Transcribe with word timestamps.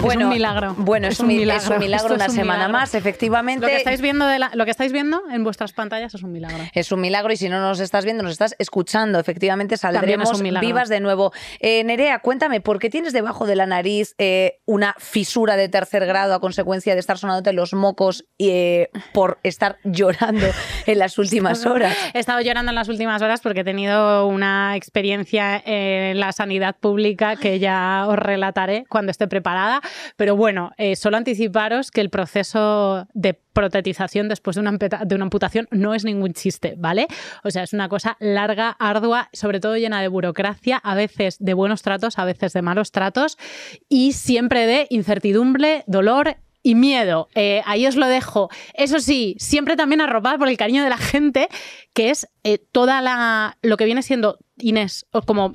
Bueno, 0.00 0.20
es 0.22 0.26
un 0.26 0.32
milagro. 0.32 0.74
Bueno, 0.78 1.06
es, 1.08 1.14
Es 1.14 1.20
un, 1.20 1.26
un 1.26 1.28
mi- 1.32 1.38
milagro. 1.40 1.62
es 1.62 1.68
un 1.70 1.78
milagro 1.78 2.06
Esto 2.06 2.14
es 2.14 2.18
una 2.20 2.26
un 2.26 2.30
semana 2.34 2.58
milagro. 2.66 2.72
más, 2.78 2.94
efectivamente. 2.94 3.62
Lo 3.66 3.68
que 3.70 3.76
estáis 3.76 4.00
viendo 4.00 4.26
de 4.26 4.38
la- 4.38 4.50
lo 4.54 4.64
que 4.64 4.70
estáis 4.70 4.92
viendo 4.92 5.22
en 5.30 5.44
vuestras 5.44 5.72
pantallas 5.72 6.14
es 6.14 6.22
un 6.22 6.32
milagro. 6.32 6.58
Es 6.74 6.92
un 6.92 7.00
milagro 7.00 7.32
y 7.32 7.36
si 7.36 7.48
no 7.48 7.60
nos 7.60 7.80
estás 7.80 8.04
viendo, 8.04 8.22
nos 8.22 8.32
estás 8.32 8.54
escuchando. 8.58 9.18
Efectivamente, 9.18 9.76
saldremos 9.76 10.40
vivas 10.42 10.88
de 10.88 11.00
nuevo. 11.00 11.32
Eh, 11.60 11.84
Nerea, 11.84 12.20
cuéntame, 12.20 12.60
¿por 12.60 12.78
qué 12.78 12.90
tienes 12.90 13.12
debajo 13.12 13.46
de 13.46 13.56
la 13.56 13.66
nariz 13.66 14.14
eh, 14.18 14.60
una 14.66 14.94
fisura 14.98 15.56
de 15.56 15.68
tercer 15.68 16.06
grado 16.06 16.34
a 16.34 16.40
consecuencia 16.40 16.94
de 16.94 17.00
estar 17.00 17.18
sonándote 17.18 17.52
los 17.52 17.72
mocos 17.74 18.24
eh, 18.38 18.88
por 19.12 19.38
estar 19.42 19.78
llorando 19.84 20.46
en 20.86 20.98
las 20.98 21.18
últimas 21.18 21.64
horas? 21.66 21.96
He 22.14 22.18
estado 22.18 22.40
llorando 22.40 22.70
en 22.70 22.74
las 22.76 22.88
últimas 22.88 23.20
horas 23.22 23.40
porque 23.40 23.60
he 23.60 23.64
tenido 23.64 24.26
una 24.26 24.76
experiencia 24.76 25.62
en 25.64 26.18
la 26.20 26.32
sanidad 26.32 26.76
pública 26.78 27.36
que 27.36 27.58
ya 27.58 28.04
os 28.08 28.16
relataré 28.18 28.84
cuando 28.88 29.10
esté 29.10 29.28
preparada. 29.28 29.80
Pero 30.16 30.36
bueno, 30.36 30.72
eh, 30.76 30.96
solo 30.96 31.16
anticiparos 31.16 31.90
que 31.90 32.00
el 32.00 32.10
proceso 32.10 33.06
de 33.14 33.34
protetización 33.34 34.28
después 34.28 34.56
de 34.56 34.60
una, 34.60 34.70
amputación 35.22 35.68
no 35.70 35.94
es 35.94 36.04
ningún 36.04 36.32
chiste, 36.32 36.74
¿vale? 36.78 37.06
O 37.44 37.50
sea, 37.50 37.62
es 37.62 37.72
una 37.72 37.88
cosa 37.88 38.16
larga, 38.20 38.70
ardua, 38.78 39.28
sobre 39.32 39.60
todo 39.60 39.76
llena 39.76 40.00
de 40.00 40.08
burocracia, 40.08 40.76
a 40.78 40.94
veces 40.94 41.36
de 41.38 41.54
buenos 41.54 41.82
tratos, 41.82 42.18
a 42.18 42.24
veces 42.24 42.52
de 42.52 42.62
malos 42.62 42.92
tratos 42.92 43.38
y 43.88 44.12
siempre 44.12 44.66
de 44.66 44.86
incertidumbre, 44.90 45.84
dolor 45.86 46.36
y 46.62 46.74
miedo. 46.74 47.28
Eh, 47.34 47.62
ahí 47.64 47.86
os 47.86 47.96
lo 47.96 48.06
dejo. 48.06 48.50
Eso 48.74 49.00
sí, 49.00 49.36
siempre 49.38 49.76
también 49.76 50.00
arropada 50.00 50.38
por 50.38 50.48
el 50.48 50.56
cariño 50.56 50.82
de 50.82 50.90
la 50.90 50.98
gente, 50.98 51.48
que 51.94 52.10
es 52.10 52.28
eh, 52.44 52.58
toda 52.58 53.00
la. 53.00 53.56
lo 53.62 53.76
que 53.76 53.84
viene 53.84 54.02
siendo 54.02 54.38
Inés, 54.58 55.06
como 55.26 55.54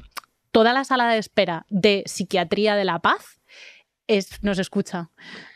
toda 0.52 0.74
la 0.74 0.84
sala 0.84 1.08
de 1.10 1.18
espera 1.18 1.66
de 1.70 2.04
psiquiatría 2.06 2.76
de 2.76 2.86
la 2.86 3.00
paz. 3.00 3.40
Es, 4.08 4.44
nos 4.44 4.60
escucha. 4.60 5.10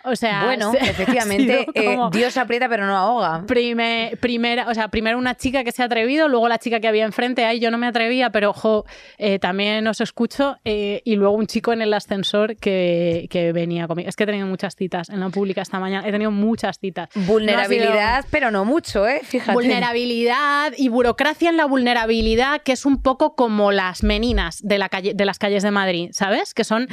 O 0.03 0.15
sea, 0.15 0.45
Bueno, 0.45 0.71
efectivamente, 0.81 1.67
eh, 1.75 1.97
Dios 2.11 2.35
aprieta 2.37 2.67
pero 2.67 2.87
no 2.87 2.95
ahoga. 2.97 3.45
Prime- 3.45 4.13
primera, 4.19 4.67
o 4.67 4.73
sea, 4.73 4.87
primero 4.87 5.19
una 5.19 5.35
chica 5.35 5.63
que 5.63 5.71
se 5.71 5.83
ha 5.83 5.85
atrevido, 5.85 6.27
luego 6.27 6.47
la 6.47 6.57
chica 6.57 6.79
que 6.79 6.87
había 6.87 7.05
enfrente, 7.05 7.45
ahí 7.45 7.59
yo 7.59 7.69
no 7.69 7.77
me 7.77 7.85
atrevía, 7.85 8.31
pero 8.31 8.49
ojo, 8.49 8.85
eh, 9.19 9.37
también 9.37 9.85
os 9.87 10.01
escucho, 10.01 10.57
eh, 10.65 11.01
y 11.05 11.15
luego 11.15 11.35
un 11.35 11.45
chico 11.45 11.73
en 11.73 11.83
el 11.83 11.93
ascensor 11.93 12.55
que, 12.57 13.27
que 13.29 13.51
venía 13.51 13.87
conmigo. 13.87 14.09
Es 14.09 14.15
que 14.15 14.23
he 14.23 14.27
tenido 14.27 14.47
muchas 14.47 14.75
citas 14.75 15.09
en 15.09 15.19
la 15.19 15.29
pública 15.29 15.61
esta 15.61 15.79
mañana, 15.79 16.07
he 16.07 16.11
tenido 16.11 16.31
muchas 16.31 16.79
citas. 16.79 17.09
No 17.13 17.21
ha 17.21 17.25
sido- 17.25 17.33
Vulnerabilidad, 17.33 18.25
pero 18.31 18.49
no 18.49 18.65
mucho, 18.65 19.07
¿eh? 19.07 19.21
Fíjate. 19.23 19.53
Vulnerabilidad 19.53 20.73
y 20.75 20.89
burocracia 20.89 21.49
en 21.49 21.57
la 21.57 21.65
vulnerabilidad, 21.65 22.61
que 22.63 22.71
es 22.71 22.85
un 22.85 23.01
poco 23.03 23.35
como 23.35 23.71
las 23.71 24.01
meninas 24.01 24.59
de, 24.63 24.77
la 24.79 24.89
calle, 24.89 25.13
de 25.13 25.25
las 25.25 25.37
calles 25.37 25.61
de 25.61 25.71
Madrid, 25.71 26.09
¿sabes? 26.13 26.53
Que 26.55 26.63
son 26.63 26.87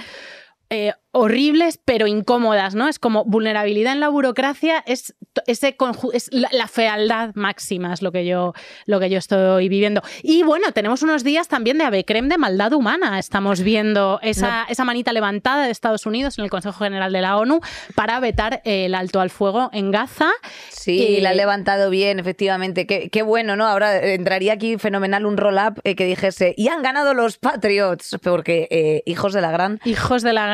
eh, 0.69 0.93
horribles 1.17 1.81
pero 1.85 2.07
incómodas, 2.07 2.75
¿no? 2.75 2.89
Es 2.89 2.99
como 2.99 3.25
vulnerabilidad 3.25 3.93
en 3.93 4.01
la 4.01 4.09
burocracia, 4.09 4.83
es, 4.87 5.15
ese 5.47 5.77
es 6.13 6.29
la, 6.33 6.49
la 6.53 6.69
fealdad 6.69 7.31
máxima, 7.35 7.93
es 7.93 8.03
lo 8.03 8.13
que, 8.13 8.27
yo, 8.27 8.53
lo 8.85 9.01
que 9.01 9.09
yo 9.09 9.19
estoy 9.19 9.69
viviendo. 9.69 10.03
Y 10.23 10.43
bueno, 10.43 10.73
tenemos 10.73 11.03
unos 11.03 11.25
días 11.25 11.49
también 11.49 11.79
de 11.79 11.85
avecrem 11.85 12.29
de 12.29 12.39
maldad 12.39 12.73
humana. 12.73 13.19
Estamos 13.19 13.63
viendo 13.63 14.19
esa, 14.23 14.67
esa 14.69 14.85
manita 14.85 15.13
levantada 15.13 15.65
de 15.65 15.71
Estados 15.71 16.07
Unidos 16.07 16.39
en 16.39 16.45
el 16.45 16.51
Consejo 16.51 16.85
General 16.85 17.13
de 17.13 17.21
la 17.21 17.39
ONU 17.39 17.61
para 17.95 18.21
vetar 18.21 18.61
el 18.65 18.95
alto 18.95 19.21
al 19.21 19.31
fuego 19.31 19.71
en 19.73 19.91
Gaza. 19.91 20.31
Sí, 20.71 21.17
Eh, 21.17 21.21
la 21.23 21.31
ha 21.31 21.35
levantado 21.35 21.91
bien, 21.91 22.19
efectivamente. 22.19 22.87
Qué, 22.87 23.09
qué 23.11 23.23
bueno, 23.23 23.57
¿no? 23.57 23.67
Ahora 23.67 24.05
entraría 24.05 24.53
aquí 24.53 24.77
fenomenal 24.79 25.25
un 25.25 25.37
roll-up 25.37 25.81
eh, 25.85 25.95
que 25.97 26.05
dijese, 26.05 26.55
y 26.57 26.69
han 26.69 26.83
ganado 26.83 27.15
los 27.15 27.39
Patriots, 27.39 28.17
porque 28.23 28.69
eh, 28.71 29.03
hijos 29.07 29.33
de 29.33 29.41
la 29.41 29.51
gran... 29.51 29.81
Hijos 29.85 30.23
de 30.23 30.33
la 30.33 30.47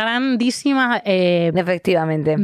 eh, 1.05 1.53
Efectivamente. 1.55 2.37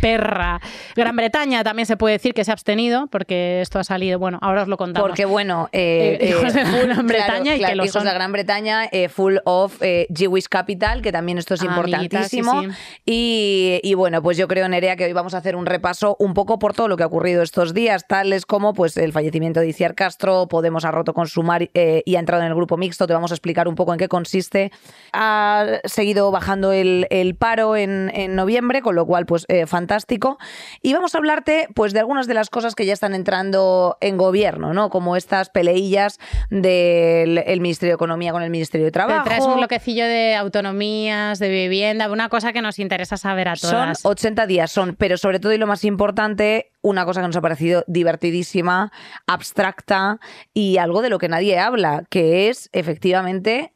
perra. 0.00 0.60
Gran 0.94 1.16
Bretaña 1.16 1.62
también 1.64 1.86
se 1.86 1.96
puede 1.96 2.14
decir 2.14 2.34
que 2.34 2.44
se 2.44 2.50
ha 2.50 2.54
abstenido, 2.54 3.06
porque 3.08 3.60
esto 3.60 3.78
ha 3.78 3.84
salido, 3.84 4.18
bueno, 4.18 4.38
ahora 4.42 4.62
os 4.62 4.68
lo 4.68 4.76
contamos. 4.76 5.08
Porque 5.08 5.24
bueno, 5.24 5.68
eh, 5.72 6.18
Eh, 6.20 6.28
hijos 6.30 6.52
de 6.54 6.64
Gran 6.86 7.06
Bretaña 7.06 7.56
y 7.56 7.60
que 7.64 7.74
lo 7.74 7.84
hijos 7.84 7.92
son. 7.94 8.04
de 8.04 8.12
Gran 8.14 8.32
Bretaña, 8.32 8.88
full 9.08 9.36
of 9.44 9.78
Jewish 10.14 10.46
capital, 10.48 11.02
que 11.02 11.12
también 11.12 11.38
esto 11.38 11.54
es 11.54 11.62
Ah, 11.62 11.66
importantísimo. 11.66 12.62
sí, 12.62 12.68
sí. 12.70 12.76
Y, 13.04 13.80
y 13.82 13.94
bueno, 13.94 14.22
pues 14.22 14.36
yo 14.36 14.48
creo, 14.48 14.68
Nerea, 14.68 14.96
que 14.96 15.04
hoy 15.04 15.12
vamos 15.12 15.34
a 15.34 15.38
hacer 15.38 15.56
un 15.56 15.66
repaso 15.66 16.16
un 16.18 16.34
poco 16.34 16.58
por 16.58 16.74
todo 16.74 16.88
lo 16.88 16.96
que 16.96 17.02
ha 17.02 17.06
ocurrido 17.06 17.42
estos 17.42 17.74
días, 17.74 18.06
tales 18.06 18.46
como 18.46 18.72
pues 18.74 18.96
el 18.96 19.12
fallecimiento 19.12 19.60
de 19.60 19.68
Iciar 19.68 19.94
Castro, 19.94 20.46
Podemos 20.48 20.84
ha 20.84 20.90
roto 20.90 21.12
con 21.14 21.26
Sumar 21.26 21.70
y 21.72 22.16
ha 22.16 22.18
entrado 22.20 22.42
en 22.42 22.48
el 22.48 22.54
grupo 22.54 22.76
mixto, 22.76 23.06
te 23.06 23.12
vamos 23.14 23.30
a 23.30 23.34
explicar 23.34 23.68
un 23.68 23.74
poco 23.74 23.92
en 23.92 23.98
qué 23.98 24.08
consiste. 24.08 24.70
Ha 25.12 25.80
seguido 25.84 26.30
bajando 26.30 26.72
el, 26.72 27.06
el 27.10 27.34
paro 27.46 27.76
en, 27.76 28.10
en 28.12 28.34
noviembre, 28.34 28.82
con 28.82 28.96
lo 28.96 29.06
cual, 29.06 29.24
pues 29.24 29.44
eh, 29.46 29.66
fantástico. 29.66 30.36
Y 30.82 30.92
vamos 30.94 31.14
a 31.14 31.18
hablarte 31.18 31.68
pues 31.76 31.92
de 31.92 32.00
algunas 32.00 32.26
de 32.26 32.34
las 32.34 32.50
cosas 32.50 32.74
que 32.74 32.84
ya 32.84 32.92
están 32.92 33.14
entrando 33.14 33.98
en 34.00 34.16
gobierno, 34.16 34.74
¿no? 34.74 34.90
Como 34.90 35.14
estas 35.14 35.48
peleillas 35.50 36.18
del 36.50 37.38
el 37.38 37.60
Ministerio 37.60 37.92
de 37.92 37.94
Economía 37.94 38.32
con 38.32 38.42
el 38.42 38.50
Ministerio 38.50 38.86
de 38.86 38.90
Te 38.90 38.94
Trabajo. 38.94 39.22
traes 39.22 39.44
un 39.44 39.58
bloquecillo 39.58 40.06
de 40.06 40.34
autonomías, 40.34 41.38
de 41.38 41.48
vivienda, 41.48 42.10
una 42.10 42.28
cosa 42.28 42.52
que 42.52 42.62
nos 42.62 42.80
interesa 42.80 43.16
saber 43.16 43.46
a 43.46 43.54
Son 43.54 43.70
todas. 43.70 44.04
80 44.04 44.46
días, 44.48 44.72
son, 44.72 44.96
pero 44.96 45.16
sobre 45.16 45.38
todo 45.38 45.52
y 45.52 45.58
lo 45.58 45.68
más 45.68 45.84
importante, 45.84 46.72
una 46.82 47.04
cosa 47.04 47.20
que 47.20 47.28
nos 47.28 47.36
ha 47.36 47.40
parecido 47.40 47.84
divertidísima, 47.86 48.90
abstracta 49.28 50.18
y 50.52 50.78
algo 50.78 51.00
de 51.00 51.10
lo 51.10 51.18
que 51.18 51.28
nadie 51.28 51.60
habla, 51.60 52.02
que 52.10 52.48
es 52.48 52.70
efectivamente 52.72 53.75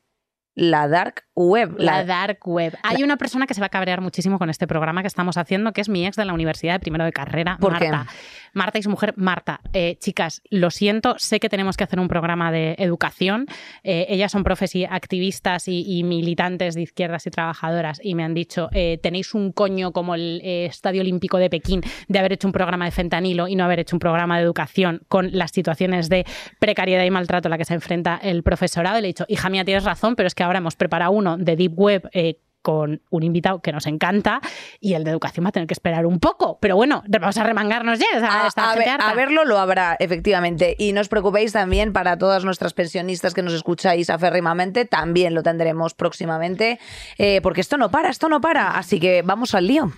la 0.55 0.89
dark 0.89 1.25
web. 1.35 1.75
La 1.79 2.05
dark 2.05 2.47
web. 2.47 2.77
Hay 2.83 3.03
una 3.03 3.17
persona 3.17 3.47
que 3.47 3.55
se 3.55 3.61
va 3.61 3.67
a 3.67 3.71
cabrear 3.71 4.01
muchísimo 4.01 4.39
con 4.39 4.51
este 4.51 4.67
programa 4.67 5.01
que 5.03 5.09
estamos 5.09 5.37
haciendo, 5.37 5.73
que 5.73 5.81
es 5.81 5.89
mi 5.89 6.07
ex 6.07 6.17
de 6.17 6.25
la 6.25 6.35
universidad 6.35 6.75
de 6.75 6.81
primero 6.81 7.05
de 7.05 7.13
carrera, 7.13 7.57
¿Por 7.61 7.79
qué? 7.79 7.91
Marta. 7.91 8.13
Marta 8.53 8.79
y 8.79 8.83
su 8.83 8.91
mujer, 8.91 9.15
Marta. 9.17 9.61
Eh, 9.73 9.97
chicas, 10.01 10.43
lo 10.51 10.71
siento, 10.71 11.15
sé 11.19 11.39
que 11.39 11.49
tenemos 11.49 11.77
que 11.77 11.85
hacer 11.85 12.01
un 12.01 12.09
programa 12.09 12.51
de 12.51 12.75
educación. 12.79 13.47
Eh, 13.85 14.07
ellas 14.09 14.33
son 14.33 14.43
profes 14.43 14.75
y 14.75 14.85
activistas 14.85 15.69
y, 15.69 15.85
y 15.87 16.03
militantes 16.03 16.75
de 16.75 16.83
izquierdas 16.83 17.27
y 17.27 17.31
trabajadoras 17.31 18.01
y 18.03 18.15
me 18.15 18.25
han 18.25 18.35
dicho, 18.35 18.69
eh, 18.73 18.99
tenéis 19.03 19.35
un 19.35 19.53
coño 19.53 19.93
como 19.93 20.15
el 20.15 20.41
Estadio 20.43 21.01
Olímpico 21.01 21.39
de 21.39 21.49
Pekín 21.49 21.83
de 22.09 22.19
haber 22.19 22.33
hecho 22.33 22.49
un 22.49 22.53
programa 22.53 22.85
de 22.87 22.91
fentanilo 22.91 23.47
y 23.47 23.55
no 23.55 23.65
haber 23.65 23.79
hecho 23.79 23.97
un 23.97 24.01
programa 24.01 24.37
de 24.37 24.43
educación 24.43 25.03
con 25.09 25.31
las 25.33 25.53
situaciones 25.53 26.09
de 26.09 26.27
precariedad 26.59 27.05
y 27.05 27.11
maltrato 27.11 27.49
a 27.49 27.51
la 27.51 27.59
que 27.59 27.65
se 27.65 27.75
enfrenta 27.75 28.19
el 28.23 28.43
profesorado. 28.43 28.99
Y 28.99 29.03
le 29.03 29.09
he 29.09 29.11
dicho, 29.11 29.25
hija 29.29 29.49
mía, 29.49 29.65
tienes 29.65 29.85
razón, 29.85 30.17
pero 30.17 30.27
es 30.27 30.35
que 30.35 30.40
ahora 30.43 30.59
hemos 30.59 30.77
preparado 30.77 31.13
uno 31.13 31.37
de 31.37 31.57
Deep 31.57 31.79
Web. 31.79 32.09
eh, 32.13 32.39
con 32.63 33.01
un 33.09 33.23
invitado 33.23 33.63
que 33.63 33.73
nos 33.73 33.87
encanta 33.87 34.43
y 34.81 34.93
el 34.93 35.03
de 35.03 35.11
educación 35.11 35.47
va 35.47 35.49
a 35.49 35.53
tener 35.53 35.67
que 35.67 35.73
esperar 35.73 36.05
un 36.05 36.21
poco. 36.21 36.59
Pero 36.61 36.77
bueno, 36.77 37.03
vamos 37.09 37.39
a 37.39 37.43
remangarnos 37.43 37.99
ya. 37.99 38.05
o 38.17 38.21
sea, 38.21 38.45
A, 38.45 38.49
esta 38.49 38.65
a 38.65 38.73
gente 38.75 38.81
ver- 38.85 38.89
harta. 38.97 39.09
a 39.09 39.15
verlo 39.15 39.47
lo 39.47 39.59
habrá, 39.59 39.97
efectivamente. 39.99 40.77
Y 40.79 40.93
no 40.93 41.01
os 41.01 41.09
preocupéis 41.09 41.53
también 41.53 41.95
para 41.95 42.19
todas 42.19 42.45
nuestras 42.45 42.75
pensionistas 42.75 43.33
que 43.33 43.41
nos 43.41 43.55
escucháis 43.55 44.11
aférrimamente, 44.11 44.85
también 44.85 45.33
lo 45.35 45.43
tendremos 45.43 45.95
próximamente, 45.95 46.79
eh, 47.17 47.41
porque 47.43 47.63
esto 47.63 47.79
no 47.79 47.91
para, 47.91 48.11
esto 48.11 48.29
no 48.29 48.43
para. 48.43 48.73
Así 48.77 49.01
que 49.01 49.23
vamos 49.23 49.55
al 49.55 49.67
lío. 49.67 49.93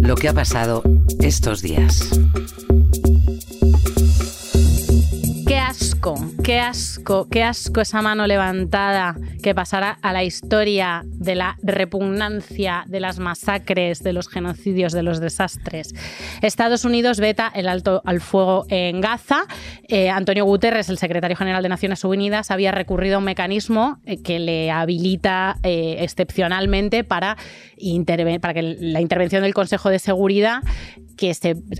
Lo 0.00 0.14
que 0.14 0.30
ha 0.30 0.32
pasado 0.32 0.82
estos 1.20 1.60
días. 1.60 2.08
Qué 5.46 5.58
asco, 5.58 6.14
qué 6.42 6.58
asco, 6.58 7.28
qué 7.30 7.44
asco 7.44 7.80
esa 7.80 8.02
mano 8.02 8.26
levantada 8.26 9.14
que 9.42 9.54
pasará 9.54 9.98
a 10.02 10.12
la 10.12 10.24
historia 10.24 11.02
de 11.04 11.36
la 11.36 11.56
repugnancia, 11.62 12.84
de 12.88 12.98
las 12.98 13.20
masacres, 13.20 14.02
de 14.02 14.12
los 14.12 14.28
genocidios, 14.28 14.92
de 14.92 15.04
los 15.04 15.20
desastres. 15.20 15.94
Estados 16.40 16.84
Unidos 16.84 17.20
veta 17.20 17.50
el 17.54 17.68
alto 17.68 18.02
al 18.04 18.20
fuego 18.20 18.66
en 18.70 19.00
Gaza. 19.00 19.42
Eh, 19.86 20.10
Antonio 20.10 20.44
Guterres, 20.44 20.88
el 20.88 20.98
secretario 20.98 21.36
general 21.36 21.62
de 21.62 21.68
Naciones 21.68 22.02
Unidas, 22.04 22.50
había 22.50 22.72
recurrido 22.72 23.16
a 23.16 23.18
un 23.18 23.24
mecanismo 23.24 23.98
eh, 24.04 24.20
que 24.20 24.40
le 24.40 24.70
habilita 24.70 25.58
eh, 25.62 25.96
excepcionalmente 26.00 27.04
para, 27.04 27.36
que 27.76 28.76
la 28.80 29.00
intervención 29.00 29.42
del 29.42 29.54
Consejo 29.54 29.90
de 29.90 30.00
Seguridad 30.00 30.62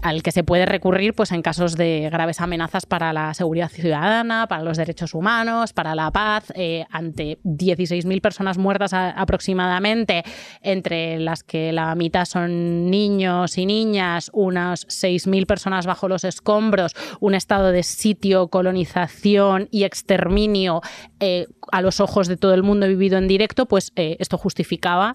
al 0.02 0.22
que 0.22 0.32
se 0.32 0.44
puede 0.44 0.66
recurrir 0.66 1.14
pues, 1.14 1.32
en 1.32 1.42
casos 1.42 1.76
de 1.76 2.08
graves 2.10 2.40
amenazas 2.40 2.86
para 2.86 3.12
la 3.12 3.34
seguridad 3.34 3.68
ciudadana, 3.68 4.46
para 4.52 4.64
los 4.64 4.76
derechos 4.76 5.14
humanos, 5.14 5.72
para 5.72 5.94
la 5.94 6.10
paz, 6.10 6.52
eh, 6.54 6.84
ante 6.90 7.38
16.000 7.42 8.20
personas 8.20 8.58
muertas 8.58 8.92
aproximadamente, 8.92 10.24
entre 10.60 11.18
las 11.18 11.42
que 11.42 11.72
la 11.72 11.94
mitad 11.94 12.26
son 12.26 12.90
niños 12.90 13.56
y 13.56 13.64
niñas, 13.64 14.30
unas 14.34 14.86
6.000 14.88 15.46
personas 15.46 15.86
bajo 15.86 16.06
los 16.06 16.24
escombros, 16.24 16.92
un 17.18 17.34
estado 17.34 17.72
de 17.72 17.82
sitio, 17.82 18.48
colonización 18.48 19.68
y 19.70 19.84
exterminio 19.84 20.82
eh, 21.18 21.46
a 21.70 21.80
los 21.80 22.00
ojos 22.00 22.28
de 22.28 22.36
todo 22.36 22.52
el 22.52 22.62
mundo 22.62 22.86
vivido 22.86 23.16
en 23.16 23.28
directo, 23.28 23.64
pues 23.64 23.90
eh, 23.96 24.18
esto 24.20 24.36
justificaba 24.36 25.14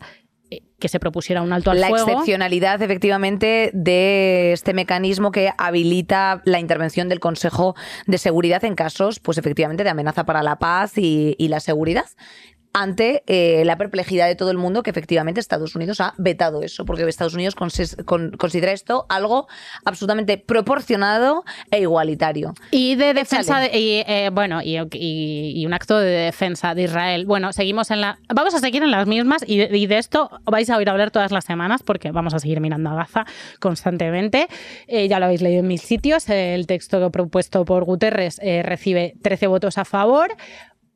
que 0.79 0.87
se 0.89 0.99
propusiera 0.99 1.41
un 1.41 1.53
alto 1.53 1.71
al 1.71 1.79
la 1.79 1.87
fuego. 1.87 2.05
La 2.05 2.11
excepcionalidad, 2.13 2.81
efectivamente, 2.81 3.71
de 3.73 4.53
este 4.53 4.73
mecanismo 4.73 5.31
que 5.31 5.51
habilita 5.57 6.41
la 6.45 6.59
intervención 6.59 7.09
del 7.09 7.19
Consejo 7.19 7.75
de 8.05 8.17
Seguridad 8.17 8.63
en 8.63 8.75
casos, 8.75 9.19
pues 9.19 9.37
efectivamente, 9.37 9.83
de 9.83 9.89
amenaza 9.89 10.25
para 10.25 10.43
la 10.43 10.59
paz 10.59 10.97
y, 10.97 11.35
y 11.37 11.47
la 11.47 11.59
seguridad 11.59 12.05
ante 12.81 13.23
eh, 13.25 13.63
la 13.65 13.77
perplejidad 13.77 14.27
de 14.27 14.35
todo 14.35 14.51
el 14.51 14.57
mundo 14.57 14.83
que 14.83 14.91
efectivamente 14.91 15.39
Estados 15.39 15.75
Unidos 15.75 15.99
ha 15.99 16.13
vetado 16.17 16.61
eso, 16.61 16.85
porque 16.85 17.07
Estados 17.07 17.33
Unidos 17.33 17.55
considera 17.55 18.71
esto 18.71 19.05
algo 19.09 19.47
absolutamente 19.83 20.37
proporcionado 20.37 21.43
e 21.71 21.81
igualitario. 21.81 22.53
Y 22.71 22.95
de 22.95 23.13
defensa, 23.13 23.59
de, 23.59 23.77
y, 23.77 24.03
eh, 24.07 24.29
bueno, 24.31 24.61
y, 24.61 24.77
y, 24.91 25.65
un 25.65 25.73
acto 25.73 25.97
de 25.97 26.09
defensa 26.09 26.75
de 26.75 26.83
Israel. 26.83 27.25
Bueno, 27.25 27.51
seguimos 27.51 27.89
en 27.91 28.01
la... 28.01 28.19
Vamos 28.33 28.53
a 28.53 28.59
seguir 28.59 28.83
en 28.83 28.91
las 28.91 29.07
mismas 29.07 29.43
y 29.47 29.57
de, 29.57 29.67
de 29.87 29.97
esto 29.97 30.29
vais 30.45 30.69
a 30.69 30.77
oír 30.77 30.89
hablar 30.89 31.11
todas 31.11 31.31
las 31.31 31.45
semanas 31.45 31.81
porque 31.83 32.11
vamos 32.11 32.33
a 32.33 32.39
seguir 32.39 32.61
mirando 32.61 32.91
a 32.91 32.95
Gaza 32.95 33.25
constantemente. 33.59 34.47
Eh, 34.87 35.07
ya 35.07 35.19
lo 35.19 35.25
habéis 35.25 35.41
leído 35.41 35.61
en 35.61 35.67
mil 35.67 35.79
sitios. 35.79 36.29
El 36.29 36.67
texto 36.67 37.09
propuesto 37.11 37.65
por 37.65 37.85
Guterres 37.85 38.39
recibe 38.63 39.15
13 39.21 39.47
votos 39.47 39.77
a 39.77 39.85
favor, 39.85 40.35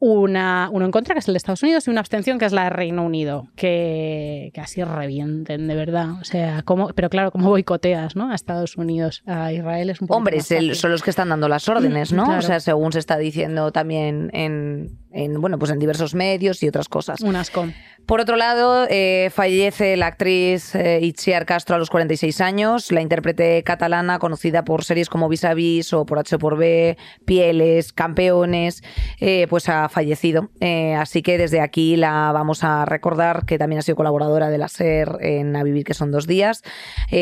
una, 0.02 0.68
uno 0.72 0.86
en 0.86 0.92
contra, 0.92 1.14
que 1.14 1.20
es 1.20 1.28
el 1.28 1.36
de 1.36 1.38
Estados 1.38 1.62
Unidos, 1.62 1.88
y 1.88 1.92
una 1.92 2.00
abstención, 2.00 2.40
que 2.40 2.46
es 2.46 2.54
la 2.54 2.64
de 2.64 2.70
Reino 2.72 3.06
Unido, 3.06 3.48
que, 3.56 4.50
que 4.52 4.60
así 4.60 4.84
revienten, 4.84 5.68
de 5.68 5.76
verdad. 5.76 6.14
O 6.20 6.24
sea, 6.24 6.64
¿cómo, 6.64 6.88
pero 6.90 7.10
claro, 7.10 7.32
¿cómo 7.32 7.50
boicoteas 7.50 8.16
¿no? 8.16 8.32
a 8.32 8.36
Estados 8.36 8.78
Unidos? 8.78 9.22
A 9.28 9.54
Israel 9.54 9.92
es 9.92 10.02
un 10.02 10.08
poco. 10.08 10.18
Hombre, 10.18 10.42
son 10.42 10.92
los 10.92 11.04
que 11.04 11.12
están 11.12 11.30
dando 11.30 11.48
las 11.48 11.70
órdenes, 11.70 12.12
¿no? 12.14 12.36
O 12.36 12.42
sea, 12.42 12.60
según 12.60 12.92
se 12.92 13.00
está 13.00 13.18
diciendo 13.20 13.72
también 13.72 14.32
en, 14.34 14.98
en, 15.14 15.40
bueno, 15.40 15.60
pues 15.60 15.72
en 15.72 15.80
diversos 15.80 16.16
medios 16.16 16.64
y 16.64 16.68
otras 16.68 16.88
cosas. 16.90 17.22
Un 17.22 17.36
asco. 17.36 17.68
Por 18.06 18.20
otro 18.20 18.36
lado, 18.36 18.88
eh, 18.90 19.30
fallece 19.32 19.96
la 19.96 20.08
actriz 20.08 20.76
eh, 20.76 21.00
Itziar 21.02 21.46
Castro 21.46 21.76
a 21.76 21.80
los 21.80 21.90
46 21.90 22.42
años, 22.42 22.92
la 22.92 23.02
intérprete 23.02 23.64
catalana 23.64 24.20
conocida 24.20 24.66
por 24.66 24.84
series 24.84 25.08
como 25.08 25.30
Vis 25.30 25.46
a 25.46 25.54
Vis 25.54 25.94
o 25.94 26.06
por 26.06 26.20
H 26.20 26.38
por 26.38 26.58
B, 26.58 26.98
Pieles, 27.26 27.94
Campeones, 27.94 28.84
eh, 29.20 29.48
pues 29.50 29.70
ha 29.70 29.88
fallecido. 29.88 30.50
Eh, 30.60 30.96
así 30.96 31.22
que 31.22 31.38
desde 31.38 31.62
aquí 31.62 31.96
la 31.96 32.32
vamos 32.34 32.64
a 32.64 32.86
recordar, 32.86 33.46
que 33.46 33.58
también 33.58 33.80
ha 33.80 33.84
sido 33.84 33.96
colaboradora 33.96 34.50
de 34.50 34.58
la 34.58 34.68
SER 34.68 35.18
en 35.22 35.56
A 35.56 35.64
Vivir, 35.64 35.86
que 35.86 35.94
son 35.94 36.12
dos 36.12 36.28
días. 36.28 36.64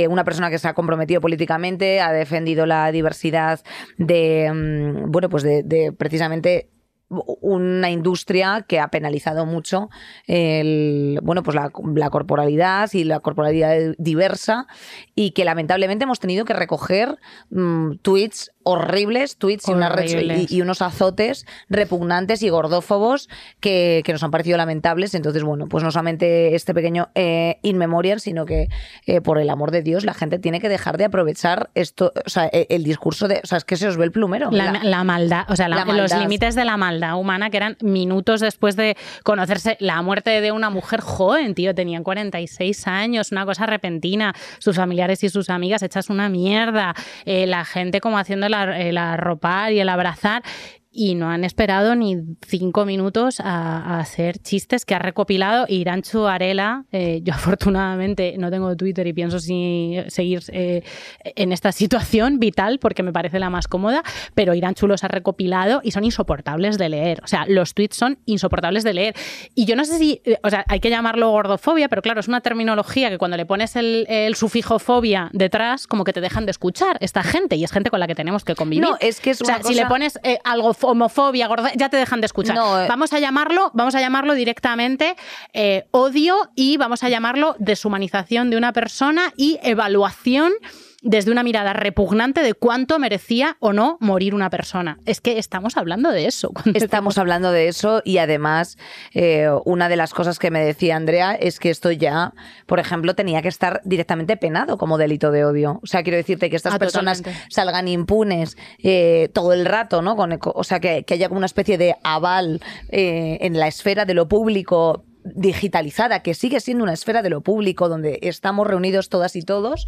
Una 0.09 0.23
persona 0.23 0.49
que 0.49 0.57
se 0.57 0.67
ha 0.67 0.73
comprometido 0.73 1.21
políticamente, 1.21 1.99
ha 2.01 2.11
defendido 2.11 2.65
la 2.65 2.91
diversidad 2.91 3.59
de, 3.97 4.51
mm, 4.51 5.11
bueno, 5.11 5.29
pues 5.29 5.43
de, 5.43 5.63
de 5.63 5.91
precisamente 5.91 6.69
una 7.09 7.89
industria 7.89 8.65
que 8.67 8.79
ha 8.79 8.89
penalizado 8.89 9.45
mucho 9.45 9.89
el, 10.27 11.19
bueno, 11.23 11.43
pues 11.43 11.55
la, 11.55 11.69
corporalidad 12.09 12.89
y 12.93 13.03
la 13.03 13.19
corporalidad 13.19 13.95
diversa 13.97 14.67
y 15.15 15.31
que 15.31 15.45
lamentablemente 15.45 16.03
hemos 16.03 16.19
tenido 16.19 16.45
que 16.45 16.53
recoger 16.53 17.17
mmm, 17.49 17.93
tweets 18.01 18.51
horribles, 18.69 19.37
tweets 19.37 19.67
y, 19.67 19.71
una 19.71 19.93
y, 20.05 20.47
y, 20.49 20.61
unos 20.61 20.81
azotes 20.81 21.45
repugnantes 21.69 22.43
y 22.43 22.49
gordófobos 22.49 23.29
que, 23.59 24.01
que, 24.05 24.13
nos 24.13 24.23
han 24.23 24.31
parecido 24.31 24.57
lamentables. 24.57 25.15
Entonces, 25.15 25.43
bueno, 25.43 25.67
pues 25.67 25.83
no 25.83 25.91
solamente 25.91 26.55
este 26.55 26.73
pequeño 26.73 27.09
eh, 27.15 27.57
in 27.63 27.77
memoriam, 27.77 28.19
sino 28.19 28.45
que 28.45 28.69
eh, 29.07 29.21
por 29.21 29.39
el 29.39 29.49
amor 29.49 29.71
de 29.71 29.81
Dios 29.81 30.05
la 30.05 30.13
gente 30.13 30.37
tiene 30.37 30.59
que 30.59 30.69
dejar 30.69 30.97
de 30.97 31.05
aprovechar 31.05 31.69
esto, 31.73 32.13
o 32.25 32.29
sea, 32.29 32.45
el, 32.47 32.67
el 32.69 32.83
discurso 32.83 33.27
de, 33.27 33.41
o 33.43 33.47
sea, 33.47 33.57
es 33.57 33.65
que 33.65 33.75
se 33.75 33.87
os 33.87 33.97
ve 33.97 34.05
el 34.05 34.11
plumero. 34.11 34.51
La, 34.51 34.71
la, 34.71 34.83
la 34.83 35.03
maldad, 35.03 35.45
o 35.49 35.55
sea, 35.55 35.67
la, 35.67 35.85
los 35.85 36.13
límites 36.13 36.55
de 36.55 36.65
la 36.65 36.77
maldad 36.77 37.17
humana 37.17 37.49
que 37.49 37.57
eran 37.57 37.77
minutos 37.81 38.39
después 38.39 38.75
de 38.75 38.95
conocerse 39.23 39.77
la 39.79 40.01
muerte 40.01 40.41
de 40.41 40.51
una 40.51 40.69
mujer 40.69 41.01
joven, 41.01 41.55
tío, 41.55 41.73
tenían 41.73 42.03
46 42.03 42.87
años, 42.87 43.31
una 43.31 43.45
cosa 43.45 43.65
repentina, 43.65 44.33
sus 44.59 44.75
familiares 44.75 45.23
y 45.23 45.29
sus 45.29 45.49
amigas 45.49 45.81
hechas 45.81 46.09
una 46.09 46.29
mierda, 46.29 46.93
eh, 47.25 47.47
la 47.47 47.65
gente 47.65 48.01
como 48.01 48.17
haciendo 48.17 48.47
la 48.49 48.58
el 48.67 48.97
arropar 48.97 49.71
y 49.71 49.79
el 49.79 49.89
abrazar 49.89 50.43
y 50.91 51.13
no 51.13 51.29
han 51.29 51.43
esperado 51.43 51.95
ni 51.95 52.17
cinco 52.45 52.83
minutos 52.85 53.39
a, 53.39 53.77
a, 53.77 53.99
hacer 53.99 54.39
chistes 54.39 54.85
que 54.85 54.95
ha 54.95 54.99
recopilado 54.99 55.65
Iranchu 55.67 56.25
Arela. 56.25 56.85
Eh, 56.91 57.21
yo 57.23 57.33
afortunadamente 57.35 58.35
no 58.37 58.49
tengo 58.49 58.75
Twitter 58.75 59.05
y 59.05 59.13
pienso 59.13 59.39
si, 59.39 59.97
seguir 60.07 60.41
eh, 60.51 60.83
en 61.23 61.51
esta 61.51 61.71
situación 61.71 62.39
vital 62.39 62.79
porque 62.79 63.03
me 63.03 63.13
parece 63.13 63.39
la 63.39 63.49
más 63.49 63.67
cómoda, 63.67 64.03
pero 64.33 64.55
Iranchu 64.55 64.87
los 64.87 65.03
ha 65.03 65.07
recopilado 65.07 65.81
y 65.83 65.91
son 65.91 66.03
insoportables 66.03 66.77
de 66.77 66.89
leer. 66.89 67.21
O 67.23 67.27
sea, 67.27 67.45
los 67.47 67.73
tweets 67.73 67.95
son 67.95 68.17
insoportables 68.25 68.83
de 68.83 68.93
leer. 68.93 69.15
Y 69.53 69.65
yo 69.65 69.75
no 69.75 69.85
sé 69.85 69.97
si, 69.99 70.21
eh, 70.25 70.37
o 70.43 70.49
sea, 70.49 70.65
hay 70.67 70.79
que 70.79 70.89
llamarlo 70.89 71.29
gordofobia, 71.29 71.87
pero 71.87 72.01
claro, 72.01 72.19
es 72.19 72.27
una 72.27 72.41
terminología 72.41 73.09
que 73.09 73.19
cuando 73.19 73.37
le 73.37 73.45
pones 73.45 73.75
el, 73.75 74.07
el 74.09 74.35
sufijo 74.35 74.79
fobia 74.79 75.29
detrás, 75.33 75.85
como 75.85 76.03
que 76.03 76.13
te 76.13 76.21
dejan 76.21 76.45
de 76.45 76.51
escuchar 76.51 76.97
esta 76.99 77.21
gente 77.21 77.55
y 77.57 77.63
es 77.63 77.71
gente 77.71 77.91
con 77.91 77.99
la 77.99 78.07
que 78.07 78.15
tenemos 78.15 78.43
que 78.43 78.55
convivir. 78.55 78.83
No, 78.83 78.97
es 78.99 79.19
que 79.19 79.31
es 79.31 79.41
o 79.41 79.45
sea, 79.45 79.57
cosa... 79.57 79.69
si 79.69 79.75
le 79.75 79.85
pones 79.85 80.19
eh, 80.23 80.39
algo 80.43 80.73
homofobia, 80.81 81.47
gorda, 81.47 81.71
ya 81.75 81.89
te 81.89 81.97
dejan 81.97 82.21
de 82.21 82.25
escuchar. 82.25 82.55
No, 82.55 82.81
eh. 82.81 82.87
Vamos 82.87 83.13
a 83.13 83.19
llamarlo, 83.19 83.71
vamos 83.73 83.95
a 83.95 84.01
llamarlo 84.01 84.33
directamente 84.33 85.15
eh, 85.53 85.85
odio 85.91 86.49
y 86.55 86.77
vamos 86.77 87.03
a 87.03 87.09
llamarlo 87.09 87.55
deshumanización 87.59 88.49
de 88.49 88.57
una 88.57 88.73
persona 88.73 89.33
y 89.35 89.59
evaluación 89.63 90.53
desde 91.01 91.31
una 91.31 91.43
mirada 91.43 91.73
repugnante 91.73 92.41
de 92.41 92.53
cuánto 92.53 92.99
merecía 92.99 93.55
o 93.59 93.71
no 93.71 93.97
morir 94.01 94.35
una 94.35 94.49
persona. 94.49 94.97
Es 95.05 95.21
que 95.21 95.37
estamos 95.37 95.77
hablando 95.77 96.11
de 96.11 96.25
eso. 96.25 96.51
Estamos 96.73 97.17
hablando 97.17 97.51
de 97.51 97.67
eso 97.69 98.01
y 98.03 98.17
además 98.17 98.77
eh, 99.13 99.47
una 99.65 99.87
de 99.89 99.95
las 99.95 100.13
cosas 100.13 100.39
que 100.39 100.51
me 100.51 100.59
decía 100.59 100.95
Andrea 100.97 101.35
es 101.35 101.59
que 101.59 101.69
esto 101.69 101.91
ya, 101.91 102.33
por 102.65 102.79
ejemplo, 102.79 103.15
tenía 103.15 103.41
que 103.41 103.47
estar 103.47 103.81
directamente 103.85 104.35
penado 104.37 104.77
como 104.77 104.97
delito 104.97 105.31
de 105.31 105.45
odio. 105.45 105.79
O 105.83 105.87
sea, 105.87 106.03
quiero 106.03 106.17
decirte 106.17 106.49
que 106.49 106.55
estas 106.57 106.73
Ah, 106.73 106.79
personas 106.79 107.19
totalmente. 107.19 107.45
salgan 107.49 107.87
impunes 107.87 108.57
eh, 108.83 109.29
todo 109.33 109.53
el 109.53 109.65
rato, 109.65 110.01
¿no? 110.01 110.15
Con, 110.15 110.37
o 110.41 110.63
sea, 110.63 110.79
que, 110.79 111.03
que 111.03 111.13
haya 111.13 111.29
como 111.29 111.37
una 111.37 111.45
especie 111.45 111.77
de 111.77 111.95
aval 112.03 112.61
eh, 112.89 113.37
en 113.41 113.57
la 113.57 113.67
esfera 113.67 114.05
de 114.05 114.13
lo 114.13 114.27
público 114.27 115.03
digitalizada, 115.23 116.21
que 116.21 116.33
sigue 116.33 116.59
siendo 116.59 116.83
una 116.83 116.93
esfera 116.93 117.21
de 117.21 117.29
lo 117.29 117.41
público 117.41 117.89
donde 117.89 118.19
estamos 118.21 118.67
reunidos 118.67 119.09
todas 119.09 119.35
y 119.35 119.41
todos, 119.41 119.87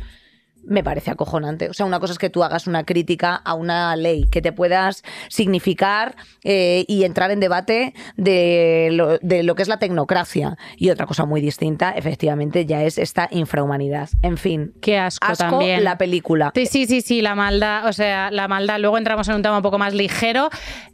me 0.63 0.83
parece 0.83 1.11
acojonante. 1.11 1.69
O 1.69 1.73
sea, 1.73 1.85
una 1.85 1.99
cosa 1.99 2.13
es 2.13 2.19
que 2.19 2.29
tú 2.29 2.43
hagas 2.43 2.67
una 2.67 2.83
crítica 2.83 3.35
a 3.35 3.53
una 3.53 3.95
ley, 3.95 4.25
que 4.29 4.41
te 4.41 4.51
puedas 4.51 5.03
significar 5.29 6.15
eh, 6.43 6.85
y 6.87 7.03
entrar 7.03 7.31
en 7.31 7.39
debate 7.39 7.93
de 8.17 8.89
lo, 8.91 9.17
de 9.19 9.43
lo, 9.43 9.55
que 9.55 9.63
es 9.63 9.67
la 9.67 9.79
tecnocracia. 9.79 10.57
Y 10.77 10.89
otra 10.89 11.05
cosa 11.05 11.25
muy 11.25 11.41
distinta, 11.41 11.91
efectivamente, 11.91 12.65
ya 12.65 12.83
es 12.83 12.97
esta 12.97 13.27
infrahumanidad. 13.31 14.09
En 14.21 14.37
fin. 14.37 14.73
Qué 14.81 14.97
asco, 14.97 15.27
asco 15.27 15.49
también. 15.49 15.83
la 15.83 15.97
película. 15.97 16.51
Sí, 16.55 16.65
sí, 16.65 16.85
sí, 16.85 17.01
sí, 17.01 17.21
la 17.21 17.35
maldad, 17.35 17.87
o 17.87 17.93
sea, 17.93 18.31
la 18.31 18.47
maldad. 18.47 18.79
Luego 18.79 18.97
entramos 18.97 19.27
en 19.27 19.35
un 19.35 19.41
tema 19.41 19.57
un 19.57 19.63
poco 19.63 19.77
más 19.77 19.93
ligero. 19.93 20.49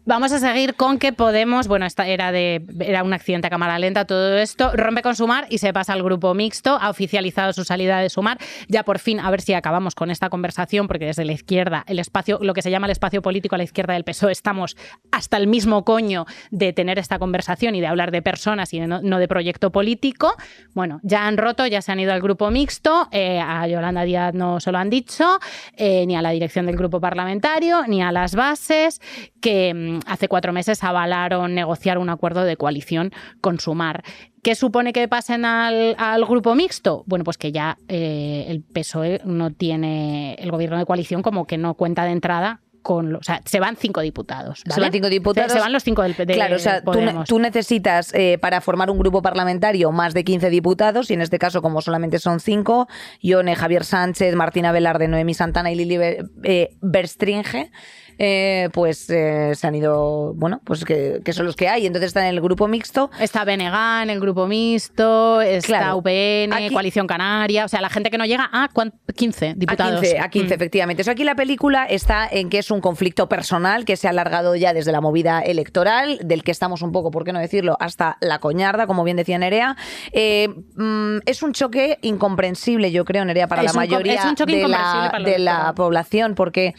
Vamos 0.07 0.31
a 0.31 0.39
seguir 0.39 0.75
con 0.75 0.99
que 0.99 1.11
Podemos, 1.11 1.67
bueno, 1.67 1.85
esta 1.85 2.07
era 2.07 2.31
de 2.31 2.63
era 2.79 3.03
un 3.03 3.11
accidente 3.11 3.47
a 3.47 3.49
cámara 3.49 3.77
lenta, 3.77 4.05
todo 4.05 4.37
esto, 4.37 4.71
rompe 4.73 5.01
con 5.01 5.17
Sumar 5.17 5.47
y 5.49 5.57
se 5.57 5.73
pasa 5.73 5.91
al 5.91 6.01
grupo 6.01 6.33
mixto, 6.33 6.77
ha 6.79 6.89
oficializado 6.89 7.51
su 7.51 7.65
salida 7.65 7.99
de 7.99 8.09
Sumar. 8.09 8.37
Ya 8.69 8.83
por 8.83 8.99
fin, 8.99 9.19
a 9.19 9.29
ver 9.29 9.41
si 9.41 9.53
acabamos 9.53 9.95
con 9.95 10.09
esta 10.09 10.29
conversación, 10.29 10.87
porque 10.87 11.07
desde 11.07 11.25
la 11.25 11.33
izquierda, 11.33 11.83
el 11.87 11.99
espacio, 11.99 12.39
lo 12.41 12.53
que 12.53 12.61
se 12.61 12.71
llama 12.71 12.87
el 12.87 12.91
espacio 12.91 13.21
político 13.21 13.55
a 13.55 13.57
la 13.57 13.65
izquierda 13.65 13.95
del 13.95 14.05
PSOE, 14.05 14.31
estamos 14.31 14.77
hasta 15.11 15.35
el 15.35 15.47
mismo 15.47 15.83
coño 15.83 16.25
de 16.51 16.71
tener 16.71 16.99
esta 16.99 17.19
conversación 17.19 17.75
y 17.75 17.81
de 17.81 17.87
hablar 17.87 18.11
de 18.11 18.21
personas 18.21 18.73
y 18.73 18.79
no, 18.79 19.01
no, 19.01 19.19
de 19.19 19.27
proyecto 19.27 19.71
político. 19.73 20.35
Bueno, 20.73 21.01
ya 21.03 21.27
han 21.27 21.35
roto, 21.35 21.67
ya 21.67 21.81
se 21.81 21.91
han 21.91 21.99
ido 21.99 22.13
al 22.13 22.21
grupo 22.21 22.49
mixto, 22.49 23.09
eh, 23.11 23.41
a 23.41 23.67
Yolanda 23.67 24.03
Díaz 24.03 24.33
no 24.33 24.61
se 24.61 24.71
lo 24.71 24.77
han 24.77 24.89
dicho, 24.89 25.39
eh, 25.75 26.05
ni 26.05 26.15
a 26.15 26.21
la 26.21 26.29
dirección 26.29 26.65
del 26.65 26.77
grupo 26.77 27.01
parlamentario, 27.01 27.85
ni 27.87 28.01
a 28.01 28.13
las 28.13 28.35
bases, 28.35 29.01
que 29.41 29.73
mmm, 29.73 29.96
hace 30.05 30.27
cuatro 30.27 30.53
meses 30.53 30.83
avalaron 30.83 31.55
negociar 31.55 31.97
un 31.97 32.09
acuerdo 32.09 32.43
de 32.43 32.57
coalición 32.57 33.11
con 33.41 33.59
Sumar. 33.59 34.03
¿Qué 34.43 34.55
supone 34.55 34.93
que 34.93 35.07
pasen 35.07 35.45
al, 35.45 35.95
al, 35.97 36.25
grupo 36.25 36.55
mixto? 36.55 37.03
Bueno, 37.05 37.25
pues 37.25 37.37
que 37.37 37.51
ya 37.51 37.77
eh, 37.87 38.45
el 38.47 38.63
PSOE 38.63 39.21
no 39.25 39.51
tiene 39.51 40.35
el 40.35 40.51
gobierno 40.51 40.77
de 40.77 40.85
coalición 40.85 41.21
como 41.21 41.45
que 41.45 41.57
no 41.57 41.73
cuenta 41.73 42.05
de 42.05 42.11
entrada 42.11 42.61
con, 42.87 43.13
o 43.17 43.21
sea, 43.21 43.41
se 43.43 43.59
van 43.59 43.75
cinco 43.75 43.99
diputados. 43.99 44.63
¿vale? 44.65 44.75
Se 44.75 44.79
van 44.79 44.91
cinco 44.93 45.09
diputados. 45.09 45.51
Se, 45.51 45.57
se 45.57 45.61
van 45.61 45.73
los 45.73 45.83
cinco 45.83 46.03
del 46.03 46.15
de 46.15 46.33
Claro, 46.33 46.55
o 46.55 46.59
sea, 46.59 46.81
tú, 46.81 47.01
tú, 47.27 47.37
necesitas 47.37 48.13
eh, 48.13 48.37
para 48.39 48.61
formar 48.61 48.89
un 48.89 48.97
grupo 48.97 49.21
parlamentario 49.21 49.91
más 49.91 50.13
de 50.13 50.23
15 50.23 50.49
diputados, 50.49 51.11
y 51.11 51.15
en 51.15 51.21
este 51.21 51.37
caso, 51.37 51.61
como 51.61 51.81
solamente 51.81 52.17
son 52.17 52.39
cinco, 52.39 52.87
Ione, 53.19 53.57
Javier 53.57 53.83
Sánchez, 53.83 54.33
Martina 54.35 54.71
Velarde, 54.71 55.09
Noemí 55.09 55.33
Santana 55.33 55.69
y 55.69 55.75
Lili 55.75 55.97
eh, 56.43 56.77
Berstringe. 56.79 57.71
Eh, 58.17 58.69
pues 58.73 59.09
eh, 59.09 59.53
se 59.55 59.67
han 59.67 59.75
ido, 59.75 60.33
bueno, 60.35 60.61
pues 60.63 60.83
que, 60.85 61.21
que 61.23 61.33
son 61.33 61.45
los 61.45 61.55
que 61.55 61.67
hay. 61.69 61.85
Entonces 61.85 62.07
están 62.07 62.23
en 62.25 62.29
el 62.35 62.41
grupo 62.41 62.67
mixto. 62.67 63.09
Está 63.19 63.43
BNG 63.45 64.03
en 64.03 64.09
el 64.09 64.19
grupo 64.19 64.47
mixto, 64.47 65.41
está 65.41 65.67
Claro. 65.67 65.97
UPN, 65.97 66.53
Aquí- 66.53 66.73
Coalición 66.73 67.07
Canaria, 67.07 67.65
o 67.65 67.67
sea, 67.67 67.81
la 67.81 67.89
gente 67.89 68.09
que 68.09 68.17
no 68.17 68.25
llega 68.25 68.49
a 68.51 68.69
¿cuán- 68.73 68.93
15 69.15 69.53
diputados. 69.55 69.97
A 69.99 70.01
15, 70.01 70.19
a 70.19 70.29
15 70.29 70.47
Mm. 70.49 70.53
efectivamente. 70.57 71.01
Eso 71.01 71.11
aquí 71.11 71.23
la 71.23 71.35
película 71.35 71.85
está 71.85 72.27
en 72.31 72.49
que 72.49 72.59
es 72.59 72.71
un 72.71 72.81
conflicto 72.81 73.27
personal 73.29 73.85
que 73.85 73.95
se 73.97 74.07
ha 74.07 74.11
alargado 74.11 74.55
ya 74.55 74.73
desde 74.73 74.91
la 74.91 75.01
movida 75.01 75.41
electoral, 75.41 76.19
del 76.23 76.43
que 76.43 76.51
estamos 76.51 76.81
un 76.81 76.91
poco, 76.91 77.11
¿por 77.11 77.23
qué 77.23 77.33
no 77.33 77.39
decirlo?, 77.39 77.77
hasta 77.79 78.17
la 78.21 78.39
coñarda, 78.39 78.87
como 78.87 79.03
bien 79.03 79.17
decía 79.17 79.37
Nerea. 79.37 79.75
Eh, 80.11 80.49
mm, 80.75 81.19
es 81.25 81.43
un 81.43 81.53
choque 81.53 81.99
incomprensible, 82.01 82.91
yo 82.91 83.05
creo, 83.05 83.25
Nerea, 83.25 83.47
para 83.47 83.61
Es 83.63 83.73
la 83.73 83.73
mayoría 83.73 84.23
de, 84.45 84.67
la, 84.67 85.11
de 85.23 85.39
la 85.39 85.73
población, 85.75 86.35
porque 86.35 86.73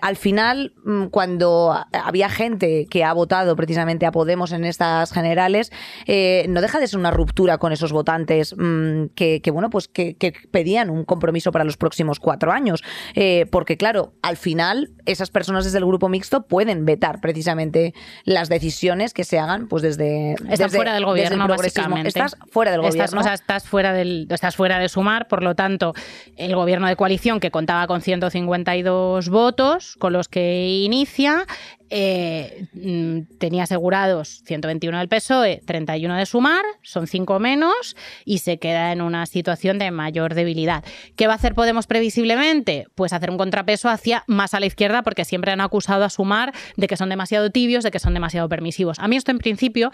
al 0.00 0.16
final, 0.16 0.51
mm, 0.84 1.06
cuando 1.06 1.74
había 1.92 2.28
gente 2.28 2.86
que 2.90 3.04
ha 3.04 3.12
votado 3.12 3.56
precisamente 3.56 4.06
a 4.06 4.12
Podemos 4.12 4.52
en 4.52 4.64
estas 4.64 5.12
generales, 5.12 5.72
eh, 6.06 6.46
no 6.48 6.60
deja 6.60 6.78
de 6.80 6.86
ser 6.86 6.98
una 6.98 7.10
ruptura 7.10 7.58
con 7.58 7.72
esos 7.72 7.92
votantes 7.92 8.54
mm, 8.56 9.06
que, 9.14 9.40
que, 9.40 9.50
bueno, 9.50 9.70
pues 9.70 9.88
que, 9.88 10.14
que 10.16 10.32
pedían 10.50 10.90
un 10.90 11.04
compromiso 11.04 11.52
para 11.52 11.64
los 11.64 11.76
próximos 11.76 12.20
cuatro 12.20 12.52
años. 12.52 12.82
Eh, 13.14 13.46
porque, 13.50 13.76
claro, 13.76 14.12
al 14.22 14.36
final, 14.36 14.90
esas 15.06 15.30
personas 15.30 15.64
desde 15.64 15.78
el 15.78 15.86
grupo 15.86 16.08
mixto 16.08 16.46
pueden 16.46 16.84
vetar 16.84 17.20
precisamente 17.20 17.94
las 18.24 18.48
decisiones 18.48 19.14
que 19.14 19.24
se 19.24 19.38
hagan 19.38 19.68
pues 19.68 19.82
desde. 19.82 20.32
Estás 20.32 20.58
desde- 20.58 20.76
fuera 20.76 20.94
del 20.94 21.04
gobierno, 21.04 21.46
básicamente. 21.48 22.08
Estás 22.08 22.36
fuera 22.50 22.70
del 22.72 22.80
Estás- 22.80 23.10
gobierno. 23.12 23.20
o 23.20 23.24
sea, 23.24 23.34
estás 23.34 23.64
fuera, 23.68 23.92
del, 23.92 24.26
estás 24.30 24.56
fuera 24.56 24.78
de 24.78 24.88
sumar, 24.88 25.28
por 25.28 25.42
lo 25.42 25.54
tanto, 25.54 25.94
el 26.36 26.54
gobierno 26.54 26.86
de 26.88 26.96
coalición 26.96 27.40
que 27.40 27.50
contaba 27.50 27.86
con 27.86 28.00
152 28.02 29.28
votos, 29.28 29.96
con 29.98 30.12
los 30.12 30.28
que 30.28 30.41
inicia, 30.84 31.46
eh, 31.94 32.68
mm, 32.72 33.36
tenía 33.38 33.64
asegurados 33.64 34.40
121 34.46 34.98
del 34.98 35.08
PSOE, 35.08 35.60
31 35.66 36.16
de 36.16 36.24
sumar, 36.24 36.64
son 36.80 37.06
5 37.06 37.38
menos 37.38 37.96
y 38.24 38.38
se 38.38 38.58
queda 38.58 38.92
en 38.92 39.02
una 39.02 39.26
situación 39.26 39.78
de 39.78 39.90
mayor 39.90 40.34
debilidad. 40.34 40.84
¿Qué 41.16 41.26
va 41.26 41.34
a 41.34 41.36
hacer 41.36 41.54
Podemos 41.54 41.86
previsiblemente? 41.86 42.86
Pues 42.94 43.12
hacer 43.12 43.30
un 43.30 43.36
contrapeso 43.36 43.90
hacia 43.90 44.24
más 44.26 44.54
a 44.54 44.60
la 44.60 44.64
izquierda 44.64 45.02
porque 45.02 45.26
siempre 45.26 45.52
han 45.52 45.60
acusado 45.60 46.04
a 46.04 46.08
sumar 46.08 46.54
de 46.78 46.86
que 46.86 46.96
son 46.96 47.10
demasiado 47.10 47.50
tibios, 47.50 47.84
de 47.84 47.90
que 47.90 47.98
son 47.98 48.14
demasiado 48.14 48.48
permisivos. 48.48 48.98
A 48.98 49.06
mí 49.06 49.16
esto 49.16 49.30
en 49.30 49.38
principio, 49.38 49.90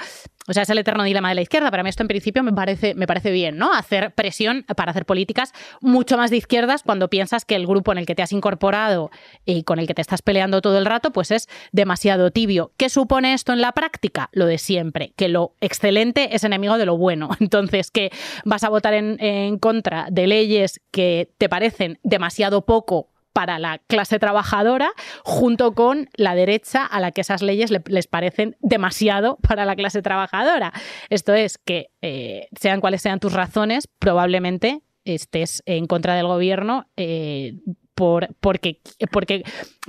o 0.47 0.53
sea, 0.53 0.63
es 0.63 0.71
el 0.71 0.79
eterno 0.79 1.03
dilema 1.03 1.31
de 1.31 1.35
la 1.35 1.43
izquierda, 1.43 1.73
pero 1.73 1.81
a 1.81 1.83
mí 1.83 1.91
esto 1.91 2.05
en 2.05 2.09
principio 2.09 2.45
me 2.45 2.53
parece, 2.53 2.95
me 2.95 3.09
parece 3.09 3.33
bien, 3.33 3.59
¿no? 3.59 3.73
Hacer 3.73 4.13
presión 4.15 4.65
para 4.77 4.93
hacer 4.93 5.05
políticas 5.05 5.53
mucho 5.81 6.17
más 6.17 6.31
de 6.31 6.37
izquierdas 6.37 6.85
cuando 6.85 7.11
piensas 7.11 7.45
que 7.45 7.57
el 7.57 7.67
grupo 7.67 7.91
en 7.91 7.99
el 7.99 8.07
que 8.07 8.15
te 8.15 8.23
has 8.23 8.31
incorporado 8.31 9.11
y 9.45 9.65
con 9.65 9.81
el 9.81 9.89
que 9.89 9.95
te 9.95 10.03
estás 10.03 10.23
peleando 10.23 10.61
todo 10.61 10.79
el 10.79 10.87
rato, 10.87 11.11
pues 11.11 11.33
es 11.33 11.49
demasiado 11.89 12.31
tibio. 12.31 12.73
¿Qué 12.77 12.91
supone 12.91 13.33
esto 13.33 13.55
en 13.55 13.63
la 13.63 13.73
práctica? 13.73 14.29
Lo 14.33 14.45
de 14.45 14.59
siempre, 14.59 15.15
que 15.17 15.29
lo 15.29 15.55
excelente 15.63 16.35
es 16.37 16.45
enemigo 16.45 16.77
de 16.77 16.85
lo 16.85 16.99
bueno. 16.99 17.31
Entonces, 17.41 17.91
que 17.91 18.11
vas 18.45 18.63
a 18.63 18.69
votar 18.69 18.93
en, 18.93 19.59
contra 19.59 20.07
de 20.11 20.27
leyes 20.27 20.83
que 20.91 21.31
te 21.39 21.49
parecen 21.49 21.99
demasiado 22.03 22.67
poco 22.67 23.09
para 23.33 23.59
la 23.59 23.79
clase 23.79 24.19
trabajadora, 24.19 24.91
junto 25.25 25.73
con 25.73 26.11
la 26.17 26.35
derecha 26.35 26.85
a 26.85 27.01
la 27.01 27.11
que 27.13 27.23
esas 27.23 27.41
leyes 27.41 27.71
le- 27.71 27.83
les 27.87 28.07
parecen 28.07 28.57
demasiado 28.61 29.37
para 29.37 29.65
la 29.65 29.75
clase 29.75 30.03
trabajadora. 30.03 30.73
Esto 31.09 31.33
es 31.33 31.57
que, 31.57 31.89
eh, 32.03 32.49
sean 32.61 32.81
cuales 32.83 33.01
sean 33.01 33.19
tus 33.21 33.33
razones, 33.33 33.89
probablemente 33.99 34.81
estés 35.05 35.63
en 35.65 35.87
contra 35.87 36.17
del 36.17 36.27
gobierno 36.27 36.87
eh, 36.99 37.55
por, 37.99 38.29
porque, 38.39 38.81
porque, 39.11 39.43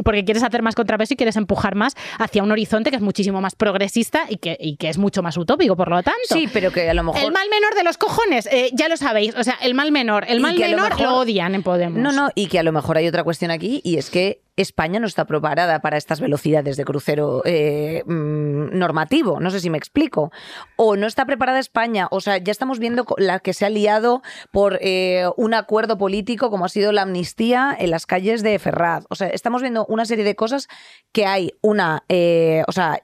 porque 0.04 0.26
quieres 0.26 0.42
hacer 0.42 0.64
más 0.64 0.74
contrapeso 0.74 1.14
y 1.14 1.18
quieres 1.18 1.36
empujar 1.36 1.76
más 1.76 1.94
hacia 2.18 2.42
un 2.42 2.52
horizonte 2.52 2.90
que 2.90 2.96
es 2.96 3.04
muchísimo 3.04 3.40
más 3.40 3.54
progresista 3.54 4.24
y 4.28 4.38
que, 4.38 4.58
y 4.60 4.78
que 4.78 4.90
es 4.90 4.98
mucho 4.98 5.22
más 5.22 5.38
utópico, 5.38 5.76
por 5.76 5.92
lo 5.92 6.02
tanto. 6.02 6.20
sí, 6.24 6.50
pero 6.52 6.72
que 6.72 6.90
a 6.90 6.96
lo 6.96 7.04
mejor. 7.04 7.22
El 7.22 7.32
mal 7.32 7.48
menor 7.52 7.76
de 7.76 7.84
los 7.84 8.00
cojones, 8.00 8.48
eh, 8.52 8.72
ya 8.74 8.90
lo 8.90 8.98
sabéis. 8.98 9.36
O 9.36 9.44
sea, 9.44 9.60
el 9.62 9.76
mal 9.76 9.92
menor. 9.92 10.26
El 10.28 10.40
mal 10.40 10.56
lo 10.56 10.62
menor 10.62 11.00
lo, 11.00 11.18
odian 11.18 11.54
en 11.54 11.62
Podemos. 11.62 12.00
No, 12.00 12.12
no, 12.12 12.32
y 12.34 12.48
que 12.48 12.58
a 12.58 12.64
lo 12.64 12.72
mejor 12.72 12.98
hay 12.98 13.08
otra 13.08 13.24
cuestión 13.24 13.52
aquí, 13.52 13.80
y 13.84 13.98
es 13.98 14.10
que 14.10 14.42
España 14.62 15.00
no 15.00 15.08
está 15.08 15.26
preparada 15.26 15.80
para 15.80 15.98
estas 15.98 16.20
velocidades 16.20 16.78
de 16.78 16.86
crucero 16.86 17.42
eh, 17.46 18.04
mm, 18.06 18.78
normativo. 18.78 19.40
No 19.40 19.52
sé 19.52 19.60
si 19.60 19.70
me 19.70 19.78
explico. 19.78 20.32
O 20.76 20.96
no 20.96 21.08
está 21.08 21.26
preparada 21.26 21.60
España. 21.60 22.08
O 22.12 22.22
sea, 22.22 22.38
ya 22.38 22.52
estamos 22.52 22.80
viendo 22.80 23.06
la 23.18 23.40
que 23.40 23.54
se 23.54 23.66
ha 23.66 23.70
liado 23.70 24.22
por 24.52 24.80
eh, 24.82 25.26
un 25.38 25.54
acuerdo 25.54 25.98
político 25.98 26.50
como 26.50 26.66
ha 26.66 26.70
sido 26.70 26.92
la 26.92 27.04
amnistía 27.04 27.76
en 27.78 27.92
las 27.92 28.06
calles 28.06 28.44
de 28.44 28.60
Ferraz. 28.60 29.06
O 29.10 29.16
sea, 29.16 29.28
estamos 29.28 29.62
viendo 29.62 29.86
una 29.88 30.06
serie 30.06 30.24
de 30.24 30.36
cosas 30.36 30.68
que 31.12 31.26
hay 31.26 31.54
una. 31.62 32.04
eh, 32.10 32.64
o 32.68 32.72
sea, 32.72 33.02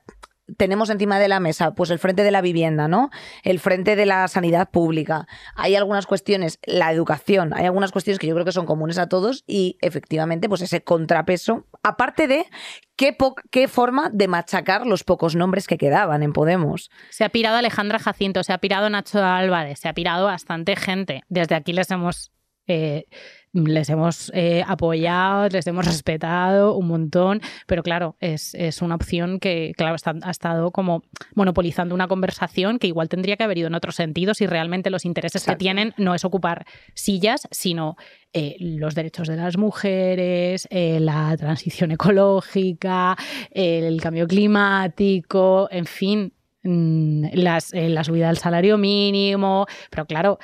tenemos 0.58 0.90
encima 0.90 1.20
de 1.20 1.28
la 1.28 1.40
mesa 1.40 1.74
pues 1.74 1.90
el 1.90 2.00
frente 2.00 2.24
de 2.24 2.32
la 2.32 2.42
vivienda, 2.42 2.88
¿no? 2.88 3.10
El 3.44 3.60
frente 3.60 3.96
de 3.96 4.06
la 4.06 4.28
sanidad 4.28 4.70
pública. 4.70 5.28
Hay 5.56 5.76
algunas 5.76 6.06
cuestiones, 6.06 6.60
la 6.66 6.92
educación, 6.92 7.54
hay 7.54 7.66
algunas 7.66 7.92
cuestiones 7.92 8.20
que 8.20 8.28
yo 8.28 8.34
creo 8.36 8.46
que 8.46 8.52
son 8.52 8.66
comunes 8.66 8.98
a 8.98 9.08
todos 9.10 9.44
y 9.48 9.78
efectivamente 9.82 10.48
pues 10.50 10.62
ese 10.62 10.84
contrapeso, 10.84 11.66
aparte 11.84 12.28
de 12.28 12.46
qué, 12.96 13.18
qué 13.52 13.68
forma 13.68 14.10
de 14.12 14.28
machacar 14.28 14.86
los 14.86 15.04
pocos 15.04 15.36
nombres 15.36 15.68
que 15.68 15.78
quedaban 15.78 16.24
en 16.24 16.34
Podemos. 16.34 16.92
Se 17.10 17.24
ha 17.24 17.30
pirado 17.30 17.58
Alejandra 17.58 18.00
Jacinto, 18.00 18.44
se 18.44 18.54
ha 18.54 18.58
pirado 18.58 18.90
Nacho 18.90 19.24
Álvarez, 19.24 19.80
se 19.80 19.88
ha 19.88 19.94
pirado 19.94 20.26
bastante 20.26 20.76
gente. 20.76 21.24
Desde 21.30 21.56
aquí 21.56 21.74
les 21.74 21.90
hemos. 21.92 22.32
eh, 22.68 23.06
les 23.56 23.90
hemos 23.90 24.32
eh, 24.36 24.64
apoyado, 24.68 25.48
les 25.50 25.66
hemos 25.68 25.86
respetado 25.86 26.76
un 26.76 26.88
montón, 26.88 27.42
pero 27.68 27.84
claro, 27.84 28.18
es, 28.20 28.54
es 28.56 28.82
una 28.82 28.96
opción 28.96 29.40
que, 29.40 29.72
claro, 29.78 29.96
está- 29.96 30.14
ha 30.22 30.32
estado 30.32 30.72
como 30.72 31.04
monopolizando 31.36 31.96
una 31.96 32.08
conversación 32.08 32.78
que 32.80 32.88
igual 32.88 33.08
tendría 33.10 33.38
que 33.38 33.44
haber 33.46 33.58
ido 33.58 33.68
en 33.68 33.76
otro 33.76 33.92
sentido 33.92 34.34
si 34.34 34.46
realmente 34.46 34.90
los 34.90 35.06
intereses 35.06 35.42
Exacto. 35.44 35.58
que 35.58 35.64
tienen 35.64 35.94
no 35.98 36.14
es 36.14 36.26
ocupar 36.26 36.66
sillas, 36.94 37.48
sino 37.50 37.96
eh, 38.34 38.58
los 38.60 38.94
derechos 38.94 39.30
de 39.30 39.38
las 39.38 39.58
mujeres, 39.58 40.68
eh, 40.70 41.00
la 41.00 41.36
transición 41.38 41.92
ecológica, 41.92 43.16
el 43.52 44.02
cambio 44.02 44.28
climático, 44.28 45.68
en 45.72 45.86
fin, 45.86 46.34
mm, 46.64 47.28
las, 47.34 47.74
eh, 47.74 47.90
la 47.90 48.04
subida 48.04 48.28
del 48.28 48.38
salario 48.38 48.78
mínimo, 48.78 49.66
pero 49.90 50.06
claro, 50.06 50.40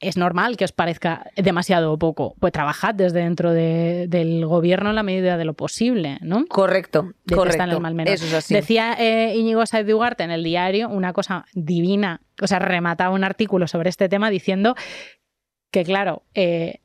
es 0.00 0.16
normal 0.16 0.56
que 0.56 0.64
os 0.64 0.72
parezca 0.72 1.30
demasiado 1.36 1.98
poco. 1.98 2.34
Pues 2.40 2.52
trabajad 2.52 2.94
desde 2.94 3.20
dentro 3.20 3.52
de- 3.52 4.06
del 4.08 4.44
gobierno 4.46 4.90
en 4.90 4.96
la 4.96 5.02
medida 5.02 5.36
de 5.36 5.44
lo 5.44 5.54
posible, 5.54 6.18
¿no? 6.22 6.46
Correcto, 6.46 7.12
correcto. 7.34 7.62
el 7.64 7.80
mal 7.80 7.94
menor. 7.94 8.14
Eso 8.14 8.26
es 8.26 8.34
así. 8.34 8.54
Decía 8.54 8.94
eh, 8.98 9.34
Íñigo 9.36 9.64
Saez 9.66 9.86
de 9.86 9.94
Ugarte 9.94 10.22
en 10.24 10.30
el 10.30 10.44
diario 10.44 10.88
una 10.88 11.12
cosa 11.12 11.44
divina, 11.54 12.20
o 12.42 12.46
sea, 12.46 12.58
remataba 12.58 13.14
un 13.14 13.24
artículo 13.24 13.66
sobre 13.66 13.90
este 13.90 14.08
tema 14.08 14.30
diciendo 14.30 14.74
que, 15.70 15.84
claro, 15.84 16.22
eh, 16.34 16.80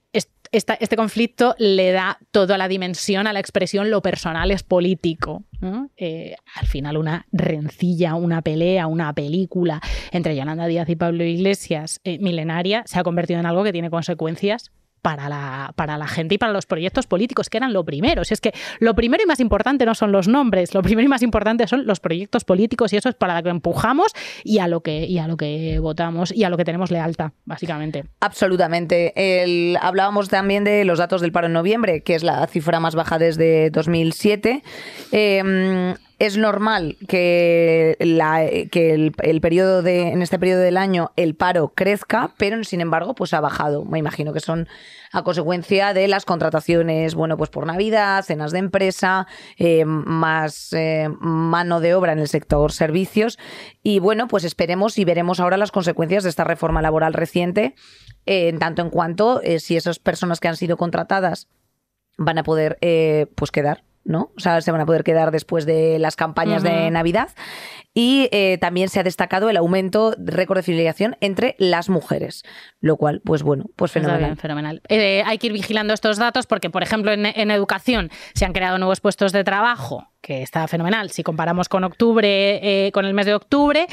este 0.51 0.95
conflicto 0.95 1.55
le 1.57 1.91
da 1.91 2.19
toda 2.31 2.57
la 2.57 2.67
dimensión 2.67 3.27
a 3.27 3.33
la 3.33 3.39
expresión 3.39 3.89
lo 3.89 4.01
personal 4.01 4.51
es 4.51 4.63
político. 4.63 5.43
Eh, 5.97 6.35
al 6.55 6.67
final, 6.67 6.97
una 6.97 7.25
rencilla, 7.31 8.15
una 8.15 8.41
pelea, 8.41 8.87
una 8.87 9.13
película 9.13 9.81
entre 10.11 10.35
Yolanda 10.35 10.67
Díaz 10.67 10.87
y 10.89 10.95
Pablo 10.95 11.23
Iglesias 11.23 11.99
eh, 12.03 12.17
milenaria 12.19 12.83
se 12.85 12.97
ha 12.97 13.03
convertido 13.03 13.39
en 13.39 13.45
algo 13.45 13.63
que 13.63 13.73
tiene 13.73 13.89
consecuencias 13.89 14.71
para 15.01 15.29
la, 15.29 15.73
para 15.75 15.97
la 15.97 16.07
gente 16.07 16.35
y 16.35 16.37
para 16.37 16.53
los 16.53 16.65
proyectos 16.65 17.07
políticos, 17.07 17.49
que 17.49 17.57
eran 17.57 17.73
lo 17.73 17.83
primero. 17.83 18.23
Si 18.23 18.33
es 18.33 18.41
que 18.41 18.53
lo 18.79 18.95
primero 18.95 19.23
y 19.23 19.25
más 19.25 19.39
importante 19.39 19.85
no 19.85 19.95
son 19.95 20.11
los 20.11 20.27
nombres, 20.27 20.73
lo 20.73 20.81
primero 20.81 21.05
y 21.05 21.09
más 21.09 21.21
importante 21.21 21.67
son 21.67 21.85
los 21.85 21.99
proyectos 21.99 22.43
políticos 22.43 22.93
y 22.93 22.97
eso 22.97 23.09
es 23.09 23.15
para 23.15 23.35
lo 23.37 23.43
que 23.43 23.49
empujamos 23.49 24.11
y 24.43 24.59
a 24.59 24.67
lo 24.67 24.81
que, 24.81 25.05
y 25.05 25.19
a 25.19 25.27
lo 25.27 25.37
que 25.37 25.79
votamos 25.79 26.31
y 26.33 26.43
a 26.43 26.49
lo 26.49 26.57
que 26.57 26.65
tenemos 26.65 26.91
lealtad, 26.91 27.31
básicamente. 27.45 28.05
Absolutamente. 28.19 29.13
Hablábamos 29.81 30.29
también 30.29 30.63
de 30.63 30.85
los 30.85 30.99
datos 30.99 31.21
del 31.21 31.31
paro 31.31 31.47
en 31.47 31.53
noviembre, 31.53 32.01
que 32.01 32.15
es 32.15 32.23
la 32.23 32.45
cifra 32.47 32.79
más 32.79 32.95
baja 32.95 33.17
desde 33.17 33.69
2007. 33.69 34.63
Eh, 35.11 35.95
es 36.19 36.37
normal 36.37 36.97
que, 37.07 37.95
el, 37.99 39.41
periodo 39.41 39.81
de, 39.81 40.09
en 40.09 40.21
este 40.21 40.37
periodo 40.37 40.59
del 40.59 40.75
año 40.75 41.11
el 41.15 41.33
paro 41.33 41.69
crezca, 41.73 42.33
pero 42.37 42.61
sin 42.65 42.81
embargo, 42.81 43.15
pues 43.15 43.33
ha 43.33 43.39
bajado. 43.39 43.85
Me 43.85 43.99
imagino 43.99 44.33
que 44.33 44.41
son 44.41 44.67
a 45.13 45.23
consecuencia 45.23 45.93
de 45.93 46.09
las 46.09 46.25
contrataciones, 46.25 47.15
bueno, 47.15 47.37
pues 47.37 47.49
por 47.49 47.65
Navidad, 47.65 48.23
cenas 48.25 48.51
de 48.51 48.59
empresa, 48.59 49.27
eh, 49.57 49.85
más 49.85 50.73
eh, 50.73 51.09
mano 51.21 51.79
de 51.79 51.95
obra 51.95 52.11
en 52.11 52.19
el 52.19 52.27
sector 52.27 52.73
servicios. 52.73 53.39
Y 53.81 53.99
bueno, 53.99 54.27
pues 54.27 54.43
esperemos 54.43 54.97
y 54.97 55.05
veremos 55.05 55.39
ahora 55.39 55.55
las 55.55 55.71
consecuencias 55.71 56.23
de 56.23 56.29
esta 56.29 56.43
reforma 56.43 56.81
laboral 56.81 57.13
reciente, 57.13 57.75
eh, 58.25 58.49
en 58.49 58.59
tanto 58.59 58.81
en 58.81 58.89
cuanto 58.89 59.41
si 59.59 59.77
esas 59.77 59.99
personas 59.99 60.41
que 60.41 60.49
han 60.49 60.57
sido 60.57 60.75
contratadas 60.75 61.47
van 62.17 62.37
a 62.37 62.43
poder 62.43 62.77
pues 63.35 63.51
quedar, 63.51 63.83
¿no? 64.09 64.31
O 64.35 64.39
sea, 64.39 64.59
se 64.59 64.71
van 64.71 64.81
a 64.81 64.85
poder 64.85 65.03
quedar 65.03 65.31
después 65.31 65.65
de 65.65 65.99
las 65.99 66.15
campañas 66.15 66.63
de. 66.63 66.89
Navidad. 66.89 67.29
y 67.93 68.27
eh, 68.31 68.57
también 68.59 68.89
se 68.89 68.99
ha 68.99 69.03
destacado 69.03 69.49
el 69.49 69.57
aumento 69.57 70.11
de 70.17 70.31
récord 70.31 70.57
de 70.57 70.63
filiación 70.63 71.15
entre 71.21 71.55
las 71.59 71.89
mujeres, 71.89 72.43
lo 72.81 72.97
cual, 72.97 73.21
pues 73.23 73.43
bueno, 73.43 73.65
pues 73.75 73.91
fenomenal. 73.91 74.21
bien, 74.21 74.37
fenomenal. 74.37 74.81
Eh, 74.89 75.23
hay 75.25 75.37
que 75.37 75.47
ir 75.47 75.53
vigilando 75.53 75.93
estos 75.93 76.17
datos 76.17 76.47
porque, 76.47 76.69
por 76.69 76.81
ejemplo, 76.81 77.11
en, 77.11 77.25
en 77.27 77.51
educación 77.51 78.09
se 78.33 78.45
han 78.45 78.53
creado 78.53 78.79
nuevos 78.79 78.99
puestos 78.99 79.31
de 79.31 79.43
trabajo 79.43 80.08
que 80.21 80.41
está 80.41 80.67
fenomenal 80.67 81.09
si 81.11 81.23
comparamos 81.23 81.69
con 81.69 81.83
octubre, 81.83 82.87
eh, 82.87 82.91
con 82.91 83.05
el 83.05 83.13
mes 83.13 83.25
de 83.25 83.33
octubre, 83.33 83.87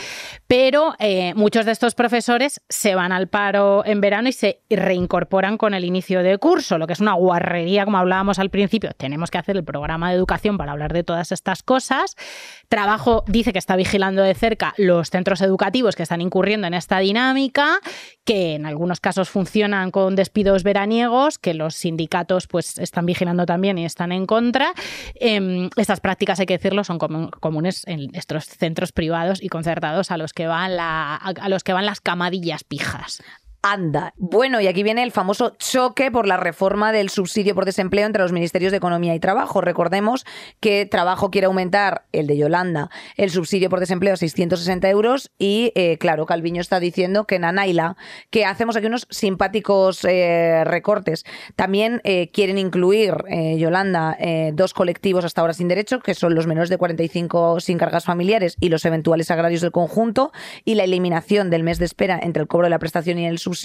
pero 0.47 0.95
eh, 0.99 1.35
muchos 1.35 1.67
de 1.67 1.73
estos 1.73 1.95
profesores 1.95 2.61
se 2.69 2.95
van 2.95 3.13
al 3.13 3.29
paro 3.29 3.85
en 3.85 4.01
verano 4.01 4.29
y 4.29 4.33
se 4.33 4.61
reincorporan 4.69 5.59
con 5.59 5.75
el 5.75 5.85
inicio 5.85 6.23
de 6.23 6.39
curso, 6.39 6.79
lo 6.79 6.87
que 6.87 6.93
es 6.93 7.01
una 7.01 7.15
guarrería, 7.15 7.85
como 7.85 7.99
hablábamos 7.99 8.39
al 8.39 8.51
principio. 8.51 8.91
Tenemos 8.97 9.31
que 9.31 9.39
hacer 9.39 9.57
el 9.57 9.65
programa 9.65 10.11
de 10.11 10.17
educación 10.17 10.59
para 10.59 10.73
hablar 10.73 10.93
de 10.93 11.05
todas 11.05 11.33
estas 11.33 11.63
cosas. 11.63 12.17
Trabajo 12.69 13.25
dice 13.27 13.53
que 13.53 13.59
está 13.59 13.77
vigilando 13.77 14.23
de 14.23 14.35
cerca 14.35 14.75
los 14.77 15.11
centros 15.11 15.41
educativos 15.41 15.95
que 15.97 16.03
están 16.03 16.21
incurriendo 16.21 16.67
en 16.67 16.75
esta 16.75 16.99
dinámica, 16.99 17.81
que 18.25 18.55
en 18.55 18.67
algunos 18.67 19.01
casos 19.01 19.31
funcionan 19.31 19.91
con 19.91 20.17
despidos 20.17 20.63
veraniegos, 20.65 21.39
que 21.39 21.55
los 21.55 21.77
sindicatos 21.77 22.47
pues 22.47 22.79
están 22.79 23.07
vigilando 23.07 23.47
también 23.47 23.79
y 23.79 23.85
están 23.85 24.13
en 24.13 24.27
contra. 24.27 24.73
Eh, 25.15 25.69
estas 25.77 26.01
prácticas, 26.01 26.16
hay 26.41 26.47
que 26.47 26.55
decirlo, 26.59 26.85
son 26.85 26.99
comu- 26.99 27.31
comunes 27.41 27.83
en 27.87 28.15
estos 28.15 28.45
centros 28.47 28.93
privados 28.93 29.43
y 29.43 29.49
concertados 29.49 30.11
a 30.11 30.17
los 30.17 30.33
que 30.33 30.47
van, 30.47 30.77
la, 30.77 31.17
a 31.17 31.49
los 31.49 31.63
que 31.63 31.73
van 31.73 31.87
las 31.87 32.01
camadillas 32.01 32.65
pijas. 32.65 33.23
Anda. 33.69 34.15
Bueno, 34.17 34.61
y 34.61 34.69
aquí 34.69 34.85
viene 34.85 35.03
el 35.03 35.11
famoso 35.11 35.57
choque 35.59 36.13
por 36.13 36.29
la 36.29 36.37
reforma 36.37 36.93
del 36.93 37.11
subsidio 37.11 37.53
por 37.57 37.65
desempleo 37.65 38.07
entre 38.07 38.23
los 38.23 38.31
ministerios 38.31 38.71
de 38.71 38.77
Economía 38.77 39.13
y 39.17 39.19
Trabajo. 39.19 39.61
Recordemos 39.61 40.25
que 40.61 40.87
Trabajo 40.87 41.33
quiere 41.33 41.47
aumentar, 41.47 42.05
el 42.13 42.29
de 42.29 42.37
Yolanda, 42.37 42.91
el 43.17 43.31
subsidio 43.31 43.69
por 43.69 43.81
desempleo 43.81 44.15
a 44.15 44.17
660 44.19 44.89
euros 44.89 45.33
y, 45.37 45.73
eh, 45.75 45.99
claro, 45.99 46.27
Calviño 46.27 46.61
está 46.61 46.79
diciendo 46.79 47.27
que 47.27 47.41
Nanaila, 47.41 47.97
que 48.31 48.45
hacemos 48.45 48.77
aquí 48.77 48.87
unos 48.87 49.09
simpáticos 49.11 50.05
eh, 50.05 50.63
recortes. 50.65 51.25
También 51.57 52.01
eh, 52.05 52.31
quieren 52.31 52.59
incluir, 52.59 53.17
Yolanda, 53.59 54.17
dos 54.53 54.75
colectivos 54.75 55.25
hasta 55.25 55.41
ahora 55.41 55.55
sin 55.55 55.67
derecho, 55.67 55.99
que 55.99 56.15
son 56.15 56.37
los 56.37 56.47
menores 56.47 56.71
de 56.71 56.79
45 56.79 57.59
sin 57.59 57.79
cargas 57.79 58.05
familiares 58.05 58.57
y 58.61 58.69
los 58.69 58.85
eventuales 58.85 59.33
agrarios 59.33 59.61
del 59.61 59.73
conjunto, 59.73 60.31
y 60.65 60.77
la 60.77 60.85
eliminación 60.85 61.51
del 61.51 61.65
mes 61.65 61.81
de 61.81 61.87
espera 61.87 62.21
entre 62.23 62.43
el 62.43 62.49
cobro 62.49 62.67
de 62.67 62.71
la 62.71 62.79
prestación 62.79 63.19
y 63.19 63.27
el 63.27 63.39
subsidio. 63.39 63.56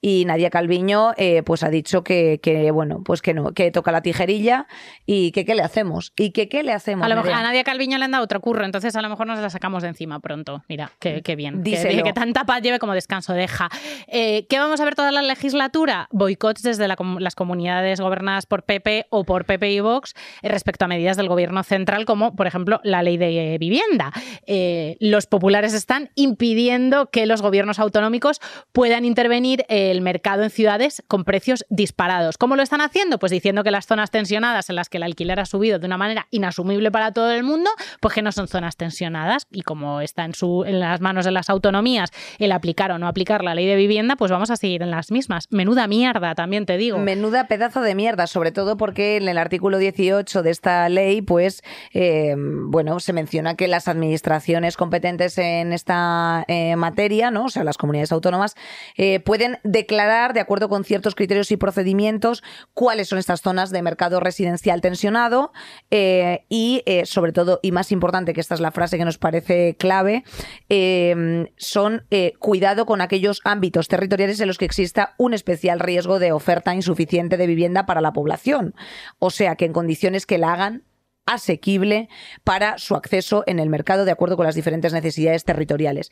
Y 0.00 0.24
Nadia 0.24 0.50
Calviño, 0.50 1.12
eh, 1.16 1.42
pues 1.42 1.62
ha 1.62 1.68
dicho 1.68 2.02
que, 2.02 2.40
que, 2.42 2.70
bueno, 2.70 3.02
pues 3.04 3.22
que 3.22 3.34
no, 3.34 3.52
que 3.52 3.70
toca 3.70 3.92
la 3.92 4.02
tijerilla 4.02 4.66
y 5.06 5.32
que 5.32 5.44
qué 5.44 5.54
le 5.54 5.62
hacemos. 5.62 6.12
Y 6.16 6.30
que 6.30 6.48
qué 6.48 6.62
le 6.62 6.72
hacemos. 6.72 7.04
A, 7.04 7.08
lo 7.08 7.16
mejor, 7.16 7.32
a 7.32 7.42
Nadia 7.42 7.64
Calviño 7.64 7.98
le 7.98 8.04
han 8.04 8.12
dado 8.12 8.24
otro 8.24 8.40
curro, 8.40 8.64
entonces 8.64 8.94
a 8.96 9.02
lo 9.02 9.08
mejor 9.08 9.26
nos 9.26 9.38
la 9.38 9.50
sacamos 9.50 9.82
de 9.82 9.88
encima 9.88 10.20
pronto. 10.20 10.62
Mira, 10.68 10.92
qué, 10.98 11.22
qué 11.22 11.36
bien. 11.36 11.62
Que, 11.62 11.70
Díselo. 11.70 12.04
que 12.04 12.12
tanta 12.12 12.44
paz 12.44 12.62
lleve 12.62 12.78
como 12.78 12.94
descanso 12.94 13.32
deja. 13.32 13.68
Eh, 14.06 14.46
¿Qué 14.48 14.58
vamos 14.58 14.80
a 14.80 14.84
ver 14.84 14.94
toda 14.94 15.12
la 15.12 15.22
legislatura? 15.22 16.08
Boicots 16.10 16.62
desde 16.62 16.88
la 16.88 16.96
las 17.18 17.34
comunidades 17.34 18.00
gobernadas 18.00 18.46
por 18.46 18.64
PP 18.64 19.06
o 19.10 19.24
por 19.24 19.44
PP 19.44 19.72
y 19.72 19.80
Vox 19.80 20.14
eh, 20.42 20.48
respecto 20.48 20.84
a 20.84 20.88
medidas 20.88 21.16
del 21.16 21.28
gobierno 21.28 21.62
central, 21.62 22.04
como 22.04 22.34
por 22.36 22.46
ejemplo 22.46 22.80
la 22.84 23.02
ley 23.02 23.16
de 23.16 23.56
vivienda. 23.58 24.12
Eh, 24.46 24.96
los 25.00 25.26
populares 25.26 25.74
están 25.74 26.10
impidiendo 26.14 27.10
que 27.10 27.26
los 27.26 27.42
gobiernos 27.42 27.78
autonómicos 27.78 28.40
puedan 28.72 29.04
intervenir 29.10 29.64
el 29.68 30.00
mercado 30.00 30.42
en 30.42 30.50
ciudades 30.50 31.02
con 31.08 31.24
precios 31.24 31.66
disparados. 31.68 32.38
¿Cómo 32.38 32.56
lo 32.56 32.62
están 32.62 32.80
haciendo? 32.80 33.18
Pues 33.18 33.32
diciendo 33.32 33.62
que 33.64 33.70
las 33.70 33.86
zonas 33.86 34.10
tensionadas 34.10 34.70
en 34.70 34.76
las 34.76 34.88
que 34.88 34.96
el 34.96 35.02
alquiler 35.02 35.40
ha 35.40 35.46
subido 35.46 35.78
de 35.78 35.86
una 35.86 35.98
manera 35.98 36.26
inasumible 36.30 36.90
para 36.90 37.12
todo 37.12 37.30
el 37.32 37.42
mundo, 37.42 37.70
pues 38.00 38.14
que 38.14 38.22
no 38.22 38.32
son 38.32 38.48
zonas 38.48 38.76
tensionadas 38.76 39.46
y 39.50 39.62
como 39.62 40.00
está 40.00 40.24
en, 40.24 40.34
su, 40.34 40.64
en 40.64 40.80
las 40.80 41.00
manos 41.00 41.24
de 41.24 41.32
las 41.32 41.50
autonomías 41.50 42.10
el 42.38 42.52
aplicar 42.52 42.92
o 42.92 42.98
no 42.98 43.08
aplicar 43.08 43.44
la 43.44 43.54
ley 43.54 43.66
de 43.66 43.76
vivienda, 43.76 44.16
pues 44.16 44.30
vamos 44.30 44.50
a 44.50 44.56
seguir 44.56 44.82
en 44.82 44.90
las 44.90 45.10
mismas. 45.10 45.48
Menuda 45.50 45.86
mierda, 45.86 46.34
también 46.34 46.66
te 46.66 46.76
digo. 46.76 46.98
Menuda 46.98 47.48
pedazo 47.48 47.80
de 47.80 47.94
mierda, 47.94 48.26
sobre 48.26 48.52
todo 48.52 48.76
porque 48.76 49.16
en 49.16 49.28
el 49.28 49.38
artículo 49.38 49.78
18 49.78 50.42
de 50.42 50.50
esta 50.50 50.88
ley, 50.88 51.20
pues, 51.22 51.62
eh, 51.92 52.34
bueno, 52.36 53.00
se 53.00 53.12
menciona 53.12 53.56
que 53.56 53.68
las 53.68 53.88
administraciones 53.88 54.76
competentes 54.76 55.36
en 55.38 55.72
esta 55.72 56.44
eh, 56.48 56.76
materia, 56.76 57.30
¿no? 57.30 57.46
O 57.46 57.48
sea, 57.48 57.64
las 57.64 57.76
comunidades 57.76 58.12
autónomas, 58.12 58.54
eh, 58.96 59.20
pueden 59.20 59.58
declarar, 59.64 60.32
de 60.32 60.40
acuerdo 60.40 60.68
con 60.68 60.84
ciertos 60.84 61.14
criterios 61.14 61.50
y 61.50 61.56
procedimientos, 61.56 62.42
cuáles 62.74 63.08
son 63.08 63.18
estas 63.18 63.40
zonas 63.40 63.70
de 63.70 63.82
mercado 63.82 64.20
residencial 64.20 64.80
tensionado 64.80 65.52
eh, 65.90 66.44
y, 66.48 66.82
eh, 66.86 67.06
sobre 67.06 67.32
todo, 67.32 67.60
y 67.62 67.72
más 67.72 67.92
importante, 67.92 68.32
que 68.32 68.40
esta 68.40 68.54
es 68.54 68.60
la 68.60 68.72
frase 68.72 68.98
que 68.98 69.04
nos 69.04 69.18
parece 69.18 69.76
clave, 69.76 70.24
eh, 70.68 71.46
son 71.56 72.04
cuidado 72.38 72.86
con 72.86 73.00
aquellos 73.00 73.40
ámbitos 73.44 73.88
territoriales 73.88 74.40
en 74.40 74.48
los 74.48 74.58
que 74.58 74.64
exista 74.64 75.14
un 75.18 75.34
especial 75.34 75.80
riesgo 75.80 76.18
de 76.18 76.32
oferta 76.32 76.74
insuficiente 76.74 77.36
de 77.36 77.46
vivienda 77.46 77.86
para 77.86 78.00
la 78.00 78.12
población. 78.12 78.74
O 79.18 79.30
sea, 79.30 79.56
que 79.56 79.64
en 79.64 79.72
condiciones 79.72 80.26
que 80.26 80.38
la 80.38 80.52
hagan 80.52 80.84
asequible 81.26 82.08
para 82.44 82.78
su 82.78 82.96
acceso 82.96 83.44
en 83.46 83.58
el 83.58 83.68
mercado 83.68 84.04
de 84.04 84.10
acuerdo 84.10 84.36
con 84.36 84.46
las 84.46 84.54
diferentes 84.54 84.92
necesidades 84.92 85.44
territoriales. 85.44 86.10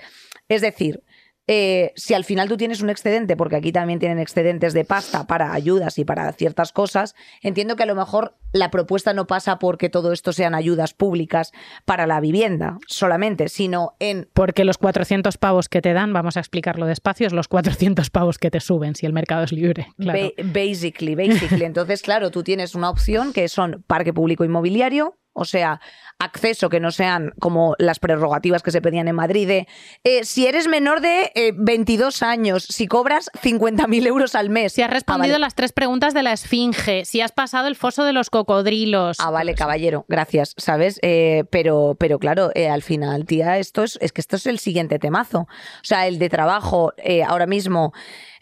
Es 0.48 0.60
decir, 0.60 1.02
eh, 1.50 1.92
si 1.96 2.12
al 2.14 2.24
final 2.24 2.46
tú 2.48 2.56
tienes 2.58 2.82
un 2.82 2.90
excedente, 2.90 3.36
porque 3.36 3.56
aquí 3.56 3.72
también 3.72 3.98
tienen 3.98 4.18
excedentes 4.18 4.74
de 4.74 4.84
pasta 4.84 5.26
para 5.26 5.52
ayudas 5.54 5.98
y 5.98 6.04
para 6.04 6.30
ciertas 6.34 6.72
cosas, 6.72 7.14
entiendo 7.42 7.74
que 7.74 7.82
a 7.82 7.86
lo 7.86 7.94
mejor 7.94 8.36
la 8.52 8.70
propuesta 8.70 9.14
no 9.14 9.26
pasa 9.26 9.58
porque 9.58 9.88
todo 9.88 10.12
esto 10.12 10.32
sean 10.32 10.54
ayudas 10.54 10.92
públicas 10.94 11.52
para 11.86 12.06
la 12.06 12.20
vivienda 12.20 12.78
solamente, 12.86 13.48
sino 13.48 13.94
en 13.98 14.28
Porque 14.34 14.64
los 14.64 14.78
400 14.78 15.38
pavos 15.38 15.68
que 15.68 15.80
te 15.80 15.92
dan, 15.94 16.12
vamos 16.12 16.36
a 16.36 16.40
explicarlo 16.40 16.86
despacio, 16.86 17.26
es 17.26 17.32
los 17.32 17.48
400 17.48 18.10
pavos 18.10 18.38
que 18.38 18.50
te 18.50 18.60
suben 18.60 18.94
si 18.94 19.06
el 19.06 19.12
mercado 19.14 19.44
es 19.44 19.52
libre. 19.52 19.88
Claro. 19.98 20.32
Ba- 20.36 20.42
basically, 20.52 21.14
basically. 21.14 21.64
Entonces, 21.64 22.02
claro, 22.02 22.30
tú 22.30 22.42
tienes 22.42 22.74
una 22.74 22.90
opción 22.90 23.32
que 23.32 23.48
son 23.48 23.82
parque 23.86 24.12
público 24.12 24.44
inmobiliario, 24.44 25.16
o 25.38 25.44
sea, 25.44 25.80
acceso 26.20 26.68
que 26.68 26.80
no 26.80 26.90
sean 26.90 27.32
como 27.38 27.76
las 27.78 28.00
prerrogativas 28.00 28.62
que 28.64 28.72
se 28.72 28.82
pedían 28.82 29.06
en 29.06 29.14
Madrid 29.14 29.46
de 29.46 29.68
eh, 30.02 30.24
si 30.24 30.46
eres 30.48 30.66
menor 30.66 31.00
de 31.00 31.30
eh, 31.36 31.52
22 31.54 32.22
años, 32.24 32.64
si 32.64 32.88
cobras 32.88 33.30
50.000 33.40 34.06
euros 34.06 34.34
al 34.34 34.50
mes. 34.50 34.72
Si 34.72 34.82
has 34.82 34.90
respondido 34.90 35.34
Ah, 35.34 35.38
vale. 35.38 35.38
las 35.38 35.54
tres 35.54 35.72
preguntas 35.72 36.14
de 36.14 36.24
la 36.24 36.32
esfinge, 36.32 37.04
si 37.04 37.20
has 37.20 37.30
pasado 37.30 37.68
el 37.68 37.76
foso 37.76 38.04
de 38.04 38.12
los 38.12 38.30
cocodrilos. 38.30 39.18
Ah, 39.20 39.30
vale, 39.30 39.54
caballero, 39.54 40.04
gracias, 40.08 40.54
¿sabes? 40.56 40.98
Eh, 41.02 41.44
pero, 41.50 41.96
pero 41.98 42.18
claro, 42.18 42.50
eh, 42.54 42.68
al 42.68 42.82
final, 42.82 43.24
tía, 43.24 43.58
esto 43.58 43.84
es, 43.84 43.96
es 44.00 44.10
que 44.12 44.20
esto 44.20 44.34
es 44.36 44.46
el 44.46 44.58
siguiente 44.58 44.98
temazo. 44.98 45.42
O 45.42 45.84
sea, 45.84 46.08
el 46.08 46.18
de 46.18 46.28
trabajo, 46.28 46.94
eh, 46.96 47.22
ahora 47.22 47.46
mismo, 47.46 47.92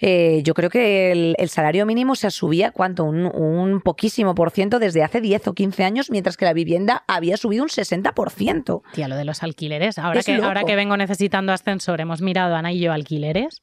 eh, 0.01 0.41
yo 0.45 0.55
creo 0.55 0.71
que 0.71 1.13
el, 1.13 1.35
el 1.39 1.49
salario 1.49 1.87
mínimo 1.87 2.15
se 2.17 2.31
subía, 2.31 2.71
¿cuánto? 2.71 3.05
Un, 3.05 3.27
un 3.27 3.81
poquísimo 3.81 4.35
por 4.35 4.51
ciento 4.51 4.79
desde 4.79 5.03
hace 5.03 5.21
10 5.21 5.49
o 5.49 5.55
15 5.55 5.85
años, 5.85 6.11
mientras 6.11 6.37
que 6.37 6.45
la 6.45 6.53
vivienda 6.53 7.05
había 7.09 7.37
subido 7.37 7.63
un 7.63 7.69
60%. 7.71 8.83
Tía, 8.93 9.09
lo 9.09 9.17
de 9.17 9.25
los 9.25 9.43
alquileres. 9.43 9.99
Ahora 9.99 10.21
Es 10.21 10.27
que, 10.27 10.35
loco. 10.35 10.47
ahora 10.47 10.65
que 10.65 10.77
vengo 10.77 10.97
necesitando 10.97 11.53
ascensor, 11.53 12.01
hemos 12.01 12.21
mirado 12.23 12.55
Ana 12.57 12.73
y 12.73 12.81
yo 12.81 12.93
alquileres. 12.93 13.63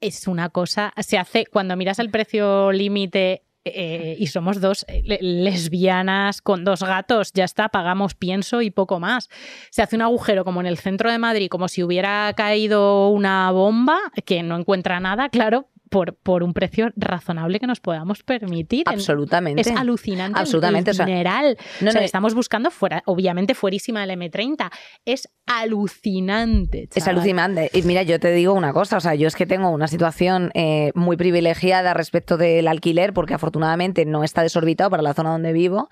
Es 0.00 0.28
una 0.28 0.48
cosa. 0.48 0.92
Se 0.98 1.18
hace 1.18 1.46
cuando 1.46 1.76
miras 1.76 1.98
el 1.98 2.10
precio 2.10 2.70
límite. 2.72 3.42
Eh, 3.74 4.16
y 4.18 4.26
somos 4.28 4.60
dos 4.60 4.84
eh, 4.88 5.02
le- 5.04 5.18
lesbianas 5.20 6.40
con 6.42 6.64
dos 6.64 6.82
gatos, 6.82 7.32
ya 7.32 7.44
está, 7.44 7.68
pagamos 7.68 8.14
pienso 8.14 8.62
y 8.62 8.70
poco 8.70 9.00
más. 9.00 9.28
Se 9.70 9.82
hace 9.82 9.96
un 9.96 10.02
agujero 10.02 10.44
como 10.44 10.60
en 10.60 10.66
el 10.66 10.78
centro 10.78 11.10
de 11.10 11.18
Madrid, 11.18 11.48
como 11.48 11.68
si 11.68 11.82
hubiera 11.82 12.32
caído 12.34 13.08
una 13.08 13.50
bomba, 13.50 13.98
que 14.24 14.42
no 14.42 14.56
encuentra 14.58 15.00
nada, 15.00 15.28
claro, 15.28 15.68
por, 15.88 16.14
por 16.16 16.42
un 16.42 16.52
precio 16.54 16.90
razonable 16.96 17.58
que 17.60 17.66
nos 17.66 17.80
podamos 17.80 18.22
permitir. 18.22 18.84
En- 18.88 18.94
Absolutamente. 18.94 19.60
Es 19.62 19.68
alucinante. 19.70 20.38
Absolutamente, 20.38 20.90
El 20.90 20.94
o 20.94 20.96
sea, 20.96 21.06
dineral. 21.06 21.56
no, 21.80 21.88
O 21.88 21.92
sea, 21.92 22.00
no, 22.00 22.04
estamos 22.04 22.34
buscando 22.34 22.70
fuera, 22.70 23.02
obviamente 23.06 23.54
fuerísima 23.54 24.04
del 24.06 24.10
M30. 24.18 24.70
Es 25.04 25.28
alucinante. 25.46 26.88
Es 26.94 27.06
alucinante. 27.08 27.70
Y 27.72 27.82
mira, 27.82 28.02
yo 28.02 28.18
te 28.20 28.32
digo 28.32 28.52
una 28.54 28.72
cosa, 28.72 28.96
o 28.96 29.00
sea, 29.00 29.14
yo 29.14 29.26
es 29.28 29.34
que 29.36 29.46
tengo 29.46 29.70
una 29.70 29.88
situación 29.88 30.50
eh, 30.54 30.92
muy 30.94 31.16
privilegiada 31.16 31.94
respecto 31.94 32.36
del 32.36 32.68
alquiler, 32.68 33.12
porque 33.12 33.34
afortunadamente 33.34 34.04
no 34.04 34.24
está 34.24 34.42
desorbitado 34.42 34.90
para 34.90 35.02
la 35.02 35.14
zona 35.14 35.30
donde 35.30 35.52
vivo. 35.52 35.88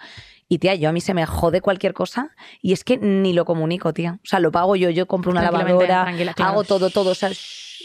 Y 0.49 0.59
tía, 0.59 0.77
yo 0.77 0.89
a 0.89 0.93
mí 0.93 1.01
se 1.01 1.13
me 1.13 1.27
jode 1.27 1.61
cualquier 1.61 1.93
cosa 1.93 2.31
y 2.63 2.73
es 2.73 2.85
que 2.85 2.99
ni 2.99 3.33
lo 3.33 3.45
comunico, 3.45 3.93
tía. 3.93 4.21
O 4.23 4.27
sea, 4.27 4.39
lo 4.39 4.53
pago 4.53 4.77
yo, 4.77 4.91
yo 4.91 5.07
compro 5.07 5.33
una 5.33 5.43
lavadora, 5.43 6.07
hago 6.39 6.63
todo, 6.63 6.91
todo, 6.91 7.11
o 7.11 7.15
sea, 7.17 7.31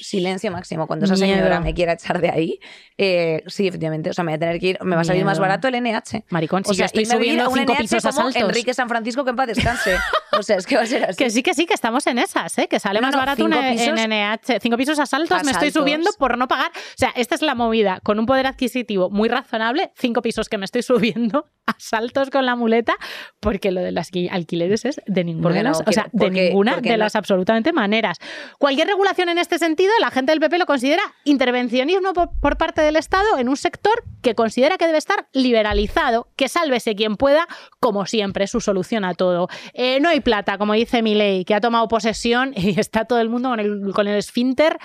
silencio 0.01 0.51
máximo. 0.51 0.87
Cuando 0.87 1.05
esa 1.05 1.15
Miedo. 1.15 1.35
señora 1.37 1.59
me 1.59 1.73
quiera 1.73 1.93
echar 1.93 2.19
de 2.21 2.29
ahí, 2.29 2.59
eh, 2.97 3.43
sí, 3.47 3.67
efectivamente, 3.67 4.09
o 4.09 4.13
sea, 4.13 4.23
me 4.23 4.31
voy 4.31 4.35
a 4.35 4.39
tener 4.39 4.59
que 4.59 4.67
ir, 4.67 4.77
me 4.83 4.95
va 4.95 5.01
a 5.01 5.05
salir 5.05 5.23
más 5.25 5.39
barato 5.39 5.67
el 5.67 5.75
NH. 5.75 6.25
Maricón, 6.29 6.63
si 6.63 6.71
O 6.71 6.73
yo 6.73 6.77
sea, 6.77 6.85
estoy 6.87 7.05
subiendo 7.05 7.49
un 7.49 7.57
cinco 7.57 7.73
NH 7.73 7.77
pisos 7.81 8.05
a 8.05 8.09
como 8.11 8.21
saltos. 8.23 8.41
Enrique 8.49 8.73
San 8.73 8.89
Francisco, 8.89 9.23
que 9.23 9.29
en 9.29 9.35
paz 9.35 9.47
descanse. 9.47 9.97
O 10.37 10.43
sea, 10.43 10.57
es 10.57 10.65
que 10.65 10.75
va 10.77 10.83
a 10.83 10.85
ser 10.85 11.03
así. 11.03 11.17
Que 11.17 11.29
sí, 11.29 11.43
que 11.43 11.53
sí, 11.53 11.65
que 11.65 11.73
estamos 11.73 12.07
en 12.07 12.17
esas, 12.19 12.57
¿eh? 12.57 12.67
que 12.67 12.79
sale 12.79 12.99
No, 13.01 13.07
más 13.07 13.13
no, 13.13 13.19
barato 13.19 13.43
un 13.45 13.51
NH. 13.51 14.59
Cinco 14.61 14.77
pisos 14.77 14.97
a 14.99 15.05
saltos 15.05 15.43
me 15.43 15.51
estoy 15.51 15.67
Asaltos. 15.69 15.83
subiendo 15.83 16.09
por 16.17 16.37
no 16.37 16.47
pagar. 16.47 16.71
O 16.73 16.97
sea, 16.97 17.11
esta 17.15 17.35
es 17.35 17.41
la 17.41 17.55
movida. 17.55 17.99
Con 18.03 18.19
un 18.19 18.25
poder 18.25 18.47
adquisitivo 18.47 19.09
muy 19.09 19.29
razonable, 19.29 19.91
cinco 19.95 20.21
pisos 20.21 20.49
que 20.49 20.57
me 20.57 20.65
estoy 20.65 20.81
subiendo 20.83 21.47
a 21.67 21.75
saltos 21.77 22.29
con 22.29 22.45
la 22.45 22.55
muleta, 22.55 22.95
porque 23.39 23.71
lo 23.71 23.81
de 23.81 23.91
las 23.91 24.09
alquileres 24.31 24.85
es 24.85 25.01
de 25.05 25.23
ninguna, 25.23 25.61
no 25.63 25.71
o 25.85 25.91
sea, 25.91 26.07
de 26.11 26.29
ninguna 26.29 26.77
de 26.77 26.97
las 26.97 27.15
absolutamente 27.15 27.71
maneras. 27.71 28.17
Cualquier 28.57 28.87
regulación 28.87 29.29
en 29.29 29.37
este 29.37 29.59
sentido, 29.59 29.90
la 29.99 30.11
gente 30.11 30.31
del 30.31 30.39
PP 30.39 30.57
lo 30.59 30.65
considera 30.65 31.01
intervencionismo 31.23 32.13
por, 32.13 32.29
por 32.39 32.57
parte 32.57 32.81
del 32.81 32.95
Estado 32.95 33.37
en 33.37 33.49
un 33.49 33.57
sector 33.57 34.03
que 34.21 34.35
considera 34.35 34.77
que 34.77 34.85
debe 34.85 34.97
estar 34.99 35.27
liberalizado, 35.33 36.27
que 36.35 36.47
sálvese 36.47 36.95
quien 36.95 37.17
pueda, 37.17 37.47
como 37.79 38.05
siempre, 38.05 38.45
su 38.47 38.61
solución 38.61 39.03
a 39.03 39.13
todo. 39.15 39.47
Eh, 39.73 39.99
no 39.99 40.09
hay 40.09 40.19
plata, 40.21 40.57
como 40.57 40.73
dice 40.73 41.01
Milei, 41.01 41.43
que 41.43 41.55
ha 41.55 41.61
tomado 41.61 41.87
posesión 41.87 42.53
y 42.55 42.79
está 42.79 43.05
todo 43.05 43.19
el 43.19 43.29
mundo 43.29 43.49
con 43.49 43.59
el, 43.59 43.91
con 43.93 44.07
el 44.07 44.17
esfínter 44.17 44.77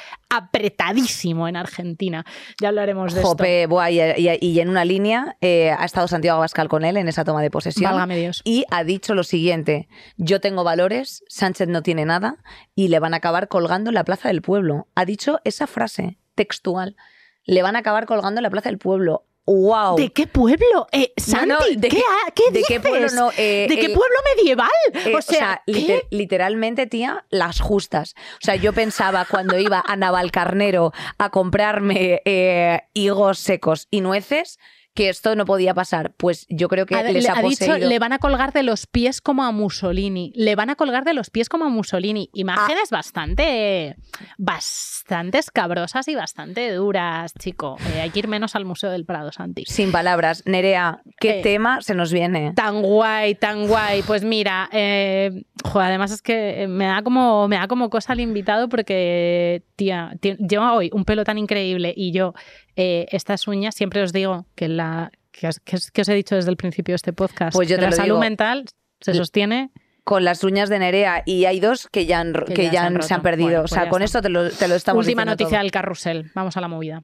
apretadísimo 0.50 1.48
en 1.48 1.56
Argentina. 1.56 2.24
Ya 2.60 2.68
hablaremos 2.68 3.12
de 3.14 3.20
esto. 3.20 3.28
Jope, 3.30 3.68
y, 3.90 4.00
y- 4.00 4.38
y 4.40 4.60
en 4.60 4.68
una 4.68 4.84
línea 4.84 5.36
eh, 5.40 5.70
ha 5.70 5.84
estado 5.84 6.08
Santiago 6.08 6.38
Abascal 6.38 6.68
con 6.68 6.84
él 6.84 6.96
en 6.96 7.08
esa 7.08 7.24
toma 7.24 7.42
de 7.42 7.50
posesión. 7.50 7.90
Válgame 7.90 8.16
Dios. 8.16 8.40
Y 8.44 8.64
ha 8.70 8.84
dicho 8.84 9.14
lo 9.14 9.22
siguiente: 9.24 9.88
Yo 10.16 10.40
tengo 10.40 10.64
valores, 10.64 11.22
Sánchez 11.28 11.68
no 11.68 11.82
tiene 11.82 12.04
nada 12.06 12.36
y 12.74 12.88
le 12.88 12.98
van 12.98 13.14
a 13.14 13.18
acabar 13.18 13.48
colgando 13.48 13.90
en 13.90 13.94
la 13.94 14.04
plaza 14.04 14.28
del 14.28 14.42
pueblo. 14.42 14.86
Ha 14.96 15.04
dicho 15.04 15.38
esa 15.44 15.68
frase 15.68 16.18
textual: 16.34 16.96
Le 17.44 17.62
van 17.62 17.76
a 17.76 17.78
acabar 17.78 18.06
colgando 18.06 18.40
en 18.40 18.42
la 18.42 18.50
plaza 18.50 18.68
del 18.70 18.78
pueblo. 18.78 19.26
¡Wow! 19.48 19.96
¿De 19.96 20.10
qué 20.12 20.26
pueblo? 20.26 20.88
Eh, 20.90 21.12
Santi, 21.16 21.46
No, 21.46 21.60
no, 21.60 21.66
¿de 21.66 21.88
¿qué, 21.88 22.50
de 22.50 22.64
qué 22.66 22.80
pueblo 22.80 23.06
no? 23.14 23.30
Eh, 23.38 23.66
¿De 23.68 23.76
qué 23.78 23.86
el- 23.86 23.92
pueblo 23.92 24.16
medieval? 24.34 24.68
Eh, 24.92 25.14
o 25.14 25.22
sea, 25.22 25.62
literalmente, 26.10 26.86
tía, 26.88 27.24
las 27.30 27.60
justas. 27.60 28.14
O 28.42 28.44
sea, 28.44 28.56
yo 28.56 28.72
pensaba 28.72 29.24
cuando 29.24 29.56
iba 29.56 29.84
a 29.86 29.94
Navalcarnero 29.94 30.92
a 31.18 31.30
comprarme 31.30 32.22
eh, 32.24 32.80
higos 32.92 33.38
secos 33.38 33.86
y 33.90 34.00
nueces 34.00 34.58
que 34.96 35.08
esto 35.10 35.36
no 35.36 35.44
podía 35.44 35.74
pasar. 35.74 36.12
Pues 36.16 36.46
yo 36.48 36.68
creo 36.68 36.86
que 36.86 36.96
Ha, 36.96 37.02
les 37.04 37.22
le- 37.22 37.28
ha, 37.30 37.38
ha 37.38 37.42
dicho, 37.42 37.76
le 37.78 37.98
van 38.00 38.12
a 38.12 38.18
colgar 38.18 38.52
de 38.52 38.64
los 38.64 38.86
pies 38.88 39.20
como 39.20 39.44
a 39.44 39.52
Mussolini. 39.52 40.32
Le 40.34 40.56
van 40.56 40.70
a 40.70 40.74
colgar 40.74 41.04
de 41.04 41.14
los 41.14 41.30
pies 41.30 41.48
como 41.48 41.66
a 41.66 41.68
Mussolini. 41.68 42.28
Ah. 42.28 42.32
Imágenes 42.34 42.90
bastante, 42.90 43.96
bastante 44.38 45.38
escabrosas 45.38 46.08
y 46.08 46.14
bastante 46.14 46.72
duras, 46.72 47.32
chico. 47.38 47.76
Eh, 47.94 48.00
hay 48.00 48.10
que 48.10 48.20
ir 48.20 48.28
menos 48.28 48.56
al 48.56 48.64
Museo 48.64 48.90
del 48.90 49.04
Prado, 49.04 49.30
Santi. 49.32 49.64
Sin 49.66 49.92
palabras. 49.92 50.42
Nerea, 50.46 51.02
¿qué 51.20 51.40
Eh, 51.40 51.42
tema 51.42 51.80
se 51.82 51.94
nos 51.94 52.12
viene? 52.12 52.52
Tan 52.54 52.82
guay, 52.82 53.34
tan 53.34 53.68
guay. 53.68 54.02
Pues 54.02 54.24
mira, 54.24 54.68
eh, 54.72 55.44
jo, 55.64 55.80
además 55.80 56.10
es 56.10 56.22
que 56.22 56.66
me 56.68 56.86
da 56.86 57.02
como 57.02 57.48
me 57.48 57.56
da 57.56 57.68
como 57.68 57.90
cosa 57.90 58.12
al 58.14 58.20
invitado 58.20 58.68
porque, 58.68 59.62
tía, 59.76 60.12
ti- 60.20 60.36
lleva 60.38 60.72
hoy 60.74 60.90
un 60.92 61.04
pelo 61.04 61.24
tan 61.24 61.38
increíble 61.38 61.92
y 61.96 62.12
yo 62.12 62.32
eh, 62.76 63.06
estas 63.10 63.48
uñas 63.48 63.74
siempre 63.74 64.02
os 64.02 64.12
digo 64.12 64.46
que 64.54 64.68
la 64.68 65.10
que 65.32 65.48
os, 65.48 65.60
que 65.60 65.76
os- 65.76 65.90
que 65.90 66.00
os 66.02 66.08
he 66.08 66.14
dicho 66.14 66.34
desde 66.34 66.50
el 66.50 66.56
principio 66.56 66.92
de 66.92 66.96
este 66.96 67.12
podcast, 67.12 67.54
Pues 67.54 67.68
yo 67.68 67.76
que 67.76 67.82
la 67.82 67.92
salud 67.92 68.04
digo. 68.14 68.20
mental 68.20 68.64
se 69.00 69.12
sostiene. 69.14 69.70
Con 70.04 70.24
las 70.24 70.44
uñas 70.44 70.68
de 70.68 70.78
Nerea 70.78 71.24
y 71.26 71.46
hay 71.46 71.58
dos 71.58 71.88
que 71.90 72.06
ya 72.06 72.20
han, 72.20 72.32
que 72.32 72.54
Que 72.54 72.64
ya 72.66 72.72
ya 72.72 72.80
se 73.02 73.12
han 73.14 73.20
se 73.20 73.24
perdido. 73.24 73.48
Bueno, 73.48 73.58
o 73.58 73.62
pues 73.64 73.72
sea, 73.72 73.88
con 73.88 74.02
está. 74.02 74.18
esto 74.20 74.22
te 74.22 74.28
lo, 74.28 74.48
te 74.50 74.68
lo 74.68 74.76
estamos 74.76 75.04
Última 75.04 75.22
diciendo 75.22 75.32
noticia 75.32 75.58
todo. 75.58 75.62
del 75.64 75.70
carrusel. 75.72 76.30
Vamos 76.32 76.56
a 76.56 76.60
la 76.60 76.68
movida. 76.68 77.00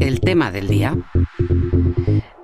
El 0.00 0.20
tema 0.20 0.50
del 0.50 0.68
día. 0.68 0.96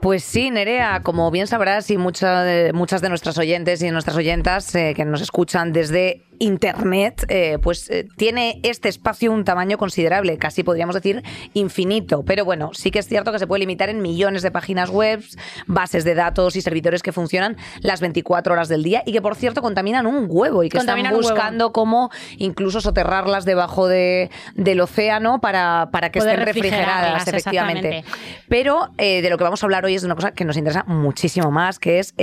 Pues 0.03 0.23
sí, 0.23 0.51
Nerea, 0.51 1.01
como 1.03 1.31
bien 1.31 1.47
sabrás, 1.47 1.91
y 1.91 1.97
mucha 1.97 2.43
de- 2.43 2.73
muchas 2.75 3.01
de 3.01 3.09
nuestras 3.09 3.39
oyentes 3.39 3.83
y 3.83 3.91
nuestras 3.91 4.17
oyentas 4.17 4.75
eh, 4.75 4.93
que 4.95 5.05
nos 5.07 5.23
escuchan 5.23 5.73
desde 5.73 6.25
Internet, 6.39 7.25
eh, 7.29 7.59
pues 7.63 7.91
eh, 7.91 8.07
tiene 8.17 8.61
este 8.63 8.89
espacio 8.89 9.33
un 9.33 9.45
tamaño 9.45 9.79
considerable, 9.79 10.39
casi 10.39 10.63
podríamos 10.63 10.95
decir 10.95 11.23
infinito. 11.53 12.25
Pero 12.25 12.45
bueno, 12.45 12.71
sí 12.75 12.91
que 12.91 12.99
es 12.99 13.09
cierto 13.09 13.33
que 13.33 13.39
se 13.39 13.47
puede 13.47 13.61
limitar 13.61 13.89
en 13.89 14.03
millones 14.03 14.43
de 14.43 14.51
páginas 14.51 14.91
web, 14.91 15.23
bases 15.67 16.05
de 16.05 16.15
datos 16.15 16.57
y 16.57 16.61
servidores 16.61 17.03
que 17.03 17.13
funcionan 17.13 17.57
las 17.81 18.01
24 18.01 18.53
horas 18.53 18.69
del 18.69 18.83
día 18.83 19.03
y 19.07 19.13
que, 19.13 19.23
por 19.23 19.37
cierto, 19.37 19.63
contaminan 19.63 20.07
un 20.07 20.27
huevo 20.29 20.63
y 20.63 20.69
que 20.69 20.79
Contaminan 20.79 21.13
están 21.13 21.23
buscando 21.23 21.73
cómo 21.73 22.11
incluso 22.39 22.81
soterrarlas 22.81 23.45
debajo 23.45 23.89
de, 23.89 24.31
del 24.55 24.81
océano 24.81 25.41
para, 25.41 25.89
para 25.93 26.11
que 26.11 26.21
Poder 26.21 26.41
estén 26.41 26.55
refrigeradas, 26.55 27.27
efectivamente. 27.29 28.05
Pero 28.49 28.91
eh, 28.99 29.23
de 29.23 29.31
lo 29.31 29.39
que 29.39 29.45
vamos 29.45 29.63
a 29.63 29.67
hablar 29.67 29.85
hoy 29.85 29.95
es 29.95 30.03
de 30.03 30.07
una 30.07 30.15
cosa 30.15 30.33
que 30.33 30.45
nos 30.45 30.57
interesa 30.57 30.85
muchísimo 30.87 31.51
más, 31.51 31.79
que 31.79 31.99
es 31.99 32.15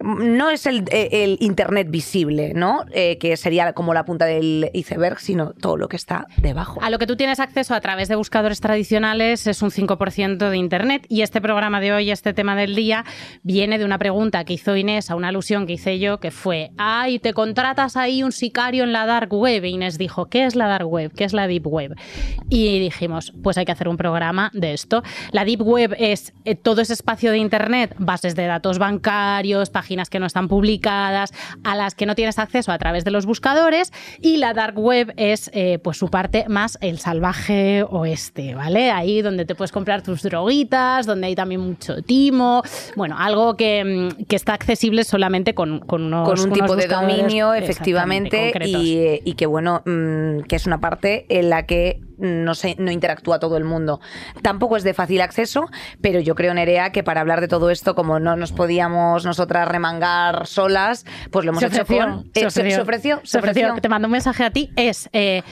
no 0.00 0.50
es 0.50 0.66
el, 0.66 0.84
el 0.90 1.38
internet 1.40 1.88
visible, 1.90 2.52
¿no? 2.54 2.84
Que 3.20 3.36
sería 3.36 3.72
como 3.72 3.94
la 3.94 4.04
punta 4.04 4.26
del 4.26 4.70
iceberg, 4.72 5.20
sino 5.20 5.52
todo 5.52 5.76
lo 5.76 5.88
que 5.88 5.96
está 5.96 6.26
debajo. 6.38 6.80
A 6.82 6.90
lo 6.90 6.98
que 6.98 7.06
tú 7.06 7.16
tienes 7.16 7.40
acceso 7.40 7.74
a 7.74 7.80
través 7.80 8.08
de 8.08 8.16
buscadores 8.16 8.60
tradicionales 8.60 9.46
es 9.46 9.62
un 9.62 9.70
5% 9.70 10.50
de 10.50 10.56
Internet 10.56 11.06
y 11.08 11.22
este 11.22 11.40
programa 11.40 11.80
de 11.80 11.92
hoy, 11.92 12.10
este 12.10 12.34
tema 12.34 12.56
del 12.56 12.74
día, 12.74 13.04
viene 13.42 13.78
de 13.78 13.84
una 13.84 13.98
pregunta 13.98 14.44
que 14.44 14.54
hizo 14.54 14.76
Inés 14.76 15.10
a 15.10 15.14
una 15.14 15.28
alusión 15.28 15.66
que 15.66 15.74
hice 15.74 15.98
yo, 15.98 16.18
que 16.18 16.30
fue, 16.30 16.70
ay, 16.76 17.18
te 17.18 17.32
contratas 17.32 17.96
ahí 17.96 18.22
un 18.22 18.32
sicario 18.32 18.84
en 18.84 18.92
la 18.92 19.06
dark 19.06 19.32
web. 19.32 19.64
Y 19.64 19.68
Inés 19.68 19.98
dijo, 19.98 20.26
¿qué 20.26 20.44
es 20.44 20.56
la 20.56 20.66
dark 20.66 20.88
web? 20.88 21.12
¿Qué 21.14 21.24
es 21.24 21.32
la 21.32 21.46
deep 21.46 21.66
web? 21.66 21.94
Y 22.48 22.78
dijimos, 22.78 23.32
pues 23.42 23.58
hay 23.58 23.64
que 23.64 23.72
hacer 23.72 23.88
un 23.88 23.96
programa 23.96 24.50
de 24.54 24.72
esto. 24.72 25.02
La 25.32 25.44
deep 25.44 25.62
web 25.62 25.94
es 25.98 26.32
eh, 26.44 26.54
todo 26.54 26.80
ese 26.80 26.92
espacio 26.92 27.30
de 27.30 27.38
Internet, 27.38 27.94
bases 27.98 28.34
de 28.34 28.46
datos 28.46 28.78
bancarios, 28.78 29.70
páginas 29.70 30.10
que 30.10 30.18
no 30.18 30.26
están 30.26 30.48
publicadas, 30.48 31.32
a 31.64 31.76
las 31.76 31.94
que 31.94 32.06
no 32.06 32.14
tienes 32.14 32.38
acceso 32.38 32.72
a 32.72 32.78
través 32.78 32.95
de 33.04 33.10
los 33.10 33.26
buscadores. 33.26 33.92
Y 34.20 34.36
la 34.38 34.54
dark 34.54 34.78
web 34.78 35.12
es 35.16 35.50
eh, 35.52 35.78
pues 35.82 35.96
su 35.96 36.08
parte 36.08 36.44
más 36.48 36.78
el 36.80 36.98
salvaje 36.98 37.84
oeste, 37.88 38.54
¿vale? 38.54 38.90
Ahí 38.90 39.22
donde 39.22 39.44
te 39.44 39.54
puedes 39.54 39.72
comprar 39.72 40.02
tus 40.02 40.22
droguitas, 40.22 41.06
donde 41.06 41.28
hay 41.28 41.34
también 41.34 41.60
mucho 41.60 42.02
timo. 42.02 42.62
Bueno, 42.94 43.16
algo 43.18 43.56
que, 43.56 43.84
mm, 43.84 44.24
que 44.24 44.36
está 44.36 44.54
accesible 44.54 45.04
solamente 45.04 45.54
con, 45.54 45.80
con 45.80 46.02
unos 46.04 46.28
con 46.28 46.38
un 46.40 46.46
unos 46.46 46.58
tipo 46.58 46.76
de 46.76 46.86
dominio, 46.86 47.54
efectivamente, 47.54 48.52
y, 48.64 49.20
y 49.24 49.34
que 49.34 49.46
bueno, 49.46 49.82
mm, 49.84 50.42
que 50.42 50.56
es 50.56 50.66
una 50.66 50.80
parte 50.80 51.26
en 51.28 51.50
la 51.50 51.66
que 51.66 52.00
no, 52.18 52.54
se, 52.54 52.76
no 52.78 52.90
interactúa 52.90 53.38
todo 53.38 53.56
el 53.56 53.64
mundo. 53.64 54.00
Tampoco 54.42 54.76
es 54.76 54.84
de 54.84 54.94
fácil 54.94 55.20
acceso, 55.20 55.66
pero 56.00 56.20
yo 56.20 56.34
creo, 56.34 56.54
Nerea, 56.54 56.90
que 56.90 57.02
para 57.02 57.20
hablar 57.20 57.40
de 57.40 57.48
todo 57.48 57.70
esto, 57.70 57.94
como 57.94 58.18
no 58.20 58.36
nos 58.36 58.52
podíamos 58.52 59.24
nosotras 59.24 59.68
remangar 59.68 60.46
solas, 60.46 61.04
pues 61.30 61.44
lo 61.44 61.50
hemos 61.50 61.60
se 61.60 61.66
hecho 61.66 61.82
ofreció, 61.82 62.04
con... 62.04 62.30
se 62.32 62.40
eh, 62.40 62.46
ofreció, 62.46 62.76
se 62.76 62.82
ofreció, 62.82 63.20
se 63.24 63.38
ofreció. 63.38 63.74
Te 63.80 63.88
mandó 63.88 64.06
un 64.08 64.12
mensaje 64.12 64.44
a 64.44 64.50
ti. 64.50 64.70
Es, 64.76 65.08
eh, 65.12 65.42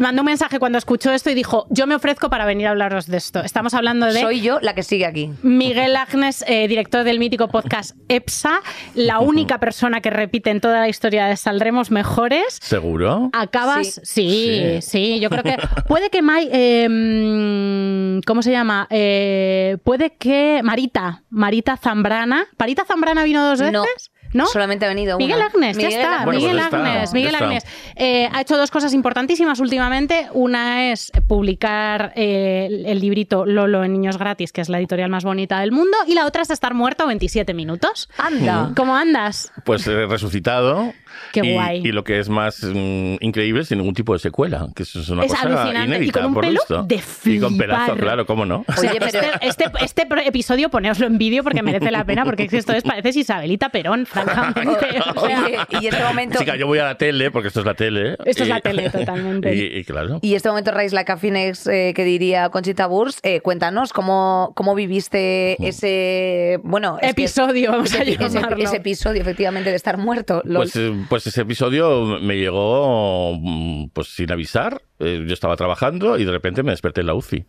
mandó 0.00 0.22
un 0.22 0.26
mensaje 0.26 0.58
cuando 0.58 0.78
escuchó 0.78 1.12
esto 1.12 1.30
y 1.30 1.34
dijo, 1.34 1.66
yo 1.70 1.86
me 1.86 1.94
ofrezco 1.94 2.30
para 2.30 2.44
venir 2.44 2.66
a 2.66 2.70
hablaros 2.70 3.06
de 3.06 3.16
esto. 3.16 3.42
Estamos 3.42 3.74
hablando 3.74 4.06
de 4.06 4.20
Soy 4.20 4.40
yo 4.40 4.58
la 4.60 4.74
que 4.74 4.82
sigue 4.82 5.06
aquí. 5.06 5.32
Miguel 5.42 5.96
Agnes, 5.96 6.44
eh, 6.46 6.68
director 6.68 7.04
del 7.04 7.18
mítico 7.18 7.48
podcast 7.48 7.96
EPSA, 8.08 8.60
la 8.94 9.20
única 9.20 9.58
persona 9.58 10.00
que 10.00 10.10
repite 10.10 10.50
en 10.50 10.60
toda 10.60 10.80
la 10.80 10.88
historia 10.88 11.26
de 11.26 11.36
Saldremos 11.36 11.90
Mejores. 11.90 12.58
¿Seguro? 12.60 13.30
Acabas, 13.32 14.00
sí, 14.02 14.80
sí, 14.80 14.82
Sí. 14.82 15.20
yo 15.20 15.30
creo 15.30 15.42
que 15.42 15.56
puede 15.88 16.05
que 16.10 16.22
Mai, 16.22 16.48
eh, 16.52 16.88
mm, 16.88 18.20
¿cómo 18.26 18.42
se 18.42 18.50
llama? 18.50 18.86
Eh, 18.90 19.78
puede 19.84 20.14
que 20.16 20.60
Marita, 20.64 21.22
Marita 21.30 21.76
Zambrana, 21.76 22.46
Marita 22.58 22.84
Zambrana 22.84 23.24
vino 23.24 23.44
dos 23.46 23.60
veces, 23.60 23.72
No, 24.32 24.44
¿no? 24.44 24.46
solamente 24.46 24.84
ha 24.84 24.88
venido 24.88 25.18
Miguel 25.18 25.36
una. 25.36 25.46
Agnes, 25.46 25.76
ya 25.76 25.86
Miguel 25.86 26.00
está. 26.00 26.12
Agnes. 26.14 26.24
Bueno, 26.24 26.40
Miguel 26.40 26.52
pues 26.56 26.60
ya 26.62 26.66
está, 26.66 26.76
Agnes, 26.92 27.10
ya 27.10 27.14
Miguel 27.14 27.34
está. 27.34 27.44
Agnes. 27.46 27.64
Eh, 27.96 28.28
ha 28.32 28.40
hecho 28.40 28.56
dos 28.56 28.70
cosas 28.70 28.92
importantísimas 28.94 29.60
últimamente. 29.60 30.28
Una 30.32 30.90
es 30.92 31.12
publicar 31.28 32.12
eh, 32.16 32.66
el, 32.70 32.86
el 32.86 33.00
librito 33.00 33.46
Lolo 33.46 33.84
en 33.84 33.92
Niños 33.92 34.18
Gratis, 34.18 34.52
que 34.52 34.60
es 34.60 34.68
la 34.68 34.78
editorial 34.78 35.10
más 35.10 35.24
bonita 35.24 35.60
del 35.60 35.72
mundo. 35.72 35.96
Y 36.06 36.14
la 36.14 36.26
otra 36.26 36.42
es 36.42 36.50
estar 36.50 36.74
muerto 36.74 37.06
27 37.06 37.54
minutos. 37.54 38.08
Anda. 38.18 38.72
¿Cómo 38.76 38.96
andas? 38.96 39.52
Pues 39.64 39.86
eh, 39.86 40.06
resucitado. 40.06 40.92
Qué 41.32 41.40
y, 41.44 41.52
guay. 41.52 41.80
Y 41.84 41.92
lo 41.92 42.04
que 42.04 42.18
es 42.18 42.28
más 42.28 42.62
mm, 42.62 43.16
increíble, 43.20 43.64
sin 43.64 43.78
ningún 43.78 43.94
tipo 43.94 44.12
de 44.12 44.18
secuela, 44.18 44.68
que 44.74 44.82
eso 44.82 45.00
es 45.00 45.08
una 45.08 45.24
Es 45.24 45.32
cosa 45.32 45.42
alucinante. 45.42 46.04
Y 46.04 46.10
con 46.10 46.24
un 46.26 46.34
por 46.34 46.44
lo 46.44 46.48
pelo 46.48 46.60
visto. 46.60 46.82
de 46.84 47.00
Y 47.24 47.40
con 47.40 47.56
pelazo, 47.56 47.84
flipar. 47.92 48.00
claro, 48.00 48.26
cómo 48.26 48.44
no. 48.44 48.64
O 48.68 48.72
sea, 48.72 48.90
Oye, 48.90 49.00
pero- 49.00 49.18
este, 49.42 49.64
este, 49.64 49.84
este 49.84 50.06
episodio 50.26 50.68
poneoslo 50.70 51.06
en 51.06 51.18
vídeo 51.18 51.42
porque 51.42 51.62
merece 51.62 51.90
la 51.90 52.04
pena, 52.04 52.24
porque 52.24 52.44
es 52.44 52.50
que 52.50 52.58
esto 52.58 52.72
es, 52.72 52.82
pareces 52.82 53.16
Isabelita 53.16 53.68
Perón, 53.70 54.06
francamente. 54.06 54.86
O 55.16 55.26
sea, 55.26 55.44
Oye, 55.44 55.58
y 55.80 55.86
este 55.86 56.02
momento... 56.02 56.38
Chica, 56.38 56.56
yo 56.56 56.66
voy 56.66 56.78
a 56.78 56.84
la 56.84 56.98
tele, 56.98 57.30
porque 57.30 57.48
esto 57.48 57.60
es 57.60 57.66
la 57.66 57.74
tele. 57.74 58.16
Esto 58.24 58.42
es 58.42 58.48
la 58.48 58.60
tele, 58.60 58.90
totalmente. 58.90 59.54
Y, 59.54 59.78
y 59.78 59.84
claro. 59.84 60.18
Y 60.22 60.34
este 60.34 60.48
momento 60.48 60.72
a 61.08 61.16
Phoenix 61.16 61.66
eh, 61.66 61.92
que 61.94 62.04
diría 62.04 62.48
Conchita 62.50 62.86
Burs, 62.86 63.20
eh, 63.22 63.40
cuéntanos 63.40 63.92
cómo, 63.92 64.52
cómo 64.54 64.74
viviste 64.74 65.56
ese 65.66 66.58
bueno 66.62 66.98
es 67.00 67.10
Episodio, 67.10 67.72
vamos 67.72 67.94
a 67.94 68.02
ese, 68.02 68.16
llamarlo. 68.16 68.64
ese 68.64 68.76
episodio 68.76 69.20
efectivamente 69.22 69.70
de 69.70 69.76
estar 69.76 69.98
muerto. 69.98 70.42
Lol. 70.44 70.62
Pues, 70.64 70.76
eh, 70.76 70.92
pues 71.08 71.26
ese 71.26 71.42
episodio 71.42 72.18
me 72.20 72.36
llegó 72.36 73.36
mm, 73.40 73.88
pues 73.92 74.08
sin 74.08 74.30
avisar. 74.32 74.82
Eh, 74.98 75.24
yo 75.26 75.34
estaba 75.34 75.56
trabajando 75.56 76.18
y 76.18 76.24
de 76.24 76.30
repente 76.32 76.62
me 76.62 76.70
desperté 76.72 77.00
en 77.02 77.08
la 77.08 77.14
UCI. 77.14 77.46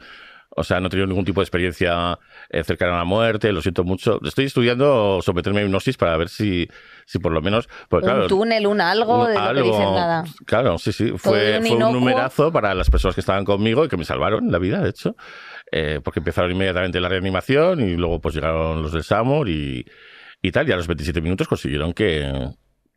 O 0.59 0.63
sea, 0.63 0.79
no 0.79 0.87
he 0.87 0.89
tenido 0.89 1.05
ningún 1.07 1.25
tipo 1.25 1.39
de 1.41 1.43
experiencia 1.43 2.17
eh, 2.49 2.63
cercana 2.63 2.95
a 2.95 2.97
la 2.99 3.03
muerte, 3.03 3.51
lo 3.51 3.61
siento 3.61 3.83
mucho. 3.83 4.19
Estoy 4.23 4.45
estudiando 4.45 5.19
someterme 5.21 5.59
a 5.59 5.63
hipnosis 5.65 5.97
para 5.97 6.17
ver 6.17 6.29
si, 6.29 6.67
si 7.05 7.19
por 7.19 7.31
lo 7.31 7.41
menos... 7.41 7.69
Porque, 7.89 8.07
un 8.07 8.11
claro, 8.13 8.27
túnel, 8.27 8.65
un 8.65 8.81
algo, 8.81 9.21
un 9.21 9.27
de 9.27 9.33
que 9.33 9.39
algo- 9.39 9.71
dicen 9.71 9.93
nada. 9.93 10.23
Claro, 10.45 10.77
sí, 10.79 10.93
sí. 10.93 11.13
Fue, 11.17 11.59
un 11.59 11.65
fue 11.67 11.75
un 11.75 11.93
numerazo 11.93 12.51
para 12.51 12.73
las 12.73 12.89
personas 12.89 13.13
que 13.13 13.21
estaban 13.21 13.45
conmigo 13.45 13.85
y 13.85 13.87
que 13.87 13.97
me 13.97 14.05
salvaron 14.05 14.51
la 14.51 14.57
vida, 14.57 14.81
de 14.81 14.89
hecho. 14.89 15.15
Eh, 15.71 15.99
porque 16.03 16.21
empezaron 16.21 16.49
inmediatamente 16.51 16.99
la 17.01 17.09
reanimación 17.09 17.81
y 17.81 17.95
luego 17.95 18.19
pues 18.21 18.33
llegaron 18.33 18.81
los 18.81 18.93
del 18.93 19.03
SAMUR 19.03 19.49
y, 19.49 19.85
y 20.41 20.51
tal. 20.51 20.67
Y 20.67 20.71
a 20.71 20.77
los 20.77 20.87
27 20.87 21.21
minutos 21.21 21.47
consiguieron 21.47 21.93
que, 21.93 22.31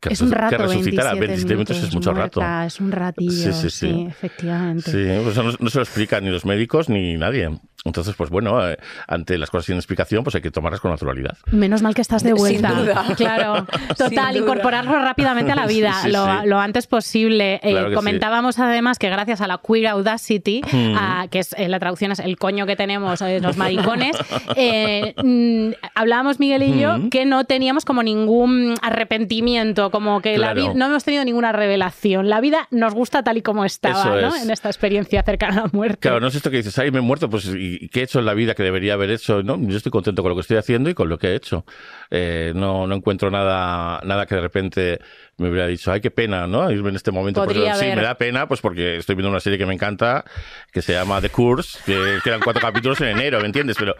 que, 0.01 0.13
Es 0.13 0.21
un 0.21 0.31
rato, 0.31 0.57
que 0.57 0.63
resucitara. 0.63 1.13
27 1.13 1.53
minutos, 1.53 1.77
es 1.77 1.93
mucho 1.93 2.11
muerta, 2.11 2.39
rato. 2.41 2.67
Es 2.67 2.79
un 2.81 2.91
ratillo, 2.91 3.31
Sí, 3.31 3.53
sí, 3.53 3.69
sí, 3.69 3.87
sí. 3.87 4.05
efectivamente. 4.09 4.91
Sí, 4.91 5.23
pues 5.23 5.37
no, 5.37 5.43
no 5.59 5.69
se 5.69 5.77
lo 5.77 5.83
explican 5.83 6.23
ni 6.23 6.31
los 6.31 6.43
médicos 6.43 6.89
ni 6.89 7.15
nadie. 7.17 7.49
Entonces, 7.83 8.13
pues 8.15 8.29
bueno, 8.29 8.67
eh, 8.69 8.77
ante 9.07 9.37
las 9.39 9.49
cosas 9.49 9.65
sin 9.65 9.75
explicación, 9.75 10.23
pues 10.23 10.35
hay 10.35 10.41
que 10.41 10.51
tomarlas 10.51 10.79
con 10.81 10.91
naturalidad. 10.91 11.35
Menos 11.51 11.81
mal 11.81 11.95
que 11.95 12.01
estás 12.01 12.21
de 12.23 12.29
Sin 12.29 12.37
vuelta. 12.37 12.71
duda. 12.73 13.05
Claro, 13.17 13.65
Sin 13.87 13.87
total, 14.09 14.33
duda. 14.35 14.37
incorporarlo 14.43 14.93
rápidamente 14.99 15.51
a 15.51 15.55
la 15.55 15.65
vida, 15.65 15.93
Sí, 15.93 16.07
sí, 16.07 16.11
lo, 16.11 16.25
sí. 16.25 16.31
lo 16.47 16.59
antes 16.59 16.85
posible. 16.87 17.55
Eh, 17.55 17.71
Claro 17.71 17.85
que 17.87 17.91
sí. 17.91 17.95
comentábamos 17.95 18.59
además 18.59 18.99
que 18.99 19.09
gracias 19.09 19.41
a 19.41 19.47
la 19.47 19.59
Queer 19.59 19.87
Audacity, 19.87 20.61
Mm. 20.71 20.95
a- 20.97 21.27
que 21.29 21.39
es 21.39 21.53
eh, 21.57 21.67
la 21.69 21.79
traducción 21.79 22.11
es 22.11 22.19
el 22.19 22.37
coño 22.37 22.65
que 22.67 22.75
tenemos 22.75 23.21
eh, 23.21 23.39
los 23.41 23.57
maricones, 23.57 24.15
eh, 24.55 25.13
mm, 25.23 25.71
hablábamos 25.95 26.39
Miguel 26.39 26.61
y 26.63 26.79
yo 26.79 26.97
Mm. 26.99 27.09
que 27.09 27.25
no 27.25 27.45
teníamos 27.45 27.83
como 27.85 28.03
ningún 28.03 28.75
arrepentimiento, 28.81 29.91
como 29.91 30.21
que 30.21 30.37
la 30.37 30.53
vida 30.53 30.73
no 30.75 30.85
hemos 30.85 31.03
tenido 31.03 31.25
ninguna 31.25 31.51
revelación. 31.51 32.29
La 32.29 32.41
vida 32.41 32.67
nos 32.71 32.93
gusta 32.93 33.23
tal 33.23 33.37
y 33.37 33.41
como 33.41 33.65
estaba, 33.65 34.01
Eso 34.01 34.21
¿no? 34.21 34.35
es. 34.35 34.43
En 34.43 34.51
esta 34.51 34.69
experiencia 34.69 35.23
cercana 35.23 35.61
a 35.61 35.63
la 35.63 35.69
muerte. 35.73 35.97
Claro, 35.99 36.19
no 36.19 36.27
es 36.27 36.35
esto 36.35 36.49
que 36.51 36.57
dices, 36.57 36.77
ay, 36.79 36.91
me 36.91 36.99
he 36.99 37.01
muerto, 37.01 37.29
pues 37.29 37.45
¿y 37.47 37.70
qué 37.89 38.01
he 38.01 38.03
hecho 38.03 38.19
en 38.19 38.25
la 38.25 38.33
vida 38.33 38.55
que 38.55 38.63
debería 38.63 38.93
haber 38.93 39.11
hecho? 39.11 39.43
No, 39.43 39.57
yo 39.59 39.77
estoy 39.77 39.91
contento 39.91 40.21
con 40.21 40.29
lo 40.29 40.35
que 40.35 40.41
estoy 40.41 40.57
haciendo 40.57 40.89
y 40.89 40.93
con 40.93 41.09
lo 41.09 41.17
que 41.17 41.27
he 41.29 41.35
hecho. 41.35 41.65
Eh, 42.09 42.53
no, 42.55 42.87
no 42.87 42.95
encuentro 42.95 43.31
nada, 43.31 44.01
nada 44.03 44.25
que 44.25 44.35
de 44.35 44.41
repente 44.41 44.99
me 45.41 45.49
hubiera 45.49 45.67
dicho, 45.67 45.91
ay, 45.91 45.99
qué 46.01 46.11
pena, 46.11 46.47
¿no? 46.47 46.71
Irme 46.71 46.89
en 46.89 46.95
este 46.95 47.11
momento. 47.11 47.43
Pues, 47.43 47.57
sí, 47.77 47.85
me 47.85 48.01
da 48.01 48.15
pena, 48.15 48.47
pues 48.47 48.61
porque 48.61 48.97
estoy 48.97 49.15
viendo 49.15 49.29
una 49.29 49.39
serie 49.39 49.57
que 49.59 49.65
me 49.65 49.73
encanta, 49.73 50.23
que 50.71 50.81
se 50.81 50.93
llama 50.93 51.19
The 51.21 51.29
Curse, 51.29 51.79
que 51.85 52.19
quedan 52.23 52.39
cuatro 52.41 52.61
capítulos 52.61 53.01
en 53.01 53.07
enero, 53.09 53.39
¿me 53.39 53.47
entiendes? 53.47 53.75
Pero 53.77 53.95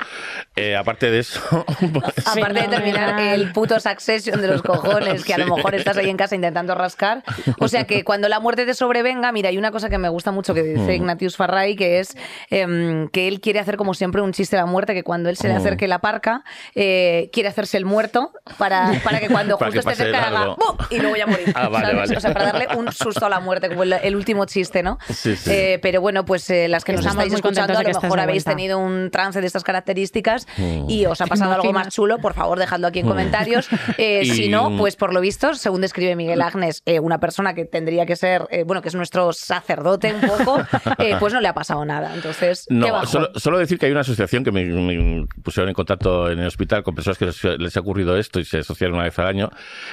eh, 0.56 0.76
aparte 0.76 1.12
de 1.12 1.20
eso, 1.20 1.42
pues, 1.94 2.28
Aparte 2.28 2.62
de 2.62 2.68
terminar 2.68 3.20
el 3.20 3.52
puto 3.52 3.80
Succession 3.80 4.42
de 4.42 4.48
los 4.48 4.62
cojones, 4.62 5.24
que 5.26 5.34
a 5.34 5.38
lo 5.38 5.56
mejor 5.56 5.76
estás 5.76 5.98
ahí 5.98 6.10
en 6.10 6.18
casa 6.18 6.36
intentando 6.36 6.76
rascar. 6.76 7.24
O 7.60 7.68
sea 7.68 7.86
que 7.86 8.04
cuando 8.04 8.30
la 8.30 8.40
muerte 8.40 8.66
te 8.66 8.74
sobrevenga, 8.74 9.32
mira, 9.32 9.50
hay 9.50 9.58
una 9.58 9.72
cosa 9.72 9.90
que 9.90 9.98
me 9.98 10.10
gusta 10.10 10.32
mucho 10.32 10.54
que 10.54 10.64
dice 10.64 10.82
Mm. 10.82 10.90
Ignatius 10.92 11.38
Farray, 11.38 11.76
que 11.76 12.00
es 12.00 12.16
em, 12.50 13.08
que 13.10 13.28
él 13.28 13.42
quiere 13.42 13.60
hacer 13.60 13.78
como 13.78 13.94
siempre 13.94 14.22
un 14.22 14.32
chiste 14.34 14.56
de 14.56 14.62
la 14.62 14.66
muerte, 14.66 14.94
que 14.94 15.04
cuando 15.04 15.30
él 15.30 15.38
se 15.38 15.48
le 15.48 15.54
Mm. 15.56 15.58
acerque 15.58 15.88
la 15.88 16.00
parca, 16.00 16.44
eh, 16.76 17.30
quiere 17.34 17.50
hacerse 17.50 17.78
el 17.78 17.86
muerto 17.86 18.32
para, 18.58 18.92
para 19.04 19.20
que 19.20 19.28
cuando 19.30 19.58
Para 19.60 19.72
justo 19.72 19.88
que 19.88 19.92
esté 19.94 20.04
cerca 20.06 20.28
haga. 20.28 20.46
¡bum! 20.56 20.78
y 20.90 21.00
luego 21.00 21.16
ya 21.16 21.26
morir. 21.32 21.52
Ah, 21.56 21.70
vale, 21.70 21.86
¿sabes? 21.86 21.98
vale. 22.10 22.18
O 22.18 22.20
sea, 22.22 22.34
para 22.34 22.46
darle 22.52 22.68
un 22.78 22.92
susto 22.92 23.26
a 23.26 23.30
la 23.30 23.40
muerte, 23.40 23.70
como 23.70 23.84
el, 23.84 23.94
el 23.94 24.16
último 24.16 24.46
chiste, 24.46 24.84
¿no? 24.84 24.98
Sí, 25.10 25.36
sí. 25.36 25.50
Eh, 25.52 25.80
pero 25.82 26.02
bueno, 26.02 26.26
pues 26.26 26.50
eh, 26.50 26.68
las 26.68 26.84
que 26.84 26.92
nos 26.94 27.02
Estamos 27.02 27.24
estáis 27.24 27.34
escuchando, 27.36 27.78
a 27.78 27.84
lo 27.84 28.02
mejor 28.02 28.20
habéis 28.20 28.44
tenido 28.44 28.78
un 28.80 29.10
trance 29.12 29.40
de 29.42 29.48
estas 29.48 29.64
características 29.64 30.48
Mm. 30.58 30.90
y 30.90 31.06
os 31.06 31.22
ha 31.22 31.26
pasado 31.28 31.54
algo 31.54 31.72
más 31.74 31.90
chulo, 31.90 32.18
por 32.20 32.34
favor, 32.34 32.60
dejadlo 32.60 32.88
aquí 32.88 33.00
en 33.00 33.08
comentarios. 33.08 33.68
Eh, 33.98 34.22
Y- 34.26 34.32
Si 34.32 34.50
no, 34.50 34.76
pues 34.78 34.96
por 34.96 35.14
lo 35.14 35.22
visto, 35.22 35.54
según 35.56 35.82
describe 35.82 36.16
Miguel 36.16 36.42
Agnes, 36.42 36.82
eh, 36.86 37.00
una 37.00 37.20
persona 37.20 37.54
que 37.54 37.66
tendría 37.66 38.06
que 38.06 38.16
ser, 38.16 38.48
eh, 38.50 38.64
bueno, 38.64 38.82
que 38.82 38.90
es 38.90 38.96
nuestro 38.96 39.34
sacerdote 39.34 40.14
un 40.14 40.22
poco, 40.22 40.62
eh, 40.98 41.16
pues 41.20 41.34
no 41.34 41.40
le 41.42 41.48
ha 41.48 41.54
pasado 41.54 41.84
nada. 41.86 42.14
Entonces, 42.16 42.66
No, 42.70 43.06
solo, 43.06 43.30
solo 43.36 43.58
decir 43.60 43.78
que 43.78 43.86
hay 43.86 43.92
una 43.92 44.02
asociación 44.02 44.44
que 44.44 44.52
me, 44.52 44.64
me 44.66 45.26
pusieron 45.44 45.70
en 45.70 45.76
contacto 45.76 46.30
en 46.30 46.40
el 46.40 46.48
hospital 46.48 46.84
con 46.84 46.96
personas 46.96 47.18
que 47.18 47.26
les, 47.26 47.44
les 47.44 47.78
ha 47.78 47.80
ocurrido 47.80 48.18
esto 48.18 48.40
y 48.40 48.46
se 48.46 48.60
asocian 48.60 48.94
una 48.94 49.04
vez 49.04 49.18
al 49.20 49.28
año. 49.28 49.50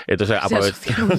Entonces 0.07 0.39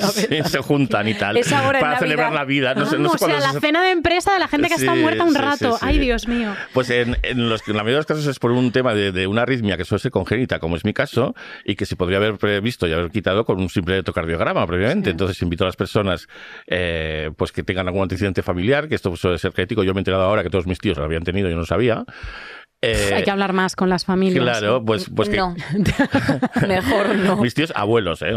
sí, 0.09 0.27
se 0.45 0.59
juntan 0.59 1.07
y 1.07 1.13
tal 1.13 1.37
Es 1.37 1.51
ahora 1.53 1.79
en 1.79 1.85
para 1.85 1.99
celebrar 1.99 2.31
Navidad. 2.33 2.39
la 2.39 2.45
vida. 2.45 2.73
No 2.75 2.85
sé, 2.85 2.97
no 2.97 3.09
Ah, 3.13 3.17
sé 3.17 3.25
o 3.25 3.27
sea, 3.27 3.39
la 3.39 3.59
cena 3.59 3.83
de 3.83 3.91
empresa 3.91 4.33
de 4.33 4.39
la 4.39 4.47
gente 4.47 4.67
que 4.67 4.75
está 4.75 4.93
Sí, 4.93 4.99
muerta 4.99 5.23
un 5.23 5.33
sí, 5.33 5.39
rato. 5.39 5.77
Ay, 5.81 5.99
Dios 5.99 6.27
mío. 6.27 6.55
Pues 6.73 6.89
en, 6.89 7.17
en 7.23 7.49
los, 7.49 7.67
en 7.67 7.75
la 7.75 7.83
mayoría 7.83 7.95
de 7.95 7.99
los 7.99 8.05
casos 8.05 8.27
es 8.27 8.39
por 8.39 8.51
un 8.51 8.71
tema 8.71 8.93
de, 8.93 9.11
de 9.11 9.27
una 9.27 9.41
arritmia 9.43 9.77
que 9.77 9.85
suele 9.85 10.01
ser 10.01 10.11
congénita, 10.11 10.59
como 10.59 10.75
es 10.75 10.85
mi 10.85 10.93
caso, 10.93 11.35
y 11.65 11.75
que 11.75 11.85
se 11.85 11.95
podría 11.95 12.17
haber 12.17 12.37
previsto 12.37 12.87
y 12.87 12.93
haber 12.93 13.09
quitado 13.11 13.45
con 13.45 13.59
un 13.59 13.69
simple 13.69 13.95
electrocardiograma 13.95 14.65
previamente. 14.67 15.09
Entonces 15.09 15.41
invito 15.41 15.63
a 15.63 15.67
las 15.67 15.75
personas 15.75 16.27
eh, 16.67 17.31
pues 17.37 17.51
que 17.51 17.63
tengan 17.63 17.87
algún 17.87 18.03
antecedente 18.03 18.41
familiar, 18.41 18.87
que 18.87 18.95
esto 18.95 19.15
suele 19.15 19.37
ser 19.37 19.51
crítico. 19.53 19.83
Yo 19.83 19.93
me 19.93 19.99
he 19.99 20.01
enterado 20.01 20.23
ahora 20.23 20.43
que 20.43 20.49
todos 20.49 20.67
mis 20.67 20.79
tíos 20.79 20.97
lo 20.97 21.03
habían 21.03 21.23
tenido 21.23 21.49
yo 21.49 21.55
no 21.55 21.65
sabía. 21.65 22.03
Eh, 22.81 23.11
Hay 23.13 23.23
que 23.23 23.31
hablar 23.31 23.51
más 23.51 23.75
con 23.75 23.89
las 23.89 24.05
familias. 24.05 24.41
Claro, 24.41 24.83
pues, 24.85 25.09
pues 25.13 25.27
que 25.27 25.35
no. 25.37 25.53
Mejor 26.67 27.15
no. 27.15 27.37
mis 27.37 27.53
tíos 27.53 27.73
abuelos, 27.75 28.21
¿eh? 28.21 28.33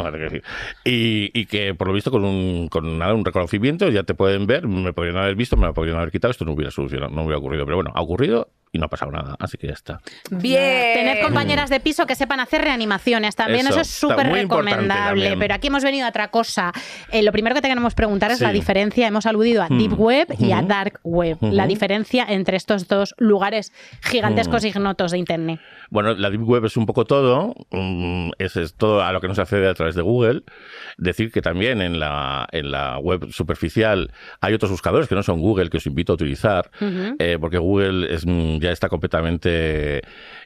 Y 0.84 1.46
que 1.46 1.74
por 1.74 1.86
lo 1.86 1.94
visto 1.94 2.10
con 2.10 2.24
un, 2.24 2.68
con 2.68 2.98
nada, 2.98 3.14
un 3.14 3.24
reconocimiento 3.24 3.88
ya 3.88 4.02
te 4.02 4.14
pueden 4.14 4.46
ver, 4.46 4.66
me 4.66 4.92
podrían 4.92 5.16
haber 5.16 5.36
visto, 5.36 5.56
me 5.56 5.66
lo 5.66 5.74
podrían 5.74 5.96
haber 5.96 6.10
quitado, 6.10 6.32
esto 6.32 6.44
no 6.44 6.52
hubiera 6.52 6.72
solucionado, 6.72 7.12
no 7.12 7.22
hubiera 7.22 7.38
ocurrido. 7.38 7.64
Pero 7.64 7.76
bueno, 7.76 7.92
ha 7.94 8.00
ocurrido 8.02 8.50
y 8.74 8.78
no 8.78 8.86
ha 8.86 8.88
pasado 8.88 9.12
nada, 9.12 9.36
así 9.38 9.58
que 9.58 9.66
ya 9.66 9.74
está. 9.74 10.00
Bien. 10.30 10.94
Tener 10.94 11.20
compañeras 11.22 11.68
de 11.68 11.78
piso 11.78 12.06
que 12.06 12.14
sepan 12.14 12.40
hacer 12.40 12.62
reanimaciones 12.62 13.36
también, 13.36 13.66
Eso, 13.66 13.72
eso, 13.72 13.80
es 13.82 13.88
súper 13.88 14.26
recomendable. 14.32 15.36
Pero 15.38 15.54
aquí 15.54 15.66
hemos 15.66 15.84
venido 15.84 16.06
a 16.06 16.08
otra 16.08 16.28
cosa. 16.28 16.72
Eh, 17.10 17.22
lo 17.22 17.32
primero 17.32 17.54
que 17.54 17.60
te 17.60 17.68
queremos 17.68 17.94
preguntar 17.94 18.30
es 18.30 18.38
Sí. 18.38 18.44
la 18.44 18.52
diferencia. 18.52 19.06
Hemos 19.06 19.26
aludido 19.26 19.62
a 19.62 19.68
Mm. 19.68 19.78
Deep 19.78 19.98
Web 20.00 20.34
y 20.38 20.52
a. 20.52 20.62
Dark 20.62 21.00
Web. 21.02 21.36
La 21.42 21.66
diferencia 21.66 22.24
entre 22.28 22.56
estos 22.56 22.88
dos 22.88 23.14
lugares 23.18 23.72
gigantescos 24.02 24.64
Mm. 24.64 24.66
ignotos 24.68 25.10
de 25.12 25.18
Internet. 25.18 25.60
Bueno, 25.90 26.14
la 26.14 26.30
Deep 26.30 26.42
Web 26.48 26.64
es 26.64 26.76
un 26.78 26.86
poco 26.86 27.04
todo, 27.04 27.54
mm, 27.70 28.30
es, 28.38 28.56
es 28.56 28.74
todo 28.74 29.02
a 29.02 29.12
lo 29.12 29.20
que 29.20 29.28
nos 29.28 29.38
accede 29.38 29.68
a 29.68 29.74
través 29.74 29.94
de 29.96 30.02
Google. 30.02 30.44
Decir 30.96 31.30
que 31.30 31.42
también 31.42 31.82
en 31.82 32.00
la, 32.00 32.48
en 32.52 32.70
la 32.70 32.98
web 32.98 33.30
superficial 33.32 34.10
hay 34.40 34.54
otros 34.54 34.70
buscadores 34.70 35.08
que 35.08 35.14
no 35.14 35.22
son 35.22 35.40
Google, 35.40 35.68
que 35.68 35.76
os 35.76 35.86
invito 35.86 36.12
a 36.12 36.14
utilizar, 36.14 36.70
eh, 37.18 37.36
porque 37.38 37.58
Google 37.58 38.14
es, 38.14 38.24
mm, 38.24 38.58
ya 38.62 38.72
está 38.72 38.88
completamente 38.88 40.02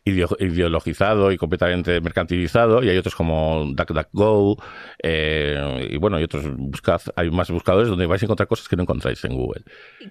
ideologizado 0.06 1.32
y 1.32 1.36
completamente 1.36 2.00
mercantilizado, 2.00 2.82
y 2.82 2.88
hay 2.90 2.96
otros 2.96 3.14
como 3.14 3.64
DuckDuckGo, 3.74 4.56
eh, 5.02 5.88
y 5.90 5.96
bueno, 5.98 6.16
hay 6.16 6.24
otros, 6.24 6.44
buscad, 6.56 7.00
hay 7.16 7.30
más 7.30 7.50
buscadores 7.50 7.88
donde 7.88 8.06
vais 8.06 8.22
a 8.22 8.26
encontrar 8.26 8.48
cosas 8.48 8.68
que 8.68 8.76
no 8.76 8.82
encontráis 8.82 9.22
en 9.24 9.34
Google. 9.34 9.62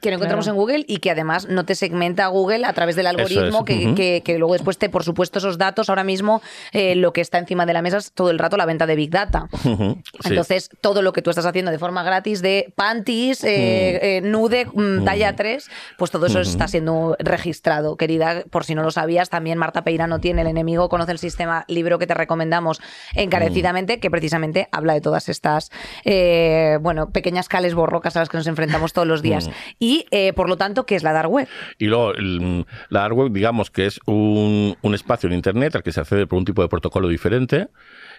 que 0.01 0.09
no 0.09 0.15
encontramos 0.17 0.45
Claro. 0.45 0.55
en 0.55 0.61
Google 0.61 0.85
y 0.87 0.97
que 0.97 1.11
además 1.11 1.47
no 1.47 1.65
te 1.65 1.75
segmenta 1.75 2.27
Google 2.27 2.65
a 2.65 2.73
través 2.73 2.95
del 2.95 3.07
algoritmo, 3.07 3.59
es, 3.59 3.65
que, 3.65 3.95
que- 3.95 4.21
que 4.25 4.37
luego 4.37 4.53
después 4.53 4.77
te, 4.77 4.89
por 4.89 5.03
supuesto, 5.03 5.39
esos 5.39 5.57
datos, 5.57 5.89
ahora 5.89 6.03
mismo 6.03 6.41
eh, 6.73 6.95
lo 6.95 7.13
que 7.13 7.21
está 7.21 7.37
encima 7.37 7.65
de 7.65 7.73
la 7.73 7.81
mesa 7.81 7.97
es 7.97 8.11
todo 8.11 8.29
el 8.31 8.39
rato 8.39 8.57
la 8.57 8.65
venta 8.65 8.85
de 8.85 8.95
Big 8.95 9.09
Data. 9.11 9.47
Sí. 9.63 10.29
Entonces, 10.29 10.69
todo 10.81 11.01
lo 11.01 11.13
que 11.13 11.21
tú 11.21 11.29
estás 11.29 11.45
haciendo 11.45 11.71
de 11.71 11.79
forma 11.79 12.03
gratis 12.03 12.41
de 12.41 12.73
panties, 12.75 13.43
eh, 13.43 14.17
eh, 14.17 14.21
nude, 14.21 14.65
mm, 14.73 15.05
talla 15.05 15.35
3, 15.35 15.69
pues 15.97 16.11
todo 16.11 16.25
eso 16.25 16.39
está 16.41 16.67
siendo 16.67 17.15
registrado. 17.19 17.95
Querida, 17.97 18.43
por 18.49 18.65
si 18.65 18.75
no 18.75 18.83
lo 18.83 18.91
sabías, 18.91 19.29
también 19.29 19.57
Marta 19.57 19.83
Peirano 19.85 20.19
tiene 20.19 20.41
El 20.41 20.47
enemigo, 20.47 20.89
conoce 20.89 21.13
el 21.13 21.17
sistema, 21.19 21.63
libro 21.69 21.97
que 21.99 22.07
te 22.07 22.13
recomendamos 22.13 22.81
encarecidamente, 23.13 23.99
que 24.01 24.11
precisamente 24.11 24.67
habla 24.73 24.93
de 24.93 24.99
todas 25.01 25.29
estas, 25.29 25.71
eh, 26.03 26.77
bueno, 26.81 27.11
pequeñas 27.11 27.47
cales 27.47 27.73
borrocas 27.73 28.17
a 28.17 28.19
las 28.19 28.27
que 28.29 28.35
nos 28.37 28.47
enfrentamos 28.47 28.91
todos 28.91 29.07
los 29.07 29.21
días. 29.21 29.47
Mm. 29.47 29.51
Y, 29.79 30.05
eh, 30.11 30.33
por 30.33 30.49
lo 30.49 30.57
tanto, 30.57 30.85
¿qué 30.85 30.95
es 30.95 31.03
la 31.03 31.13
dark 31.13 31.29
web? 31.31 31.47
Y 31.77 31.85
luego, 31.85 32.11
el- 32.13 32.65
la 32.89 33.01
dark 33.01 33.15
web, 33.15 33.31
digamos 33.31 33.71
que 33.71 33.85
es 33.85 33.99
un, 34.05 34.75
un 34.81 34.93
espacio 34.95 35.27
en 35.27 35.33
Internet 35.35 35.75
al 35.75 35.83
que 35.83 35.91
se 35.93 36.01
accede 36.01 36.27
por 36.27 36.37
un 36.39 36.45
tipo 36.45 36.61
de 36.61 36.67
protocolo 36.67 37.07
diferente. 37.07 37.67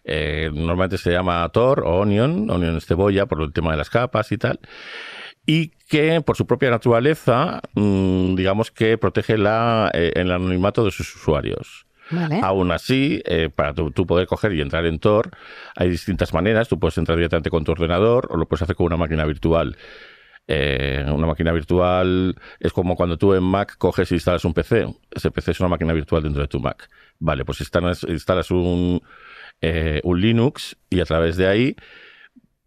Eh, 0.04 0.50
normalmente 0.54 0.98
se 0.98 1.10
llama 1.10 1.48
Tor 1.48 1.80
o 1.84 1.98
Onion, 2.00 2.48
Onion 2.48 2.76
es 2.76 2.86
cebolla 2.86 3.26
por 3.26 3.42
el 3.42 3.52
tema 3.52 3.72
de 3.72 3.76
las 3.76 3.90
capas 3.90 4.30
y 4.30 4.38
tal. 4.38 4.60
Y 5.46 5.68
que 5.88 6.20
por 6.20 6.36
su 6.36 6.46
propia 6.46 6.70
naturaleza, 6.70 7.60
mm, 7.74 8.34
digamos 8.34 8.70
que 8.70 8.98
protege 8.98 9.38
la, 9.38 9.90
eh, 9.94 10.12
el 10.16 10.32
anonimato 10.32 10.84
de 10.84 10.90
sus 10.90 11.14
usuarios. 11.14 11.86
¿Vale? 12.10 12.40
Aún 12.42 12.70
así, 12.70 13.20
eh, 13.24 13.48
para 13.52 13.74
tú, 13.74 14.06
poder 14.06 14.26
coger 14.26 14.52
y 14.52 14.60
entrar 14.60 14.86
en 14.86 14.98
Tor, 14.98 15.30
hay 15.74 15.90
distintas 15.90 16.32
maneras. 16.32 16.68
Tú 16.68 16.78
puedes 16.78 16.98
entrar 16.98 17.16
directamente 17.16 17.50
con 17.50 17.64
tu 17.64 17.72
ordenador 17.72 18.28
o 18.30 18.36
lo 18.36 18.46
puedes 18.46 18.62
hacer 18.62 18.76
con 18.76 18.86
una 18.86 18.96
máquina 18.96 19.24
virtual. 19.24 19.76
Eh, 20.48 21.04
una 21.08 21.26
máquina 21.26 21.50
virtual 21.50 22.36
es 22.60 22.72
como 22.72 22.94
cuando 22.94 23.18
tú 23.18 23.34
en 23.34 23.42
Mac 23.42 23.76
coges 23.78 24.12
e 24.12 24.14
instalas 24.14 24.44
un 24.44 24.54
PC. 24.54 24.86
Ese 25.10 25.30
PC 25.32 25.50
es 25.50 25.60
una 25.60 25.68
máquina 25.68 25.92
virtual 25.92 26.22
dentro 26.22 26.42
de 26.42 26.48
tu 26.48 26.60
Mac. 26.60 26.88
Vale, 27.18 27.44
pues 27.44 27.60
instalas, 27.60 28.04
instalas 28.04 28.52
un, 28.52 29.02
eh, 29.60 30.00
un 30.04 30.20
Linux 30.20 30.76
y 30.88 31.00
a 31.00 31.04
través 31.04 31.36
de 31.36 31.48
ahí 31.48 31.76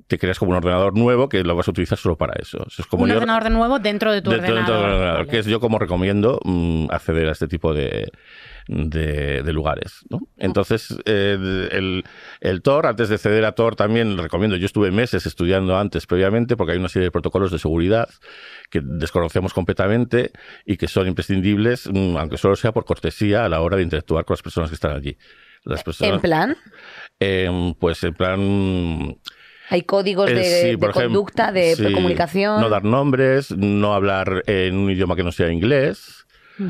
te 0.10 0.18
creas 0.18 0.38
como 0.40 0.52
un 0.52 0.58
ordenador 0.58 0.98
nuevo 0.98 1.30
que 1.30 1.44
lo 1.44 1.56
vas 1.56 1.68
a 1.68 1.72
utilizar 1.72 1.98
solo 1.98 2.18
para 2.18 2.34
eso. 2.42 2.66
es 2.78 2.86
como 2.88 3.04
un 3.04 3.10
yo- 3.10 3.16
ordenador 3.16 3.44
de 3.46 3.50
nuevo 3.52 3.80
dentro 3.80 4.12
de 4.12 4.22
tu 4.22 4.32
dentro- 4.32 4.54
dentro 4.56 4.74
ordenador. 4.74 4.86
del 4.90 4.96
ordenador, 4.96 5.20
Vale. 5.26 5.30
que 5.32 5.40
es 5.40 5.46
yo 5.46 5.60
como 5.62 5.80
recomiendo 5.80 6.40
mm, 6.44 6.88
acceder 6.90 7.30
a 7.30 7.32
este 7.32 7.48
tipo 7.48 7.74
de, 7.74 8.12
de, 8.68 9.44
de 9.44 9.54
lugares. 9.54 10.02
¿no? 10.10 10.20
Entonces, 10.38 10.98
eh, 11.06 11.70
el, 11.72 12.04
el 12.42 12.62
Tor, 12.62 12.88
antes 12.88 13.10
de 13.10 13.16
acceder 13.16 13.46
a 13.46 13.54
Tor 13.54 13.76
también 13.76 14.16
lo 14.16 14.24
recomiendo. 14.24 14.58
Yo 14.58 14.66
estuve 14.66 14.92
meses 14.92 15.26
estudiando 15.26 15.78
antes 15.78 16.06
previamente 16.08 16.58
porque 16.58 16.74
hay 16.74 16.80
una 16.80 16.90
serie 16.90 17.06
de 17.06 17.12
protocolos 17.12 17.52
de 17.52 17.60
seguridad 17.60 18.10
que 18.72 18.82
desconocemos 18.84 19.54
completamente 19.54 20.32
y 20.66 20.78
que 20.78 20.88
son 20.88 21.08
imprescindibles, 21.08 21.88
mm, 21.92 22.18
aunque 22.18 22.38
solo 22.38 22.56
sea 22.56 22.72
por 22.72 22.86
cortesía 22.86 23.46
a 23.46 23.50
la 23.50 23.62
hora 23.62 23.78
de 23.78 23.84
interactuar 23.84 24.26
con 24.26 24.34
las 24.34 24.42
personas 24.42 24.70
que 24.70 24.76
están 24.76 24.92
allí. 24.96 25.18
Las 25.66 25.84
personas, 25.84 26.14
En 26.14 26.22
plan, 26.22 26.58
em, 27.20 27.74
pues 27.74 28.02
en 28.06 28.14
plan 28.14 29.18
hay 29.70 29.84
códigos 29.84 30.30
eh, 30.30 30.34
de, 30.34 30.44
sí, 30.44 30.68
de 30.70 30.78
por 30.78 30.90
ejemplo, 30.90 31.10
conducta, 31.10 31.52
de 31.52 31.76
sí, 31.76 31.94
comunicación. 31.94 32.60
No 32.60 32.70
dar 32.70 32.84
nombres, 32.84 33.52
no 33.52 33.94
hablar 33.94 34.44
en 34.48 34.76
un 34.76 34.90
idioma 34.90 35.16
que 35.16 35.24
no 35.24 35.32
sea 35.32 35.52
inglés, 35.52 36.26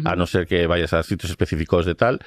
a 0.05 0.15
no 0.15 0.27
ser 0.27 0.45
que 0.45 0.67
vayas 0.67 0.93
a 0.93 1.01
sitios 1.01 1.31
específicos 1.31 1.85
de 1.85 1.95
tal. 1.95 2.19